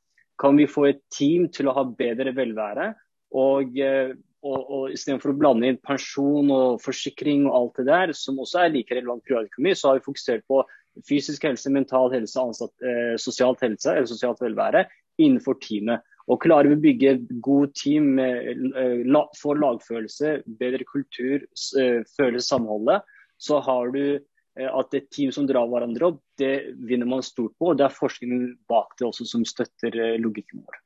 Kan 0.41 0.59
vi 0.59 0.69
få 0.71 0.89
et 0.89 1.03
team 1.13 1.49
til 1.53 1.69
å 1.69 1.77
ha 1.77 1.85
bedre 1.85 2.33
velvære? 2.37 2.91
Og, 3.37 3.77
eh, 3.79 4.13
og, 4.43 4.61
og 4.61 4.95
Istedenfor 4.95 5.35
å 5.35 5.39
blande 5.39 5.69
inn 5.69 5.81
pensjon 5.85 6.51
og 6.55 6.81
forsikring 6.83 7.47
og 7.49 7.57
alt 7.59 7.81
det 7.83 7.89
der, 7.91 8.15
som 8.17 8.41
også 8.41 8.65
er 8.65 8.75
like 8.75 8.97
relevant 8.97 9.25
privatøkonomi, 9.29 9.75
så 9.77 9.91
har 9.91 10.01
vi 10.01 10.07
fokusert 10.09 10.47
på 10.51 10.63
fysisk 11.07 11.45
helse, 11.47 11.71
mental 11.73 12.11
helse, 12.15 12.39
ansatt, 12.41 12.73
eh, 12.83 13.17
sosialt 13.21 13.61
helse 13.65 13.93
eller 13.93 14.09
sosialt 14.11 14.41
velvære 14.43 14.87
innenfor 15.21 15.61
teamet. 15.63 16.03
Og 16.31 16.41
Klarer 16.45 16.71
vi 16.71 16.79
å 16.79 16.83
bygge 16.85 17.13
et 17.15 17.31
god 17.43 17.73
team, 17.75 18.19
eh, 18.19 19.05
la, 19.07 19.25
få 19.39 19.57
lagfølelse, 19.59 20.43
bedre 20.61 20.87
kultur, 20.87 21.47
eh, 21.79 22.03
føle 22.17 22.43
samholdet, 22.43 23.03
så 23.41 23.61
har 23.65 23.91
du 23.91 24.21
at 24.69 24.97
et 24.99 25.09
team 25.13 25.33
som 25.35 25.47
drar 25.49 25.69
hverandre 25.71 26.13
opp, 26.13 26.21
det 26.41 26.77
vinner 26.89 27.09
man 27.09 27.25
stort 27.25 27.55
på. 27.59 27.73
og 27.73 27.79
Det 27.79 27.87
er 27.87 27.97
forskningen 27.97 28.45
bak 28.71 28.97
det 28.99 29.07
også 29.09 29.27
som 29.29 29.47
støtter 29.49 29.97
eh, 29.97 30.19
logikken 30.21 30.65
vår. 30.65 30.81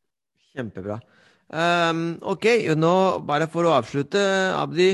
Kjempebra. 0.55 1.01
Um, 1.55 2.05
OK, 2.25 2.47
nå 2.79 2.95
bare 3.27 3.49
for 3.53 3.69
å 3.69 3.75
avslutte, 3.79 4.23
Abdi. 4.57 4.93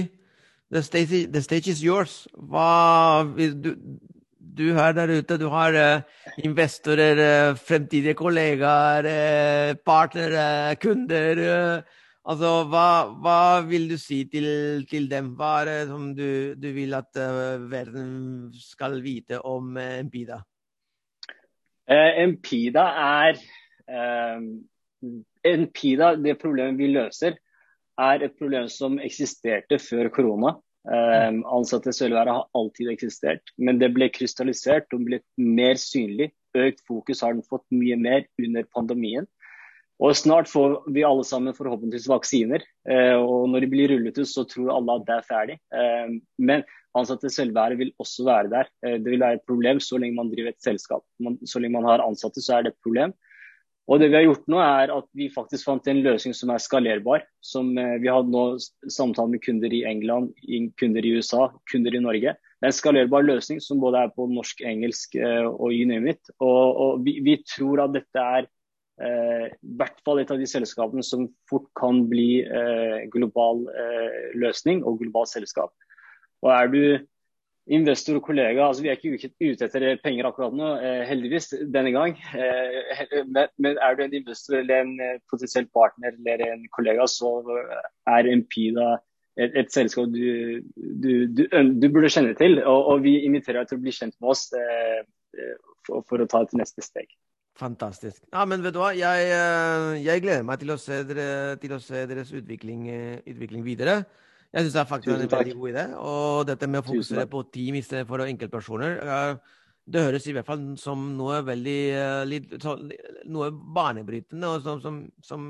The 0.70 0.82
stage, 0.86 1.26
the 1.32 1.42
stage 1.42 1.70
is 1.72 1.82
yours. 1.82 2.28
Hva, 2.34 3.24
du, 3.34 3.72
du 4.38 4.66
her 4.76 4.94
der 4.94 5.10
ute, 5.18 5.38
du 5.40 5.48
har 5.50 5.74
uh, 5.74 6.26
investorer, 6.46 7.18
uh, 7.18 7.58
fremtidige 7.58 8.14
kollegaer, 8.18 9.08
uh, 9.10 9.72
partnere, 9.86 10.76
kunder. 10.82 11.42
Altså, 12.28 12.50
hva, 12.70 12.86
hva, 13.22 13.40
vil 13.68 13.88
du 13.90 13.96
si 14.00 14.22
til, 14.32 14.46
til, 14.90 15.08
dem? 15.10 15.34
Hva 15.38 15.52
er 15.60 15.70
det 15.70 15.80
som 15.90 16.08
du, 16.16 16.54
du 16.58 16.70
vil 16.76 16.96
at 16.98 17.20
verden 17.70 18.50
skal 18.56 19.00
vite 19.04 19.40
om 19.46 19.76
Empida? 19.80 20.40
Empida 21.90 22.84
er 23.02 23.40
Empida, 25.44 26.14
det 26.14 26.38
problemet 26.38 26.78
vi 26.78 26.92
løser, 26.92 27.38
er 28.00 28.24
et 28.24 28.36
problem 28.38 28.68
som 28.72 28.98
eksisterte 29.02 29.78
før 29.82 30.10
korona. 30.14 30.56
Um, 30.80 31.42
i 31.44 31.92
Sølvværet 31.92 32.32
har 32.32 32.46
alltid 32.56 32.88
eksistert, 32.88 33.42
men 33.58 33.78
det 33.80 33.90
ble 33.92 34.08
krystallisert 34.08 34.88
og 34.96 35.04
blitt 35.08 35.26
mer 35.36 35.76
synlig. 35.76 36.30
Økt 36.56 36.80
fokus 36.88 37.20
har 37.20 37.36
den 37.36 37.44
fått 37.46 37.66
mye 37.70 37.98
mer 38.00 38.24
under 38.40 38.64
pandemien. 38.74 39.28
Og 40.01 40.16
Snart 40.16 40.48
får 40.48 40.78
vi 40.94 41.05
alle 41.05 41.24
sammen 41.28 41.57
forhåpentligvis 41.57 42.09
vaksiner. 42.09 42.62
Uh, 42.88 43.20
og 43.20 43.48
Når 43.53 43.64
de 43.64 43.70
blir 43.72 43.90
rullet 43.92 44.16
ut, 44.16 44.28
så 44.28 44.46
tror 44.48 44.72
alle 44.72 44.96
at 44.96 45.09
det 45.09 45.16
er 45.16 45.26
ferdig. 45.28 45.57
Uh, 45.74 46.20
men 46.40 46.64
ansatte 46.96 47.30
selvvære 47.30 47.76
vil 47.78 47.92
også 48.01 48.24
være 48.24 48.53
der. 48.53 48.70
Uh, 48.80 48.96
det 48.96 49.12
vil 49.12 49.20
være 49.20 49.40
et 49.40 49.48
problem 49.48 49.82
så 49.84 50.01
lenge 50.01 50.16
man 50.16 50.32
driver 50.32 50.55
et 50.55 50.64
selskap. 50.64 51.05
Så 51.44 51.61
lenge 51.61 51.76
man 51.76 51.90
har 51.90 52.05
ansatte, 52.07 52.40
så 52.40 52.57
er 52.57 52.64
det 52.64 52.74
et 52.74 52.86
problem. 52.86 53.12
Og 53.90 53.98
det 53.98 54.11
vi 54.12 54.20
har 54.20 54.26
gjort 54.28 54.46
nå 54.51 54.61
er 54.62 54.92
at 54.94 55.09
Vi 55.18 55.26
faktisk 55.34 55.66
fant 55.66 55.88
en 55.90 56.03
løsning 56.05 56.34
som 56.36 56.53
er 56.55 56.62
skalerbar. 56.62 57.24
Som 57.42 57.72
eh, 57.78 57.98
Vi 58.03 58.11
hadde 58.11 58.30
nå 58.30 58.44
samtale 58.86 59.34
med 59.34 59.42
kunder 59.44 59.72
i 59.74 59.82
England, 59.88 60.30
kunder 60.80 61.07
i 61.07 61.16
USA, 61.18 61.48
kunder 61.72 61.96
i 61.96 62.03
Norge. 62.05 62.36
Det 62.61 62.68
er 62.68 62.70
en 62.70 62.76
skalerbar 62.76 63.26
løsning 63.26 63.61
som 63.64 63.80
både 63.82 64.05
er 64.05 64.14
på 64.14 64.28
norsk, 64.30 64.62
engelsk 64.68 65.16
eh, 65.18 65.46
og 65.48 65.74
you 65.74 65.88
name 65.90 66.14
it. 66.14 66.22
Og, 66.38 66.80
og 66.84 67.05
vi, 67.07 67.18
vi, 67.24 67.40
tror 67.57 67.86
at 67.86 67.96
dette 67.96 68.26
er 68.38 68.51
eh, 69.03 69.46
hvert 69.80 70.01
fall 70.07 70.22
et 70.22 70.32
av 70.32 70.40
de 70.40 70.48
selskapene 70.48 71.05
som 71.07 71.28
fort 71.51 71.68
kan 71.78 72.05
bli 72.11 72.42
eh, 72.44 73.07
global 73.12 73.64
eh, 73.72 74.34
løsning 74.40 74.84
og 74.84 75.01
global 75.03 75.28
selskap. 75.30 75.74
Og 76.44 76.53
er 76.55 76.70
du 76.72 76.82
investor 77.70 78.18
og 78.18 78.24
kollega. 78.24 78.66
altså 78.66 78.82
Vi 78.82 78.88
er 78.88 78.98
ikke 78.98 79.30
ute 79.40 79.66
etter 79.66 79.86
penger 80.03 80.28
akkurat 80.28 80.55
nå, 80.57 80.70
eh, 80.80 81.03
heldigvis, 81.09 81.53
denne 81.74 81.92
gang. 81.94 82.16
Eh, 82.34 83.22
men 83.59 83.78
er 83.78 83.96
du 83.96 84.03
en 84.05 84.16
investor 84.16 84.59
eller 84.59 84.82
en 84.82 84.96
eh, 85.01 85.20
potensiell 85.30 85.68
partner 85.74 86.16
eller 86.16 86.44
en 86.46 86.66
kollega, 86.76 87.07
så 87.07 87.38
er 88.09 88.30
Empida 88.32 88.96
et, 89.36 89.55
et 89.55 89.72
selskap 89.72 90.11
du, 90.11 90.61
du, 90.76 91.26
du, 91.26 91.46
du, 91.46 91.88
burde 91.88 92.11
kjenne 92.11 92.34
til. 92.38 92.59
Og, 92.64 92.86
og, 92.94 93.03
vi 93.07 93.20
inviterer 93.24 93.62
deg 93.62 93.70
til 93.70 93.80
å 93.80 93.84
bli 93.86 93.94
kjent 93.94 94.16
med 94.20 94.34
oss 94.34 94.48
for, 95.86 96.03
for, 96.09 96.20
å 96.20 96.28
ta 96.28 96.42
et 96.44 96.57
neste 96.59 96.84
steg. 96.84 97.07
Fantastisk. 97.61 98.22
Ja, 98.32 98.46
men 98.48 98.64
vet 98.64 98.72
du 98.72 98.80
hva, 98.80 98.94
jeg, 98.96 99.28
jeg 100.00 100.24
gleder 100.24 100.46
meg 100.48 100.62
til 100.62 100.72
å 100.72 100.78
se, 100.80 101.02
dere, 101.04 101.28
til 101.61 101.76
å 101.76 101.80
se 101.82 102.06
deres 102.08 102.32
utvikling, 102.32 102.86
utvikling 103.28 103.64
videre. 103.66 104.00
Jeg 104.50 104.66
syns 104.66 104.74
det 104.74 104.80
er 104.82 104.88
faktisk 104.90 105.12
en 105.14 105.30
veldig 105.30 105.56
god 105.61 105.70
idé. 105.70 105.84
Og 106.02 106.46
dette 106.48 106.68
med 106.70 106.82
å 106.82 106.86
fokusere 106.88 107.26
på 107.30 107.42
team 107.54 107.76
istedenfor 107.78 108.24
enkeltpersoner. 108.24 108.96
det 109.86 110.02
høres 110.06 110.26
i 110.26 110.34
hvert 110.34 110.46
fall 110.46 110.64
som 110.78 111.04
noe 111.18 111.40
veldig 111.46 111.78
uh, 111.94 112.24
litt, 112.26 112.56
så, 112.62 112.76
noe 113.30 113.50
banebrytende, 113.50 114.48
og 114.48 114.66
som, 114.66 114.80
som, 114.82 114.98
som, 115.22 115.46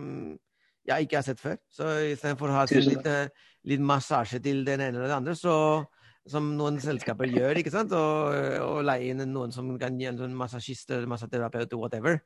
jeg 0.88 1.06
ikke 1.06 1.16
har 1.16 1.24
sett 1.24 1.40
før. 1.40 1.56
Så 1.72 1.88
istedenfor 2.10 2.52
å 2.52 2.58
ha 2.58 2.66
litt, 2.68 3.08
litt, 3.72 3.80
massasje 3.80 4.40
til 4.44 4.64
den 4.66 4.80
ene 4.80 4.98
eller 4.98 5.08
den 5.08 5.18
andre, 5.22 5.36
så 5.38 5.54
som 6.30 6.52
noen 6.58 6.78
selskaper 6.82 7.30
gjør, 7.30 7.60
ikke 7.60 7.72
sant, 7.74 7.92
og, 7.96 8.34
og 8.64 8.80
leie 8.86 9.12
inn 9.12 9.24
noen 9.32 9.54
som 9.54 9.68
kan 9.80 9.98
gi 10.00 10.08
en 10.10 10.20
sånn 10.20 10.36
massasjist, 10.38 10.94
massaterapeut, 11.10 11.74
whatever. 11.78 12.20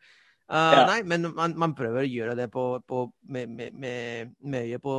Uh, 0.44 0.74
ja. 0.76 0.82
Nei, 0.90 0.98
men 1.08 1.30
man, 1.32 1.54
man, 1.56 1.72
prøver 1.76 2.04
å 2.04 2.08
gjøre 2.08 2.34
det 2.36 2.50
på, 2.52 2.66
på, 2.84 3.06
med, 3.32 3.62
med, 3.72 4.74
på 4.84 4.96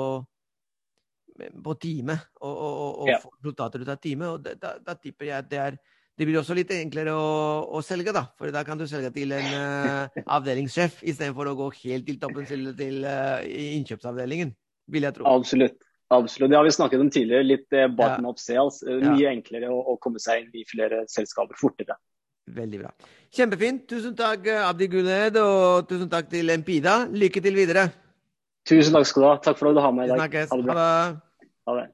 på 1.36 1.74
time, 1.84 2.16
og, 2.40 2.54
og, 2.56 2.92
og 3.04 3.10
ja. 3.12 3.18
få 3.20 3.34
resultater 3.36 3.84
ut 3.84 3.90
av 3.92 4.00
time. 4.00 4.30
og 4.32 4.46
Da, 4.46 4.78
da 4.80 4.96
tipper 4.96 5.28
jeg 5.28 5.38
at 5.38 5.50
det 5.52 5.60
er 5.60 5.78
det 6.16 6.24
blir 6.24 6.40
også 6.40 6.56
litt 6.56 6.70
enklere 6.72 7.12
å, 7.12 7.32
å, 7.76 7.82
selge, 7.84 8.14
da. 8.16 8.22
For 8.40 8.48
da 8.56 8.62
kan 8.64 8.80
du 8.80 8.86
selge 8.88 9.10
til 9.18 9.34
en 9.36 9.50
uh, 9.52 10.22
avdelingssjef 10.38 11.02
istedenfor 11.04 11.50
å 11.52 11.58
gå 11.60 11.68
helt 11.82 12.08
til 12.08 12.22
toppen 12.22 12.48
til, 12.48 12.70
til 12.80 13.04
uh, 13.04 13.44
innkjøpsavdelingen, 13.44 14.54
vil 14.96 15.10
jeg 15.10 15.18
tro. 15.18 15.28
Absolutt. 15.28 15.76
Absolutt. 16.14 16.52
Det 16.52 16.58
har 16.58 16.64
vi 16.68 16.72
snakket 16.72 17.02
om 17.02 17.10
tidligere. 17.10 17.48
Litt 17.48 17.74
uh, 17.74 17.88
bottom 17.88 18.28
up 18.30 18.40
sales. 18.42 18.82
Mye 18.86 19.24
ja. 19.24 19.32
Enklere 19.34 19.72
å, 19.74 19.80
å, 19.94 19.98
komme 20.02 20.22
seg 20.22 20.44
inn 20.44 20.62
i 20.62 20.66
flere 20.70 21.04
selskaper 21.12 21.58
fortere. 21.60 21.98
Veldig 22.56 22.84
bra. 22.84 22.92
Kjempefint. 23.34 23.88
Tusen 23.90 24.14
takk, 24.18 24.46
Abdi 24.68 24.88
Guled, 24.92 25.40
og 25.42 25.90
tusen 25.90 26.12
takk 26.12 26.30
til 26.30 26.54
Empida. 26.54 27.00
Lykke 27.10 27.42
til 27.42 27.58
videre. 27.58 27.88
Tusen 28.70 28.94
takk 28.94 29.10
skal 29.10 29.26
du 29.26 29.30
ha. 29.32 29.36
Takk 29.50 29.60
for 29.62 29.72
at 29.72 29.78
du 29.78 29.82
har 29.82 29.94
med 29.98 30.08
i 30.08 30.14
dag. 30.14 30.22
Snakkes. 30.22 30.54
Ha 30.54 30.62
det. 30.62 30.90
Ha 31.66 31.78
det. 31.82 31.88